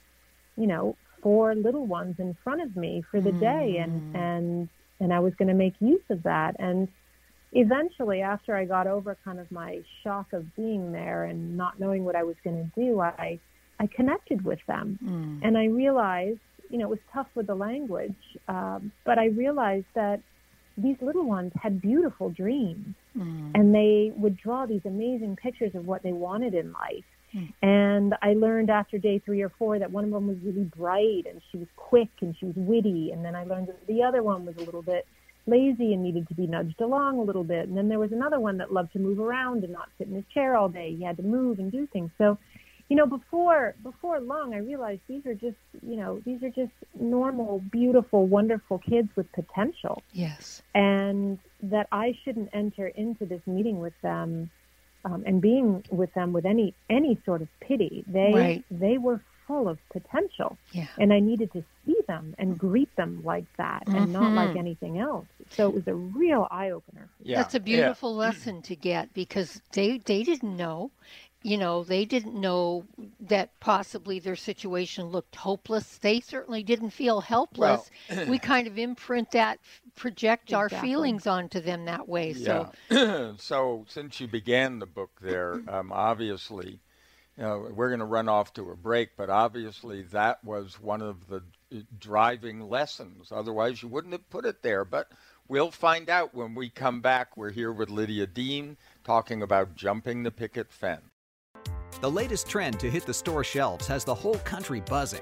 you 0.58 0.68
know 0.68 0.96
four 1.22 1.56
little 1.56 1.86
ones 1.86 2.16
in 2.20 2.36
front 2.44 2.62
of 2.62 2.76
me 2.76 3.04
for 3.12 3.20
the 3.20 3.32
mm. 3.32 3.40
day 3.40 3.78
and 3.78 4.14
mm. 4.14 4.20
and 4.20 4.70
and 5.00 5.14
i 5.14 5.20
was 5.20 5.34
going 5.36 5.48
to 5.48 5.54
make 5.54 5.74
use 5.80 6.04
of 6.10 6.24
that 6.24 6.56
and 6.60 6.88
eventually 7.56 8.22
after 8.22 8.56
i 8.56 8.66
got 8.66 8.86
over 8.86 9.18
kind 9.26 9.40
of 9.40 9.52
my 9.52 9.80
shock 10.04 10.32
of 10.34 10.56
being 10.56 10.92
there 10.92 11.24
and 11.26 11.58
not 11.58 11.80
knowing 11.80 12.06
what 12.06 12.16
i 12.16 12.24
was 12.24 12.36
going 12.44 12.56
to 12.56 12.82
do 12.82 13.00
i 13.00 13.40
I 13.80 13.88
connected 13.88 14.44
with 14.44 14.60
them. 14.68 15.00
Mm. 15.04 15.48
And 15.48 15.58
I 15.58 15.66
realized, 15.66 16.40
you 16.70 16.78
know, 16.78 16.86
it 16.86 16.90
was 16.90 17.00
tough 17.14 17.28
with 17.36 17.48
the 17.48 17.56
language, 17.56 18.16
um, 18.48 18.92
but 19.06 19.20
I 19.20 19.28
realized 19.28 19.88
that 19.96 20.22
these 20.78 20.98
little 21.02 21.26
ones 21.26 21.54
had 21.62 21.82
beautiful 21.82 22.30
dreams 22.30 22.96
mm. 23.18 23.52
and 23.54 23.74
they 23.74 24.12
would 24.18 24.38
draw 24.38 24.66
these 24.66 24.82
amazing 24.86 25.38
pictures 25.38 25.74
of 25.74 25.86
what 25.86 26.04
they 26.04 26.12
wanted 26.12 26.54
in 26.54 26.74
life. 26.74 27.06
Mm. 27.34 27.54
And 27.62 28.16
I 28.22 28.34
learned 28.34 28.70
after 28.70 28.98
day 28.98 29.20
three 29.20 29.42
or 29.42 29.50
four 29.58 29.80
that 29.80 29.92
one 29.92 30.04
of 30.04 30.12
them 30.12 30.28
was 30.28 30.38
really 30.44 30.64
bright 30.64 31.26
and 31.30 31.42
she 31.52 31.58
was 31.58 31.68
quick 31.76 32.10
and 32.22 32.36
she 32.38 32.46
was 32.46 32.56
witty. 32.58 33.12
And 33.12 33.24
then 33.24 33.36
I 33.36 33.46
learned 33.46 33.68
that 33.68 33.88
the 33.88 34.04
other 34.04 34.22
one 34.22 34.46
was 34.46 34.56
a 34.58 34.64
little 34.64 34.82
bit 34.82 35.06
lazy 35.48 35.94
and 35.94 36.04
needed 36.04 36.28
to 36.28 36.34
be 36.34 36.48
nudged 36.48 36.82
along 36.82 37.20
a 37.20 37.24
little 37.24 37.44
bit. 37.44 37.68
And 37.68 37.78
then 37.78 37.88
there 37.88 38.00
was 38.00 38.12
another 38.12 38.40
one 38.40 38.58
that 38.58 38.74
loved 38.74 38.94
to 38.94 39.00
move 39.00 39.20
around 39.20 39.64
and 39.64 39.74
not 39.74 39.90
sit 39.98 40.08
in 40.08 40.16
his 40.16 40.26
chair 40.34 40.56
all 40.56 40.70
day. 40.70 40.96
He 40.98 41.04
had 41.04 41.18
to 41.18 41.24
move 41.24 41.60
and 41.60 41.72
do 41.72 41.88
things. 41.88 42.12
So 42.18 42.38
you 42.90 42.96
know, 42.96 43.08
before 43.08 43.76
before 43.82 44.20
long, 44.20 44.54
I 44.54 44.58
realized 44.58 45.02
these 45.08 45.26
are 45.26 45.34
just, 45.34 45.58
you 45.82 45.96
know, 45.96 46.22
these 46.24 46.44
are 46.44 46.50
just 46.50 46.74
normal, 47.00 47.62
beautiful, 47.72 48.28
wonderful 48.28 48.78
kids 48.78 49.10
with 49.16 49.32
potential. 49.32 50.04
Yes. 50.14 50.62
And 50.76 51.40
that 51.64 51.88
I 51.92 52.16
shouldn't 52.24 52.50
enter 52.54 52.88
into 52.88 53.26
this 53.26 53.42
meeting 53.48 53.80
with 53.80 53.94
them 54.04 54.52
um, 55.04 55.24
and 55.26 55.42
being 55.42 55.84
with 55.90 56.14
them 56.14 56.32
with 56.32 56.46
any 56.46 56.76
any 56.90 57.20
sort 57.26 57.42
of 57.42 57.48
pity. 57.60 58.04
They 58.08 58.32
right. 58.34 58.66
they 58.70 59.00
were 59.00 59.22
full 59.48 59.68
of 59.68 59.78
potential, 59.90 60.58
yeah. 60.72 60.88
and 60.98 61.14
I 61.14 61.20
needed 61.20 61.52
to 61.54 61.64
see 61.86 61.96
them 62.08 62.36
and 62.38 62.58
greet 62.58 62.94
them 62.96 63.22
like 63.24 63.46
that, 63.58 63.86
mm-hmm. 63.86 63.98
and 63.98 64.14
not 64.14 64.32
like 64.34 64.50
mm-hmm. 64.50 64.58
anything 64.60 65.00
else. 65.00 65.28
So 65.50 65.70
it 65.70 65.76
was 65.76 65.88
a 65.88 65.96
real 65.96 66.48
eye 66.52 66.72
opener. 66.72 67.10
Yeah. 67.22 67.38
That's 67.38 67.56
a 67.56 67.60
beautiful 67.60 68.12
yeah. 68.12 68.28
lesson 68.28 68.62
to 68.64 68.76
get 68.76 69.14
because 69.14 69.62
they 69.74 70.00
they 70.00 70.24
didn't 70.24 70.56
know 70.56 70.92
you 71.46 71.60
know, 71.60 71.84
they 71.84 72.06
didn't 72.06 72.34
know 72.34 72.86
that 73.20 73.52
possibly 73.60 74.18
their 74.18 74.36
situation 74.36 75.06
looked 75.10 75.36
hopeless. 75.36 76.00
They 76.00 76.20
certainly 76.20 76.64
didn't 76.64 76.90
feel 76.90 77.22
helpless. 77.22 77.92
Well, 78.10 78.26
we 78.26 78.40
kind 78.54 78.66
of 78.66 78.80
imprint 78.80 79.30
that, 79.32 79.60
project 79.96 80.54
our 80.54 80.70
feelings 80.70 81.28
onto 81.28 81.60
them 81.60 81.86
that 81.86 82.10
way. 82.10 82.34
So, 82.34 82.72
Yeah. 82.90 83.34
so 83.38 83.86
since 83.88 84.20
you 84.20 84.28
began 84.28 84.80
the 84.80 84.88
book 84.88 85.12
there, 85.22 85.62
um, 85.68 85.92
obviously, 85.92 86.80
we're 87.38 87.90
going 87.90 88.00
to 88.00 88.06
run 88.06 88.30
off 88.30 88.54
to 88.54 88.72
a 88.72 88.76
break, 88.76 89.18
but 89.18 89.30
obviously 89.30 90.04
that 90.04 90.44
was 90.44 90.80
one 90.80 91.02
of 91.02 91.28
the 91.28 91.44
uh, 91.76 91.80
driving 92.00 92.70
lessons. 92.70 93.32
Otherwise, 93.32 93.84
you 93.84 93.90
wouldn't 93.90 94.14
have 94.14 94.30
put 94.30 94.46
it 94.46 94.62
there. 94.62 94.86
But 94.86 95.12
we'll 95.48 95.72
find 95.72 96.10
out 96.10 96.34
when 96.34 96.56
we 96.56 96.70
come 96.70 97.02
back. 97.02 97.36
We're 97.36 97.52
here 97.52 97.74
with 97.74 97.90
Lydia 97.90 98.28
Dean 98.28 98.78
talking 99.04 99.42
about 99.42 99.76
jumping 99.76 100.24
the 100.24 100.32
picket 100.32 100.72
fence. 100.72 101.04
The 102.02 102.12
latest 102.12 102.48
trend 102.48 102.80
to 102.82 102.90
hit 102.90 103.06
the 103.06 103.14
store 103.14 103.44
shelves 103.44 103.88
has 103.88 104.04
the 104.04 104.16
whole 104.16 104.40
country 104.40 104.82
buzzing. 104.82 105.22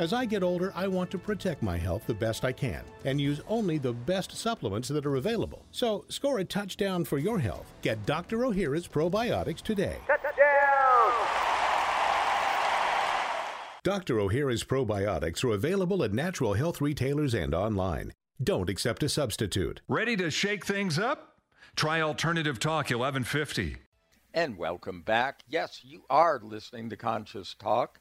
As 0.00 0.12
I 0.12 0.24
get 0.24 0.42
older, 0.42 0.72
I 0.74 0.88
want 0.88 1.10
to 1.12 1.18
protect 1.18 1.62
my 1.62 1.76
health 1.76 2.02
the 2.06 2.14
best 2.14 2.44
I 2.44 2.50
can 2.50 2.82
and 3.04 3.20
use 3.20 3.40
only 3.48 3.78
the 3.78 3.92
best 3.92 4.36
supplements 4.36 4.88
that 4.88 5.06
are 5.06 5.16
available. 5.16 5.64
So, 5.70 6.04
score 6.08 6.38
a 6.40 6.44
touchdown 6.44 7.04
for 7.04 7.18
your 7.18 7.38
health. 7.38 7.72
Get 7.80 8.04
Dr. 8.04 8.38
Ohhira's 8.38 8.88
probiotics 8.88 9.62
today. 9.62 9.96
Touchdown! 10.08 10.34
Dr. 13.84 14.16
Ohhira's 14.16 14.64
probiotics 14.64 15.44
are 15.44 15.52
available 15.52 16.02
at 16.02 16.12
natural 16.12 16.54
health 16.54 16.80
retailers 16.80 17.34
and 17.34 17.54
online. 17.54 18.12
Don't 18.42 18.70
accept 18.70 19.04
a 19.04 19.08
substitute. 19.08 19.80
Ready 19.86 20.16
to 20.16 20.28
shake 20.28 20.66
things 20.66 20.98
up? 20.98 21.38
Try 21.76 22.00
Alternative 22.00 22.58
Talk 22.58 22.86
1150. 22.86 23.76
And 24.32 24.58
welcome 24.58 25.02
back. 25.02 25.44
Yes, 25.46 25.82
you 25.84 26.02
are 26.10 26.40
listening 26.42 26.90
to 26.90 26.96
Conscious 26.96 27.54
Talk. 27.54 28.00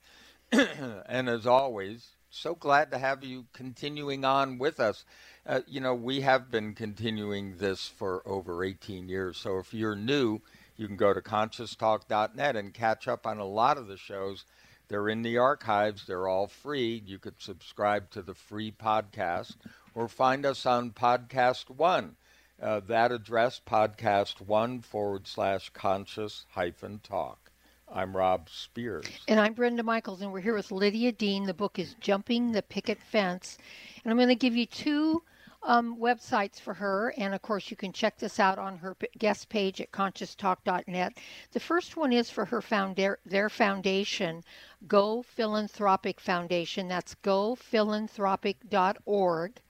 and 1.07 1.29
as 1.29 1.47
always, 1.47 2.09
so 2.29 2.53
glad 2.55 2.91
to 2.91 2.97
have 2.97 3.23
you 3.23 3.45
continuing 3.53 4.23
on 4.23 4.57
with 4.57 4.79
us. 4.79 5.03
Uh, 5.45 5.61
you 5.67 5.79
know, 5.79 5.95
we 5.95 6.21
have 6.21 6.51
been 6.51 6.73
continuing 6.73 7.57
this 7.57 7.87
for 7.87 8.21
over 8.27 8.63
18 8.63 9.09
years. 9.09 9.37
So 9.37 9.57
if 9.57 9.73
you're 9.73 9.95
new, 9.95 10.41
you 10.75 10.87
can 10.87 10.95
go 10.95 11.13
to 11.13 11.21
conscioustalk.net 11.21 12.55
and 12.55 12.73
catch 12.73 13.07
up 13.07 13.25
on 13.25 13.39
a 13.39 13.45
lot 13.45 13.77
of 13.77 13.87
the 13.87 13.97
shows. 13.97 14.45
They're 14.89 15.09
in 15.09 15.23
the 15.23 15.37
archives, 15.37 16.05
they're 16.05 16.27
all 16.27 16.47
free. 16.47 17.01
You 17.05 17.17
could 17.17 17.41
subscribe 17.41 18.11
to 18.11 18.21
the 18.21 18.35
free 18.35 18.71
podcast 18.71 19.55
or 19.95 20.07
find 20.07 20.45
us 20.45 20.65
on 20.65 20.91
Podcast 20.91 21.69
One. 21.69 22.15
Uh, 22.61 22.79
that 22.81 23.11
address, 23.11 23.59
podcast 23.65 24.39
one 24.39 24.81
forward 24.81 25.27
slash 25.27 25.69
conscious 25.69 26.45
hyphen 26.51 26.99
talk. 26.99 27.42
I'm 27.91 28.15
Rob 28.15 28.49
Spears. 28.49 29.05
And 29.27 29.39
I'm 29.39 29.53
Brenda 29.53 29.83
Michaels, 29.83 30.21
and 30.21 30.31
we're 30.31 30.39
here 30.39 30.55
with 30.55 30.71
Lydia 30.71 31.11
Dean. 31.11 31.45
The 31.45 31.53
book 31.53 31.77
is 31.77 31.95
Jumping 31.99 32.51
the 32.51 32.63
Picket 32.63 32.99
Fence. 32.99 33.57
And 34.03 34.11
I'm 34.11 34.17
going 34.17 34.29
to 34.29 34.35
give 34.35 34.55
you 34.55 34.65
two 34.65 35.21
um, 35.63 35.97
websites 35.97 36.59
for 36.59 36.73
her. 36.73 37.13
And 37.17 37.35
of 37.35 37.41
course, 37.41 37.69
you 37.69 37.77
can 37.77 37.93
check 37.93 38.17
this 38.17 38.39
out 38.39 38.57
on 38.57 38.77
her 38.77 38.97
guest 39.17 39.49
page 39.49 39.79
at 39.79 39.91
conscioustalk.net. 39.91 41.17
The 41.51 41.59
first 41.59 41.95
one 41.95 42.13
is 42.13 42.29
for 42.29 42.45
her 42.45 42.61
founder, 42.61 43.19
their 43.25 43.49
foundation, 43.49 44.43
Go 44.87 45.21
Philanthropic 45.21 46.19
Foundation. 46.19 46.87
That's 46.87 47.15
gophilanthropic.org. 47.23 49.61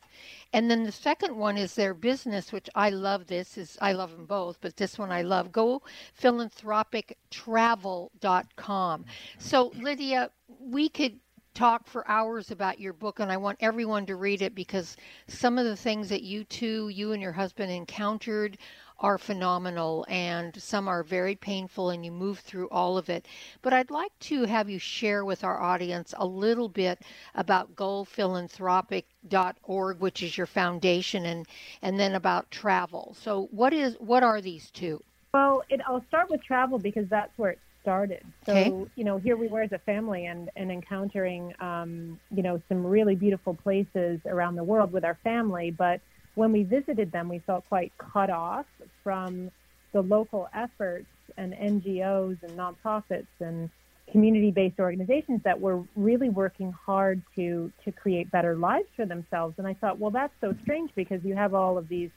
And 0.53 0.69
then 0.69 0.83
the 0.83 0.91
second 0.91 1.35
one 1.35 1.57
is 1.57 1.73
their 1.73 1.95
business, 1.95 2.51
which 2.51 2.69
I 2.75 2.91
love 2.91 3.25
this 3.27 3.57
is 3.57 3.75
I 3.81 3.93
love 3.93 4.11
them 4.11 4.27
both, 4.27 4.59
but 4.61 4.77
this 4.77 4.99
one 4.99 5.11
I 5.11 5.23
love. 5.23 5.51
Go 5.51 5.81
philanthropictravel.com. 6.21 9.05
So 9.39 9.71
Lydia, 9.75 10.29
we 10.59 10.89
could 10.89 11.19
talk 11.53 11.87
for 11.87 12.07
hours 12.09 12.51
about 12.51 12.79
your 12.79 12.93
book 12.93 13.19
and 13.19 13.31
I 13.31 13.37
want 13.37 13.57
everyone 13.61 14.05
to 14.07 14.15
read 14.15 14.41
it 14.41 14.55
because 14.55 14.97
some 15.27 15.57
of 15.57 15.65
the 15.65 15.75
things 15.75 16.09
that 16.09 16.23
you 16.23 16.43
two, 16.45 16.89
you 16.89 17.11
and 17.11 17.21
your 17.21 17.31
husband 17.31 17.71
encountered 17.71 18.57
are 18.99 19.17
phenomenal 19.17 20.05
and 20.09 20.61
some 20.61 20.87
are 20.87 21.03
very 21.03 21.35
painful 21.35 21.89
and 21.89 22.05
you 22.05 22.11
move 22.11 22.39
through 22.39 22.69
all 22.69 22.97
of 22.97 23.09
it. 23.09 23.27
But 23.61 23.73
I'd 23.73 23.91
like 23.91 24.17
to 24.21 24.45
have 24.45 24.69
you 24.69 24.79
share 24.79 25.25
with 25.25 25.43
our 25.43 25.61
audience 25.61 26.13
a 26.17 26.25
little 26.25 26.69
bit 26.69 27.01
about 27.35 27.75
gophilanthropic.org, 27.75 29.99
which 29.99 30.23
is 30.23 30.37
your 30.37 30.47
foundation, 30.47 31.25
and, 31.25 31.45
and 31.81 31.99
then 31.99 32.15
about 32.15 32.49
travel. 32.51 33.15
So 33.19 33.47
what 33.51 33.73
is 33.73 33.95
what 33.99 34.23
are 34.23 34.39
these 34.41 34.71
two? 34.71 35.01
Well, 35.33 35.63
it, 35.69 35.81
I'll 35.87 36.03
start 36.07 36.29
with 36.29 36.43
travel 36.43 36.79
because 36.79 37.07
that's 37.09 37.31
where 37.37 37.51
it 37.51 37.59
started. 37.81 38.23
So, 38.45 38.53
Okay. 38.53 38.69
you 38.95 39.03
know, 39.03 39.17
here 39.17 39.35
we 39.35 39.47
were 39.47 39.61
as 39.61 39.71
a 39.71 39.79
family 39.79 40.25
and, 40.25 40.49
and 40.55 40.71
encountering, 40.71 41.53
um, 41.59 42.19
you 42.33 42.43
know, 42.43 42.61
some 42.69 42.85
really 42.85 43.15
beautiful 43.15 43.53
places 43.53 44.19
around 44.25 44.55
the 44.55 44.63
world 44.63 44.91
with 44.91 45.03
our 45.03 45.19
family. 45.23 45.71
But 45.71 46.01
when 46.35 46.51
we 46.51 46.63
visited 46.63 47.11
them, 47.11 47.29
we 47.29 47.39
felt 47.39 47.67
quite 47.69 47.91
cut 47.97 48.29
off 48.29 48.65
from 49.03 49.51
the 49.91 50.01
local 50.01 50.49
efforts 50.53 51.05
and 51.37 51.53
NGOs 51.53 52.41
and 52.43 52.57
nonprofits 52.57 53.27
and 53.39 53.69
community-based 54.11 54.79
organizations 54.79 55.41
that 55.43 55.59
were 55.59 55.83
really 55.95 56.29
working 56.29 56.71
hard 56.71 57.21
to 57.35 57.71
to 57.85 57.91
create 57.91 58.29
better 58.31 58.55
lives 58.55 58.87
for 58.95 59.05
themselves. 59.05 59.55
And 59.57 59.67
I 59.67 59.73
thought, 59.75 59.99
well, 59.99 60.11
that's 60.11 60.33
so 60.41 60.55
strange 60.63 60.91
because 60.95 61.23
you 61.23 61.35
have 61.35 61.53
all 61.53 61.77
of 61.77 61.87
these 61.87 62.09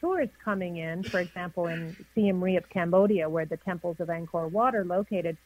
tourists 0.00 0.36
coming 0.44 0.76
in, 0.76 1.02
for 1.04 1.20
example, 1.20 1.66
in 1.66 1.96
Siem 2.14 2.42
Reap, 2.42 2.68
Cambodia, 2.68 3.28
where 3.28 3.46
the 3.46 3.56
temples 3.56 3.96
of 3.98 4.08
Angkor 4.08 4.50
Wat 4.50 4.74
are 4.74 4.84
located, 4.84 5.36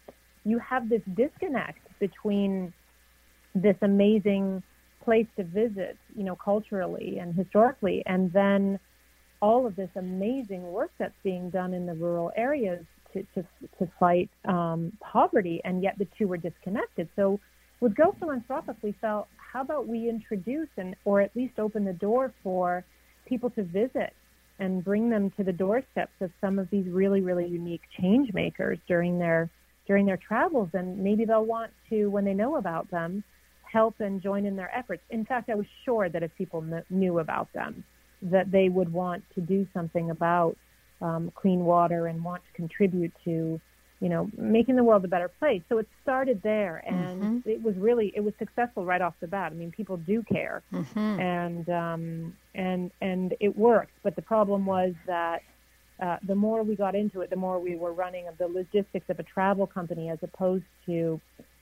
you 0.44 0.58
have 0.58 0.88
this 0.88 1.02
disconnect 1.14 1.78
between 1.98 2.72
this 3.54 3.76
amazing 3.82 4.62
place 5.04 5.26
to 5.36 5.44
visit, 5.44 5.96
you 6.14 6.24
know, 6.24 6.36
culturally 6.36 7.18
and 7.18 7.34
historically, 7.34 8.02
and 8.06 8.32
then 8.32 8.78
all 9.40 9.66
of 9.66 9.74
this 9.76 9.90
amazing 9.96 10.62
work 10.62 10.90
that's 10.98 11.14
being 11.22 11.50
done 11.50 11.72
in 11.72 11.86
the 11.86 11.94
rural 11.94 12.30
areas 12.36 12.84
to, 13.12 13.22
to, 13.34 13.42
to 13.78 13.90
fight 13.98 14.30
um, 14.46 14.92
poverty, 15.00 15.60
and 15.64 15.82
yet 15.82 15.98
the 15.98 16.06
two 16.16 16.28
were 16.28 16.36
disconnected. 16.36 17.08
So 17.16 17.40
with 17.80 17.94
Go 17.94 18.14
Philanthropic, 18.20 18.76
we 18.82 18.94
felt, 19.00 19.28
how 19.36 19.62
about 19.62 19.88
we 19.88 20.08
introduce 20.08 20.68
and 20.76 20.94
or 21.04 21.20
at 21.20 21.34
least 21.34 21.58
open 21.58 21.84
the 21.84 21.94
door 21.94 22.32
for 22.42 22.84
people 23.26 23.50
to 23.50 23.64
visit 23.64 24.12
and 24.58 24.84
bring 24.84 25.08
them 25.08 25.30
to 25.38 25.42
the 25.42 25.52
doorsteps 25.52 26.12
of 26.20 26.30
some 26.40 26.58
of 26.58 26.68
these 26.70 26.86
really, 26.88 27.22
really 27.22 27.46
unique 27.46 27.80
change 27.98 28.32
makers 28.34 28.78
during 28.86 29.18
their 29.18 29.48
during 29.86 30.06
their 30.06 30.18
travels, 30.18 30.68
and 30.72 30.98
maybe 30.98 31.24
they'll 31.24 31.44
want 31.44 31.72
to, 31.88 32.06
when 32.06 32.24
they 32.24 32.34
know 32.34 32.56
about 32.56 32.88
them, 32.92 33.24
help 33.72 34.00
and 34.00 34.20
join 34.22 34.46
in 34.46 34.56
their 34.56 34.74
efforts. 34.76 35.02
In 35.10 35.24
fact, 35.24 35.48
I 35.50 35.54
was 35.54 35.66
sure 35.84 36.08
that 36.08 36.22
if 36.22 36.34
people 36.36 36.62
kn- 36.62 36.84
knew 36.90 37.18
about 37.18 37.52
them, 37.52 37.84
that 38.22 38.50
they 38.50 38.68
would 38.68 38.92
want 38.92 39.22
to 39.34 39.40
do 39.40 39.66
something 39.72 40.10
about 40.10 40.56
um, 41.00 41.30
clean 41.34 41.60
water 41.64 42.06
and 42.08 42.22
want 42.22 42.42
to 42.44 42.52
contribute 42.52 43.12
to, 43.24 43.60
you 44.00 44.08
know, 44.08 44.30
making 44.36 44.76
the 44.76 44.84
world 44.84 45.04
a 45.04 45.08
better 45.08 45.28
place. 45.38 45.62
So 45.68 45.78
it 45.78 45.88
started 46.02 46.40
there, 46.42 46.82
and 46.86 47.22
Mm-hmm. 47.22 47.48
it 47.48 47.62
was 47.62 47.74
really 47.76 48.12
it 48.14 48.20
was 48.20 48.34
successful 48.38 48.84
right 48.84 49.00
off 49.00 49.14
the 49.20 49.26
bat. 49.28 49.52
I 49.52 49.54
mean, 49.54 49.70
people 49.70 49.96
do 49.96 50.22
care, 50.22 50.62
Mhm. 50.72 51.20
and 51.20 51.68
um, 51.70 52.32
and 52.54 52.90
and 53.00 53.34
it 53.40 53.56
worked. 53.56 53.96
But 54.02 54.16
the 54.16 54.22
problem 54.22 54.66
was 54.66 54.92
that 55.06 55.42
uh, 56.02 56.16
the 56.26 56.34
more 56.34 56.62
we 56.62 56.76
got 56.76 56.94
into 56.94 57.20
it, 57.20 57.30
the 57.30 57.36
more 57.36 57.58
we 57.58 57.76
were 57.76 57.92
running 57.92 58.26
of 58.28 58.36
the 58.38 58.48
logistics 58.48 59.08
of 59.08 59.18
a 59.18 59.22
travel 59.22 59.66
company 59.66 60.10
as 60.10 60.18
opposed 60.22 60.64
to 60.86 61.20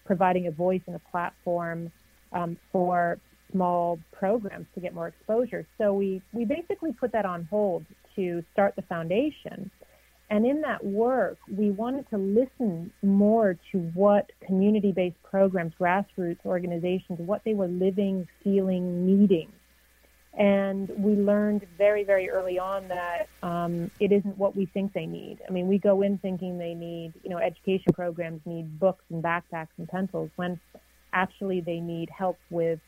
providing 0.09 0.47
a 0.47 0.51
voice 0.51 0.81
and 0.87 0.97
a 0.97 1.05
platform 1.11 1.93
um, 2.33 2.57
for 2.73 3.19
small 3.53 3.99
programs 4.11 4.67
to 4.75 4.81
get 4.81 4.95
more 4.95 5.09
exposure. 5.09 5.67
So 5.77 5.93
we, 5.93 6.23
we 6.33 6.47
basically 6.47 6.93
put 6.93 7.13
that 7.13 7.27
on 7.27 7.47
hold 7.51 7.85
to 8.17 8.43
start 8.53 8.75
the 8.75 8.83
foundation. 8.83 9.71
And 10.31 10.47
in 10.47 10.63
that 10.63 10.83
work, 10.83 11.37
we 11.51 11.71
wanted 11.71 12.09
to 12.09 12.19
listen 12.19 12.91
more 13.03 13.59
to 13.73 13.79
what 13.95 14.31
community 14.47 14.93
based 14.93 15.23
programs, 15.23 15.75
grassroots 15.79 16.45
organizations, 16.45 17.19
what 17.19 17.43
they 17.45 17.55
were 17.55 17.69
living, 17.69 18.27
feeling, 18.43 19.07
needing. 19.07 19.53
And 20.39 20.89
we 20.97 21.15
learned 21.15 21.67
very, 21.77 22.05
very 22.05 22.31
early 22.31 22.61
on 22.61 22.87
that 22.89 23.29
um, 23.43 23.91
it 23.99 24.13
isn't 24.13 24.39
what 24.39 24.55
we 24.55 24.67
think 24.67 24.93
they 24.93 25.05
need. 25.05 25.39
I 25.49 25.51
mean, 25.51 25.67
we 25.67 25.79
go 25.79 26.03
in 26.03 26.19
thinking 26.19 26.59
they 26.59 26.75
need, 26.75 27.13
you 27.25 27.31
know, 27.31 27.39
education 27.39 27.93
programs 27.93 28.41
need 28.45 28.79
books 28.79 29.03
and 29.11 29.23
backpacks 29.23 29.75
and 29.79 29.89
pencils 29.89 30.31
when 30.37 30.61
actually 31.13 31.61
they 31.61 31.81
need 31.81 32.09
help 32.09 32.39
with 32.51 32.79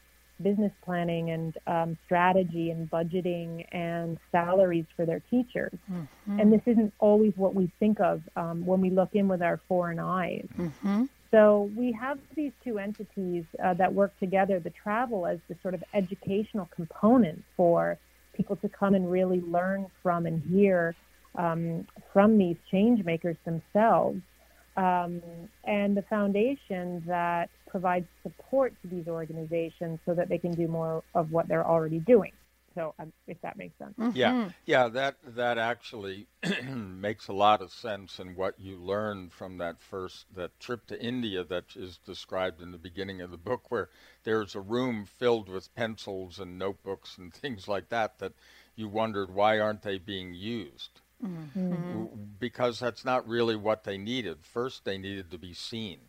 business 0.40 0.72
planning 0.84 1.30
and 1.30 1.58
um, 1.66 1.98
strategy 2.06 2.70
and 2.70 2.88
budgeting 2.90 3.66
and 3.72 4.18
salaries 4.30 4.86
for 4.96 5.04
their 5.04 5.20
teachers. 5.30 5.76
Mm-hmm. 5.90 6.40
And 6.40 6.52
this 6.52 6.62
isn't 6.66 6.94
always 6.98 7.32
what 7.36 7.54
we 7.54 7.70
think 7.80 8.00
of 8.00 8.22
um, 8.36 8.64
when 8.64 8.80
we 8.80 8.90
look 8.90 9.10
in 9.14 9.28
with 9.28 9.42
our 9.42 9.60
foreign 9.68 9.98
eyes. 9.98 10.46
Mm-hmm. 10.56 11.04
So 11.30 11.70
we 11.76 11.92
have 11.92 12.18
these 12.34 12.52
two 12.64 12.78
entities 12.78 13.44
uh, 13.62 13.74
that 13.74 13.92
work 13.92 14.18
together, 14.18 14.58
the 14.58 14.70
travel 14.70 15.26
as 15.26 15.38
the 15.48 15.56
sort 15.62 15.74
of 15.74 15.84
educational 15.94 16.68
component 16.74 17.42
for 17.56 17.98
people 18.34 18.56
to 18.56 18.68
come 18.68 18.94
and 18.94 19.10
really 19.10 19.40
learn 19.40 19.86
from 20.02 20.26
and 20.26 20.42
hear 20.42 20.94
um, 21.36 21.86
from 22.12 22.36
these 22.36 22.56
change 22.70 23.04
makers 23.04 23.36
themselves. 23.44 24.20
Um, 24.76 25.22
and 25.64 25.96
the 25.96 26.02
foundation 26.02 27.02
that 27.06 27.50
provides 27.68 28.06
support 28.22 28.72
to 28.82 28.88
these 28.88 29.06
organizations 29.06 29.98
so 30.06 30.14
that 30.14 30.28
they 30.28 30.38
can 30.38 30.52
do 30.52 30.66
more 30.66 31.02
of 31.14 31.30
what 31.30 31.48
they're 31.48 31.66
already 31.66 31.98
doing. 32.00 32.32
So, 32.80 32.94
um, 32.98 33.12
if 33.26 33.40
that 33.42 33.56
makes 33.56 33.76
sense. 33.78 33.94
Yeah, 34.14 34.50
yeah, 34.64 34.88
that 34.88 35.16
that 35.22 35.58
actually 35.58 36.26
makes 36.74 37.28
a 37.28 37.32
lot 37.32 37.60
of 37.60 37.70
sense 37.72 38.18
in 38.18 38.34
what 38.34 38.58
you 38.58 38.76
learned 38.76 39.32
from 39.32 39.58
that 39.58 39.80
first 39.80 40.34
that 40.34 40.58
trip 40.58 40.86
to 40.86 41.02
India 41.02 41.44
that 41.44 41.76
is 41.76 41.98
described 41.98 42.62
in 42.62 42.72
the 42.72 42.78
beginning 42.78 43.20
of 43.20 43.30
the 43.30 43.36
book, 43.36 43.70
where 43.70 43.90
there's 44.24 44.54
a 44.54 44.60
room 44.60 45.04
filled 45.04 45.48
with 45.48 45.74
pencils 45.74 46.38
and 46.38 46.58
notebooks 46.58 47.18
and 47.18 47.32
things 47.34 47.68
like 47.68 47.88
that 47.90 48.18
that 48.18 48.32
you 48.74 48.88
wondered 48.88 49.34
why 49.34 49.58
aren't 49.58 49.82
they 49.82 49.98
being 49.98 50.32
used? 50.34 51.00
Mm-hmm. 51.22 52.04
Because 52.38 52.80
that's 52.80 53.04
not 53.04 53.28
really 53.28 53.56
what 53.56 53.84
they 53.84 53.98
needed. 53.98 54.44
First, 54.46 54.84
they 54.84 54.98
needed 54.98 55.30
to 55.30 55.38
be 55.38 55.52
seen. 55.52 56.00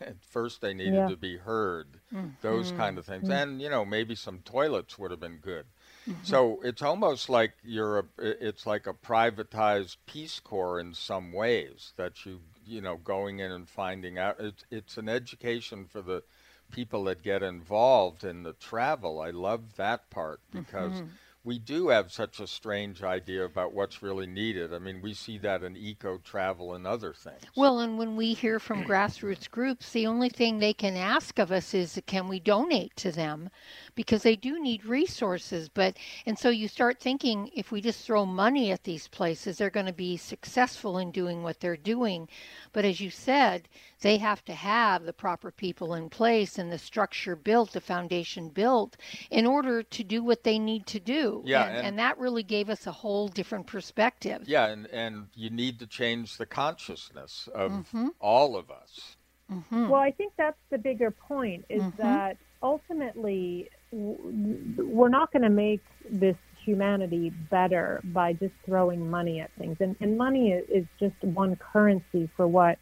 At 0.00 0.20
first, 0.22 0.60
they 0.60 0.74
needed 0.74 0.92
Yeah. 0.92 1.08
to 1.08 1.16
be 1.16 1.38
heard. 1.38 2.00
Those 2.42 2.70
Mhm. 2.70 2.76
kind 2.76 2.98
of 2.98 3.06
things, 3.06 3.28
Mhm. 3.28 3.32
and 3.32 3.62
you 3.62 3.70
know, 3.70 3.84
maybe 3.86 4.14
some 4.14 4.40
toilets 4.40 4.98
would 4.98 5.10
have 5.10 5.20
been 5.20 5.38
good. 5.38 5.66
Mhm. 6.06 6.22
So 6.22 6.60
it's 6.62 6.82
almost 6.82 7.28
like 7.28 7.54
you're 7.62 7.98
a, 8.00 8.04
it's 8.18 8.66
like 8.66 8.86
a 8.86 8.94
privatized 8.94 9.96
Peace 10.06 10.40
Corps 10.40 10.78
in 10.80 10.94
some 10.94 11.32
ways 11.32 11.92
that 11.96 12.24
you 12.26 12.40
you 12.66 12.80
know 12.80 12.96
going 12.96 13.38
in 13.40 13.50
and 13.52 13.68
finding 13.68 14.18
out. 14.18 14.36
It's 14.40 14.64
it's 14.70 14.96
an 14.98 15.08
education 15.08 15.86
for 15.86 16.02
the 16.02 16.22
people 16.70 17.04
that 17.04 17.22
get 17.22 17.42
involved 17.42 18.24
in 18.24 18.42
the 18.42 18.52
travel. 18.54 19.20
I 19.20 19.30
love 19.30 19.76
that 19.76 20.10
part 20.10 20.40
because 20.50 21.02
Mhm. 21.02 21.10
we 21.44 21.58
do 21.58 21.88
have 21.88 22.10
such 22.10 22.40
a 22.40 22.46
strange 22.46 23.02
idea 23.02 23.44
about 23.44 23.74
what's 23.74 24.02
really 24.02 24.26
needed. 24.26 24.72
I 24.72 24.78
mean, 24.78 25.00
we 25.02 25.14
see 25.14 25.38
that 25.38 25.62
in 25.62 25.76
eco 25.76 26.18
travel 26.18 26.74
and 26.74 26.86
other 26.86 27.12
things. 27.12 27.44
Well, 27.56 27.80
and 27.80 27.98
when 27.98 28.16
we 28.16 28.32
hear 28.34 28.58
from 28.58 28.84
grassroots 28.84 29.50
groups, 29.50 29.90
the 29.92 30.06
only 30.06 30.28
thing 30.28 30.58
they 30.58 30.72
can 30.72 30.96
ask 30.96 31.38
of 31.38 31.52
us 31.52 31.74
is 31.74 32.00
can 32.06 32.28
we 32.28 32.40
donate 32.40 32.96
to 32.96 33.12
them 33.12 33.50
because 33.94 34.22
they 34.22 34.36
do 34.36 34.60
need 34.60 34.84
resources. 34.84 35.68
But, 35.68 35.96
and 36.26 36.38
so 36.38 36.48
you 36.50 36.68
start 36.68 37.00
thinking 37.00 37.50
if 37.54 37.70
we 37.70 37.80
just 37.80 38.04
throw 38.04 38.26
money 38.26 38.70
at 38.72 38.84
these 38.84 39.08
places, 39.08 39.58
they're 39.58 39.70
going 39.70 39.86
to 39.86 39.92
be 39.92 40.16
successful 40.16 40.98
in 40.98 41.10
doing 41.10 41.42
what 41.42 41.60
they're 41.60 41.76
doing. 41.76 42.28
But 42.72 42.84
as 42.84 43.00
you 43.00 43.10
said, 43.10 43.68
they 44.00 44.18
have 44.18 44.44
to 44.46 44.54
have 44.54 45.04
the 45.04 45.12
proper 45.12 45.50
people 45.50 45.94
in 45.94 46.10
place 46.10 46.58
and 46.58 46.70
the 46.72 46.78
structure 46.78 47.36
built, 47.36 47.72
the 47.72 47.80
foundation 47.80 48.48
built 48.48 48.96
in 49.30 49.46
order 49.46 49.82
to 49.82 50.04
do 50.04 50.22
what 50.22 50.44
they 50.44 50.58
need 50.58 50.86
to 50.88 51.00
do. 51.00 51.42
Yeah, 51.44 51.66
and, 51.66 51.76
and- 51.76 51.86
and 51.86 51.98
that 51.98 52.18
really 52.18 52.42
gave 52.42 52.68
us 52.68 52.86
a 52.86 52.92
whole 52.92 53.28
different 53.28 53.66
perspective. 53.66 54.42
Yeah, 54.46 54.66
and, 54.66 54.86
and 54.88 55.28
you 55.34 55.50
need 55.50 55.78
to 55.78 55.86
change 55.86 56.36
the 56.38 56.46
consciousness 56.46 57.48
of 57.54 57.70
Mhm. 57.92 58.10
all 58.20 58.56
of 58.56 58.70
us. 58.70 59.16
Mm-hmm. 59.50 59.88
Well, 59.88 60.00
I 60.00 60.10
think 60.10 60.32
that's 60.36 60.58
the 60.70 60.78
bigger 60.78 61.10
point 61.10 61.66
is 61.68 61.82
Mhm. 61.82 61.96
that 61.98 62.36
ultimately 62.62 63.44
w- 63.54 63.68
w- 63.68 63.68
we're 63.94 65.08
not 65.08 65.32
going 65.32 65.42
to 65.42 65.50
make 65.50 65.80
this 66.10 66.36
humanity 66.64 67.30
better 67.50 68.00
by 68.04 68.32
just 68.32 68.54
throwing 68.66 69.08
money 69.08 69.40
at 69.40 69.50
things. 69.58 69.76
And, 69.80 69.94
and 70.00 70.18
money 70.18 70.50
is 70.50 70.86
just 70.98 71.14
one 71.22 71.56
currency 71.56 72.28
for 72.36 72.46
what 72.48 72.78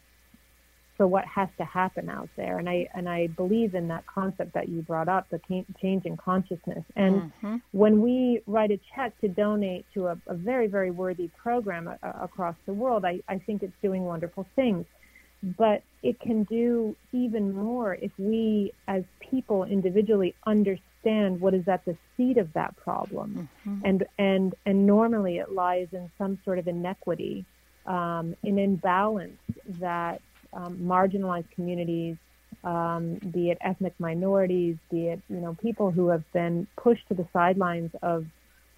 for 0.96 1.06
what 1.06 1.24
has 1.24 1.48
to 1.58 1.64
happen 1.64 2.08
out 2.10 2.28
there. 2.36 2.58
And 2.58 2.68
I 2.68 2.88
and 2.94 3.08
I 3.08 3.26
believe 3.28 3.74
in 3.74 3.88
that 3.88 4.04
concept 4.06 4.54
that 4.54 4.68
you 4.68 4.82
brought 4.82 5.08
up, 5.08 5.28
the 5.30 5.40
change 5.80 6.04
in 6.04 6.16
consciousness. 6.16 6.84
And 6.96 7.32
Mhm. 7.42 7.60
when 7.72 8.00
we 8.00 8.40
write 8.46 8.70
a 8.70 8.80
check 8.94 9.18
to 9.20 9.28
donate 9.28 9.86
to 9.94 10.08
a, 10.08 10.18
a 10.26 10.34
very, 10.34 10.66
very 10.66 10.90
worthy 10.90 11.28
program 11.28 11.88
uh, 11.88 11.96
across 12.20 12.56
the 12.66 12.74
world, 12.74 13.04
I, 13.04 13.20
I 13.28 13.38
think 13.38 13.62
it's 13.62 13.76
doing 13.82 14.04
wonderful 14.04 14.46
things. 14.54 14.84
But 15.58 15.82
it 16.02 16.20
can 16.20 16.44
do 16.44 16.96
even 17.12 17.52
more 17.52 17.94
if 17.94 18.12
we, 18.18 18.72
as 18.86 19.02
people 19.18 19.64
individually, 19.64 20.36
understand 20.46 20.91
what 21.40 21.54
is 21.54 21.66
at 21.68 21.84
the 21.84 21.96
seat 22.16 22.38
of 22.38 22.52
that 22.52 22.76
problem. 22.76 23.48
And, 23.84 24.04
and, 24.18 24.54
and 24.66 24.86
normally 24.86 25.38
it 25.38 25.52
lies 25.52 25.88
in 25.92 26.10
some 26.18 26.38
sort 26.44 26.58
of 26.58 26.68
inequity, 26.68 27.44
um, 27.86 28.36
an 28.44 28.58
imbalance 28.58 29.40
that 29.80 30.20
um, 30.52 30.78
marginalized 30.78 31.50
communities 31.54 32.16
um, 32.64 33.14
be 33.32 33.50
it 33.50 33.58
ethnic 33.60 33.94
minorities, 33.98 34.76
be 34.90 35.08
it 35.08 35.20
you 35.28 35.40
know 35.40 35.56
people 35.60 35.90
who 35.90 36.08
have 36.08 36.30
been 36.32 36.66
pushed 36.76 37.06
to 37.08 37.14
the 37.14 37.26
sidelines 37.32 37.90
of 38.02 38.26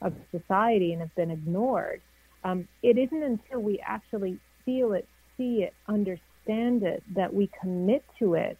of 0.00 0.14
society 0.30 0.92
and 0.92 1.00
have 1.00 1.14
been 1.14 1.30
ignored. 1.30 2.00
Um, 2.44 2.68
it 2.82 2.98
isn't 2.98 3.22
until 3.22 3.60
we 3.60 3.80
actually 3.80 4.38
feel 4.64 4.92
it, 4.92 5.08
see 5.36 5.62
it, 5.62 5.74
understand 5.88 6.82
it 6.82 7.02
that 7.14 7.32
we 7.32 7.50
commit 7.60 8.04
to 8.18 8.34
it 8.34 8.58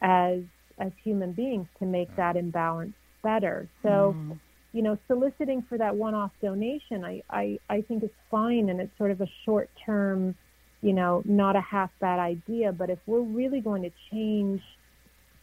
as 0.00 0.40
as 0.78 0.92
human 1.02 1.32
beings 1.32 1.66
to 1.78 1.86
make 1.86 2.14
that 2.16 2.36
imbalance 2.36 2.94
better. 3.22 3.68
So. 3.82 4.14
Mm. 4.16 4.38
You 4.74 4.82
know, 4.82 4.98
soliciting 5.08 5.62
for 5.62 5.78
that 5.78 5.96
one-off 5.96 6.30
donation, 6.42 7.02
I, 7.02 7.22
I, 7.30 7.58
I 7.70 7.80
think 7.80 8.04
is 8.04 8.10
fine, 8.30 8.68
and 8.68 8.82
it's 8.82 8.96
sort 8.98 9.10
of 9.10 9.22
a 9.22 9.26
short-term, 9.46 10.34
you 10.82 10.92
know, 10.92 11.22
not 11.24 11.56
a 11.56 11.60
half 11.62 11.90
bad 12.00 12.18
idea. 12.18 12.70
But 12.70 12.90
if 12.90 12.98
we're 13.06 13.22
really 13.22 13.60
going 13.62 13.82
to 13.82 13.90
change 14.10 14.60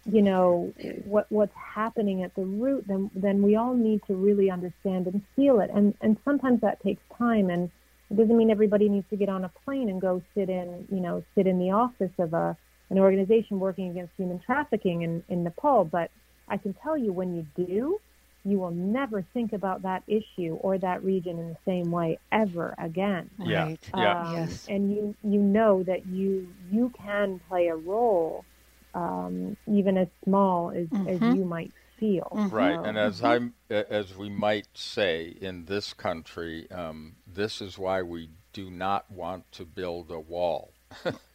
you 0.05 0.21
know 0.21 0.71
what 1.05 1.25
what's 1.29 1.55
happening 1.55 2.23
at 2.23 2.33
the 2.35 2.43
root 2.43 2.85
then 2.87 3.09
then 3.15 3.41
we 3.41 3.55
all 3.55 3.73
need 3.73 4.01
to 4.05 4.15
really 4.15 4.51
understand 4.51 5.07
and 5.07 5.21
feel 5.35 5.59
it 5.59 5.69
and 5.73 5.95
and 6.01 6.17
sometimes 6.23 6.61
that 6.61 6.81
takes 6.83 7.01
time 7.17 7.49
and 7.49 7.71
it 8.11 8.17
doesn't 8.17 8.37
mean 8.37 8.51
everybody 8.51 8.87
needs 8.87 9.07
to 9.09 9.15
get 9.15 9.29
on 9.29 9.43
a 9.43 9.51
plane 9.63 9.89
and 9.89 9.99
go 9.99 10.21
sit 10.35 10.49
in 10.49 10.87
you 10.91 10.99
know 10.99 11.23
sit 11.33 11.47
in 11.47 11.57
the 11.57 11.71
office 11.71 12.11
of 12.19 12.33
a 12.33 12.55
an 12.89 12.99
organization 12.99 13.59
working 13.59 13.89
against 13.91 14.13
human 14.17 14.39
trafficking 14.39 15.03
in 15.03 15.23
in 15.29 15.43
Nepal 15.43 15.85
but 15.85 16.11
I 16.47 16.57
can 16.57 16.73
tell 16.83 16.97
you 16.97 17.13
when 17.13 17.33
you 17.35 17.45
do 17.55 17.99
you 18.45 18.59
will 18.59 18.71
never 18.71 19.23
think 19.33 19.53
about 19.53 19.81
that 19.83 20.03
issue 20.07 20.53
or 20.61 20.77
that 20.77 21.03
region 21.03 21.39
in 21.39 21.49
the 21.49 21.57
same 21.65 21.91
way 21.91 22.19
ever 22.31 22.75
again. 22.77 23.29
Right. 23.39 23.79
Yeah. 23.93 24.13
Um, 24.21 24.29
Yes. 24.31 24.65
And 24.69 24.91
you 24.91 25.15
you 25.23 25.39
know 25.41 25.83
that 25.83 26.05
you 26.05 26.53
you 26.69 26.91
can 27.03 27.39
play 27.49 27.67
a 27.67 27.75
role, 27.75 28.45
um, 28.93 29.57
even 29.67 29.97
as 29.97 30.07
small 30.23 30.71
as, 30.71 30.87
as 31.07 31.21
Mhm. 31.21 31.35
you 31.35 31.45
might 31.45 31.73
feel. 31.99 32.39
Right, 32.51 32.79
and 32.83 32.97
as 32.97 33.23
I 33.23 33.39
as 33.69 34.15
we 34.15 34.29
might 34.29 34.67
say 34.77 35.27
in 35.41 35.65
this 35.65 35.93
country, 35.93 36.69
um, 36.71 37.17
this 37.27 37.61
is 37.61 37.79
why 37.79 38.03
we 38.03 38.29
do 38.53 38.69
not 38.69 39.09
want 39.11 39.51
to 39.53 39.65
build 39.65 40.11
a 40.11 40.19
wall. 40.19 40.74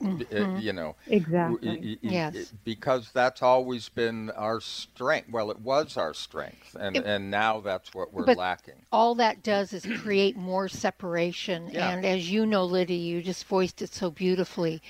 B- 0.00 0.26
uh, 0.32 0.58
You 0.58 0.72
know, 0.72 0.96
Exactly. 1.06 1.66
w- 1.68 1.80
y- 1.82 1.98
y- 2.02 2.10
Yes. 2.10 2.52
because 2.64 3.10
that's 3.12 3.42
always 3.42 3.88
been 3.88 4.30
our 4.30 4.60
strength. 4.60 5.30
Well, 5.30 5.50
it 5.50 5.60
was 5.60 5.96
our 5.96 6.14
strength, 6.14 6.76
and 6.78 6.96
It- 6.96 7.04
and 7.04 7.30
now 7.30 7.60
that's 7.60 7.94
what 7.94 8.12
we're 8.12 8.24
But 8.26 8.38
lacking. 8.38 8.86
all 8.92 9.14
that 9.16 9.42
does 9.42 9.72
is 9.72 9.86
create 10.00 10.36
more 10.36 10.68
separation. 10.68 11.70
Yeah. 11.70 11.90
And 11.90 12.04
as 12.04 12.30
you 12.30 12.46
know, 12.46 12.64
Lydia, 12.64 12.96
you 12.98 13.22
just 13.22 13.44
voiced 13.46 13.82
it 13.82 13.92
so 13.92 14.10
beautifully. 14.10 14.80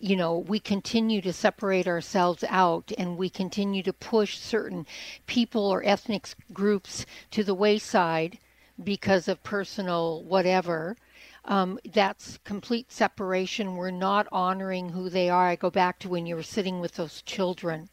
You 0.00 0.16
know, 0.16 0.36
we 0.36 0.58
continue 0.58 1.20
to 1.22 1.32
separate 1.32 1.86
ourselves 1.86 2.44
out 2.48 2.90
and 2.98 3.16
we 3.16 3.30
continue 3.30 3.84
to 3.84 3.92
push 3.92 4.36
certain 4.38 4.84
people 5.26 5.64
or 5.72 5.82
ethnic 5.84 6.28
groups 6.52 7.06
to 7.30 7.44
the 7.44 7.54
wayside 7.54 8.38
because 8.82 9.28
of 9.28 9.42
personal 9.44 10.24
whatever. 10.24 10.96
Um, 11.44 11.78
that's 11.84 12.38
complete 12.44 12.92
separation. 12.92 13.76
We're 13.76 13.90
not 13.90 14.28
honoring 14.30 14.90
who 14.90 15.08
they 15.08 15.28
are. 15.28 15.48
I 15.48 15.56
go 15.56 15.70
back 15.70 15.98
to 16.00 16.08
when 16.08 16.26
you 16.26 16.36
were 16.36 16.42
sitting 16.42 16.78
with 16.80 16.94
those 16.94 17.22
children 17.22 17.88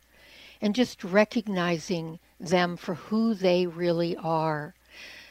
and 0.62 0.76
just 0.76 1.04
recognizing 1.04 2.20
them 2.40 2.78
for 2.78 2.96
who 2.96 3.34
they 3.34 3.66
really 3.66 4.16
are. 4.18 4.76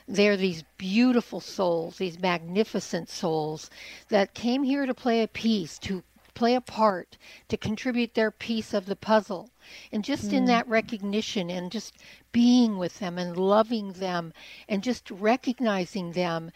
They're 0.09 0.39
these 0.39 0.65
beautiful 0.79 1.41
souls, 1.41 1.99
these 1.99 2.19
magnificent 2.19 3.11
souls 3.11 3.71
that 4.09 4.35
came 4.35 4.63
here 4.63 4.87
to 4.87 4.95
play 4.95 5.23
a 5.23 5.29
piece, 5.29 5.79
to 5.81 6.03
play 6.35 6.55
a 6.55 6.61
part, 6.61 7.19
to 7.49 7.57
contribute 7.57 8.15
their 8.15 8.31
piece 8.31 8.73
of 8.73 8.87
the 8.87 8.97
puzzle. 8.97 9.51
And 9.93 10.03
just 10.03 10.33
in 10.33 10.47
that 10.47 10.67
recognition 10.67 11.51
and 11.51 11.71
just 11.71 11.95
being 12.33 12.79
with 12.79 13.01
them 13.01 13.19
and 13.19 13.37
loving 13.37 13.93
them 13.93 14.33
and 14.69 14.83
just 14.83 15.11
recognizing 15.11 16.13
them, 16.13 16.53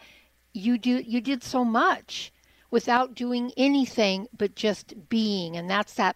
you 0.53 0.77
do 0.77 0.97
you 0.97 1.19
did 1.19 1.43
so 1.43 1.65
much 1.65 2.31
without 2.73 3.13
doing 3.13 3.51
anything 3.55 4.27
but 4.35 4.55
just 4.55 5.07
being. 5.09 5.55
And 5.55 5.69
that's 5.69 5.93
that 5.93 6.15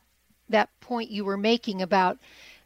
that 0.50 0.70
point 0.80 1.12
you 1.12 1.26
were 1.26 1.38
making 1.38 1.82
about 1.82 2.18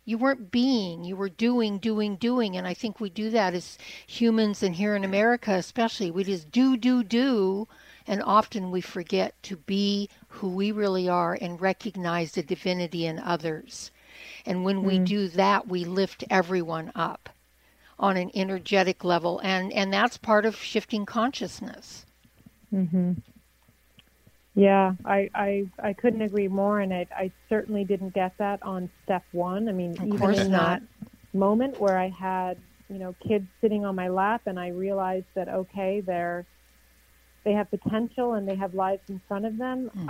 you 0.05 0.17
weren't 0.17 0.49
being, 0.49 1.03
you 1.03 1.15
were 1.15 1.29
doing, 1.29 1.77
doing, 1.77 2.15
doing. 2.15 2.57
And 2.57 2.65
I 2.65 2.73
think 2.73 2.99
we 2.99 3.09
do 3.09 3.29
that 3.31 3.53
as 3.53 3.77
humans, 4.07 4.63
and 4.63 4.75
here 4.75 4.95
in 4.95 5.03
America 5.03 5.53
especially. 5.53 6.09
We 6.09 6.23
just 6.23 6.51
do, 6.51 6.75
do, 6.75 7.03
do. 7.03 7.67
And 8.07 8.23
often 8.23 8.71
we 8.71 8.81
forget 8.81 9.35
to 9.43 9.57
be 9.57 10.09
who 10.27 10.49
we 10.49 10.71
really 10.71 11.07
are 11.07 11.37
and 11.39 11.61
recognize 11.61 12.31
the 12.31 12.43
divinity 12.43 13.05
in 13.05 13.19
others. 13.19 13.91
And 14.45 14.63
when 14.63 14.83
we 14.83 14.99
mm. 14.99 15.05
do 15.05 15.27
that, 15.29 15.67
we 15.67 15.85
lift 15.85 16.23
everyone 16.29 16.91
up 16.95 17.29
on 18.01 18.17
an 18.17 18.31
energetic 18.35 19.05
level. 19.05 19.39
And, 19.39 19.71
and 19.73 19.93
that's 19.93 20.17
part 20.17 20.45
of 20.45 20.57
shifting 20.57 21.05
consciousness. 21.05 22.05
hmm 22.71 23.13
Yeah, 24.55 24.93
I, 25.05 25.29
I 25.33 25.65
I 25.81 25.93
couldn't 25.93 26.21
agree 26.23 26.49
more, 26.49 26.81
and 26.81 26.93
I 26.93 27.07
I 27.15 27.31
certainly 27.47 27.85
didn't 27.85 28.13
get 28.13 28.33
that 28.39 28.61
on 28.63 28.89
step 29.03 29.23
one. 29.31 29.69
I 29.69 29.71
mean, 29.71 29.93
Of 29.99 30.07
even 30.07 30.33
in 30.33 30.51
not. 30.51 30.81
that 30.81 30.83
moment 31.33 31.79
where 31.79 31.97
I 31.97 32.09
had 32.09 32.59
you 32.89 32.99
know 32.99 33.15
kids 33.27 33.47
sitting 33.61 33.85
on 33.85 33.95
my 33.95 34.09
lap, 34.09 34.41
and 34.47 34.59
I 34.59 34.69
realized 34.69 35.27
that 35.35 35.47
okay, 35.47 36.01
they're 36.05 36.45
they 37.45 37.53
have 37.53 37.71
potential 37.71 38.33
and 38.33 38.47
they 38.47 38.55
have 38.55 38.73
lives 38.73 39.01
in 39.09 39.21
front 39.27 39.45
of 39.45 39.57
them. 39.57 39.89
Mhm. 39.97 40.09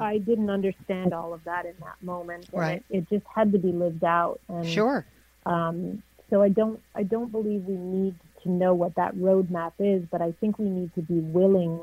I 0.00 0.04
I 0.14 0.18
didn't 0.18 0.50
understand 0.50 1.12
all 1.12 1.34
of 1.34 1.44
that 1.44 1.66
in 1.66 1.74
that 1.80 1.96
moment. 2.02 2.48
Right. 2.52 2.82
It, 2.90 2.98
it 2.98 3.08
just 3.10 3.26
had 3.34 3.52
to 3.52 3.58
be 3.58 3.72
lived 3.72 4.04
out. 4.04 4.40
And 4.48 4.66
Sure. 4.66 5.06
um, 5.46 6.02
so 6.32 6.40
I 6.42 6.48
don't 6.48 6.80
I 6.94 7.02
don't 7.02 7.30
believe 7.30 7.64
we 7.66 7.74
need 7.76 8.14
to 8.42 8.48
know 8.50 8.72
what 8.74 8.94
that 8.94 9.14
roadmap 9.16 9.72
is, 9.78 10.02
but 10.10 10.22
I 10.22 10.32
think 10.40 10.58
we 10.58 10.64
need 10.70 10.94
to 10.94 11.02
be 11.02 11.20
willing 11.20 11.78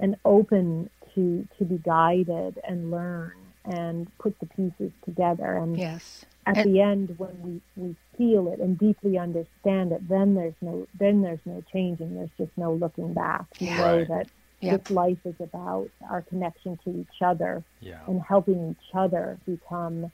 and 0.00 0.16
open 0.24 0.88
to 1.14 1.46
to 1.58 1.64
be 1.64 1.76
guided 1.78 2.58
and 2.66 2.90
learn 2.90 3.32
and 3.66 4.08
put 4.18 4.38
the 4.40 4.46
pieces 4.46 4.90
together. 5.04 5.56
And 5.56 5.76
Yes. 5.76 6.24
at 6.46 6.56
And- 6.58 6.74
the 6.74 6.80
end, 6.80 7.14
when 7.18 7.34
we, 7.42 7.60
we 7.82 7.96
feel 8.18 8.48
it 8.52 8.58
and 8.60 8.78
deeply 8.78 9.16
understand 9.18 9.92
it, 9.92 10.06
then 10.08 10.34
there's 10.34 10.54
no 10.62 10.86
then 10.98 11.20
there's 11.22 11.44
no 11.44 11.62
changing. 11.72 12.14
There's 12.14 12.30
just 12.38 12.56
no 12.56 12.72
looking 12.72 13.12
back. 13.12 13.44
We 13.60 13.66
Yeah. 13.68 13.76
know 13.78 13.96
Right. 13.98 14.08
that 14.08 14.26
Yep. 14.60 14.84
this 14.84 14.90
life 14.90 15.18
is 15.26 15.38
about 15.40 15.90
our 16.08 16.22
connection 16.22 16.78
to 16.84 16.90
each 17.00 17.20
other 17.20 17.62
Yeah. 17.80 18.00
and 18.06 18.22
helping 18.22 18.70
each 18.70 18.94
other 18.94 19.38
become 19.44 20.10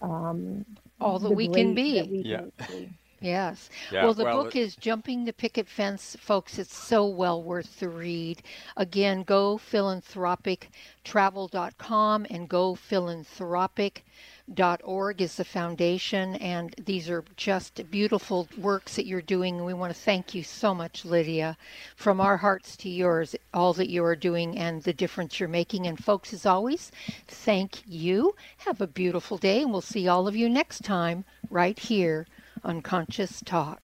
um, 0.00 0.64
All 1.00 1.18
that 1.18 1.30
we 1.32 1.48
can 1.48 1.74
great 1.74 1.74
be. 1.74 1.94
that 2.00 2.08
we 2.08 2.18
Yeah. 2.22 2.44
can 2.58 2.66
be. 2.68 2.90
Yes. 3.20 3.68
Yeah, 3.90 4.04
well, 4.04 4.14
the 4.14 4.22
well, 4.24 4.44
book 4.44 4.54
it- 4.54 4.60
is 4.60 4.76
Jumping 4.76 5.24
the 5.24 5.32
Picket 5.32 5.68
Fence, 5.68 6.16
folks. 6.20 6.56
It's 6.56 6.76
so 6.76 7.04
well 7.04 7.42
worth 7.42 7.80
the 7.80 7.88
read. 7.88 8.44
Again, 8.76 9.24
go 9.24 9.58
philanthropictravel.com 9.58 12.26
and 12.30 12.48
go 12.48 12.76
philanthropic.org 12.76 15.20
is 15.20 15.34
the 15.34 15.44
foundation. 15.44 16.36
And 16.36 16.76
these 16.84 17.10
are 17.10 17.24
just 17.36 17.90
beautiful 17.90 18.46
works 18.56 18.94
that 18.94 19.06
you're 19.06 19.20
doing. 19.20 19.56
And 19.56 19.66
we 19.66 19.74
want 19.74 19.92
to 19.92 20.00
thank 20.00 20.32
you 20.32 20.44
so 20.44 20.72
much, 20.72 21.04
Lydia, 21.04 21.56
from 21.96 22.20
our 22.20 22.36
hearts 22.36 22.76
to 22.76 22.88
yours, 22.88 23.34
all 23.52 23.72
that 23.72 23.90
you 23.90 24.04
are 24.04 24.14
doing 24.14 24.56
and 24.56 24.84
the 24.84 24.92
difference 24.92 25.40
you're 25.40 25.48
making. 25.48 25.88
And, 25.88 25.98
folks, 25.98 26.32
as 26.32 26.46
always, 26.46 26.92
thank 27.26 27.82
you. 27.84 28.36
Have 28.58 28.80
a 28.80 28.86
beautiful 28.86 29.38
day, 29.38 29.62
and 29.62 29.72
we'll 29.72 29.80
see 29.80 30.06
all 30.06 30.28
of 30.28 30.36
you 30.36 30.48
next 30.48 30.84
time 30.84 31.24
right 31.50 31.80
here 31.80 32.28
Unconscious 32.64 33.42
Talk. 33.44 33.80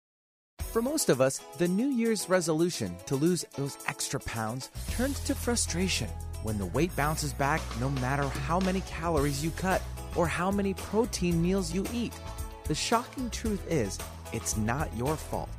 For 0.73 0.83
most 0.83 1.09
of 1.09 1.21
us, 1.21 1.41
the 1.59 1.67
New 1.67 1.89
Year's 1.89 2.29
resolution 2.29 2.97
to 3.07 3.17
lose 3.17 3.45
those 3.57 3.77
extra 3.89 4.21
pounds 4.21 4.71
turns 4.91 5.21
to 5.21 5.35
frustration 5.35 6.09
when 6.43 6.59
the 6.59 6.67
weight 6.67 6.95
bounces 6.97 7.33
back 7.33 7.61
no 7.81 7.91
matter 7.91 8.23
how 8.23 8.61
many 8.61 8.81
calories 8.83 9.45
you 9.45 9.51
cut 9.53 9.83
or 10.17 10.27
how 10.27 10.51
many 10.51 10.75
protein 10.75 11.43
meals 11.43 11.75
you 11.75 11.85
eat. 11.93 12.13
The 12.65 12.75
shocking 12.75 13.31
truth 13.31 13.67
is, 13.69 13.99
it's 14.33 14.57
not 14.57 14.97
your 14.97 15.17
fault. 15.17 15.51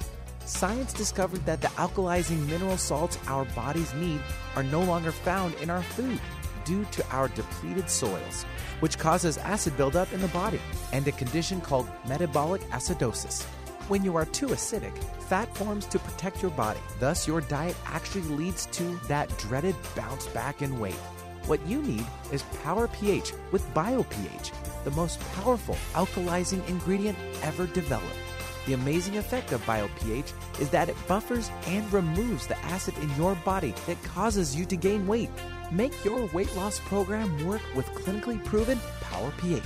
Science 0.45 0.93
discovered 0.93 1.45
that 1.45 1.61
the 1.61 1.67
alkalizing 1.69 2.47
mineral 2.47 2.77
salts 2.77 3.17
our 3.27 3.45
bodies 3.45 3.93
need 3.95 4.21
are 4.55 4.63
no 4.63 4.81
longer 4.81 5.11
found 5.11 5.53
in 5.55 5.69
our 5.69 5.83
food 5.83 6.19
due 6.65 6.85
to 6.85 7.07
our 7.09 7.27
depleted 7.29 7.89
soils, 7.89 8.43
which 8.79 8.97
causes 8.97 9.37
acid 9.37 9.75
buildup 9.77 10.11
in 10.13 10.21
the 10.21 10.27
body 10.29 10.59
and 10.93 11.07
a 11.07 11.11
condition 11.11 11.61
called 11.61 11.89
metabolic 12.07 12.61
acidosis. 12.69 13.43
When 13.87 14.03
you 14.03 14.15
are 14.15 14.25
too 14.25 14.47
acidic, 14.47 14.97
fat 15.23 15.53
forms 15.55 15.85
to 15.87 15.99
protect 15.99 16.41
your 16.41 16.51
body. 16.51 16.79
Thus, 16.99 17.27
your 17.27 17.41
diet 17.41 17.75
actually 17.85 18.23
leads 18.23 18.65
to 18.67 18.83
that 19.07 19.35
dreaded 19.37 19.75
bounce 19.95 20.27
back 20.27 20.61
in 20.61 20.79
weight. 20.79 20.99
What 21.47 21.65
you 21.67 21.81
need 21.81 22.05
is 22.31 22.43
Power 22.63 22.87
pH 22.87 23.33
with 23.51 23.67
BioPH, 23.73 24.51
the 24.83 24.91
most 24.91 25.19
powerful 25.33 25.75
alkalizing 25.93 26.65
ingredient 26.69 27.17
ever 27.43 27.67
developed. 27.67 28.30
The 28.65 28.73
amazing 28.73 29.17
effect 29.17 29.51
of 29.51 29.65
BioPH 29.65 30.31
is 30.59 30.69
that 30.69 30.89
it 30.89 31.07
buffers 31.07 31.49
and 31.65 31.91
removes 31.91 32.45
the 32.47 32.57
acid 32.59 32.93
in 33.01 33.13
your 33.15 33.33
body 33.35 33.73
that 33.87 34.01
causes 34.03 34.55
you 34.55 34.65
to 34.65 34.75
gain 34.75 35.07
weight. 35.07 35.31
Make 35.71 36.05
your 36.05 36.27
weight 36.27 36.55
loss 36.55 36.79
program 36.81 37.43
work 37.45 37.61
with 37.75 37.87
clinically 37.87 38.43
proven 38.45 38.79
Power 39.01 39.31
pH. 39.37 39.63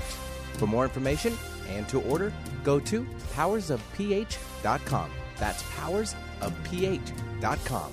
For 0.54 0.68
more 0.68 0.86
information 0.86 1.36
and 1.68 1.88
to 1.90 2.02
order, 2.02 2.32
go 2.64 2.80
to 2.82 3.06
powersofph.com. 3.36 5.12
That's 5.38 5.64
powersofph.com. 5.64 7.92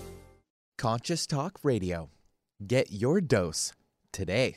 Conscious 0.78 1.26
Talk 1.26 1.58
Radio. 1.62 2.10
Get 2.66 2.92
your 2.92 3.20
dose 3.20 3.72
today. 4.12 4.56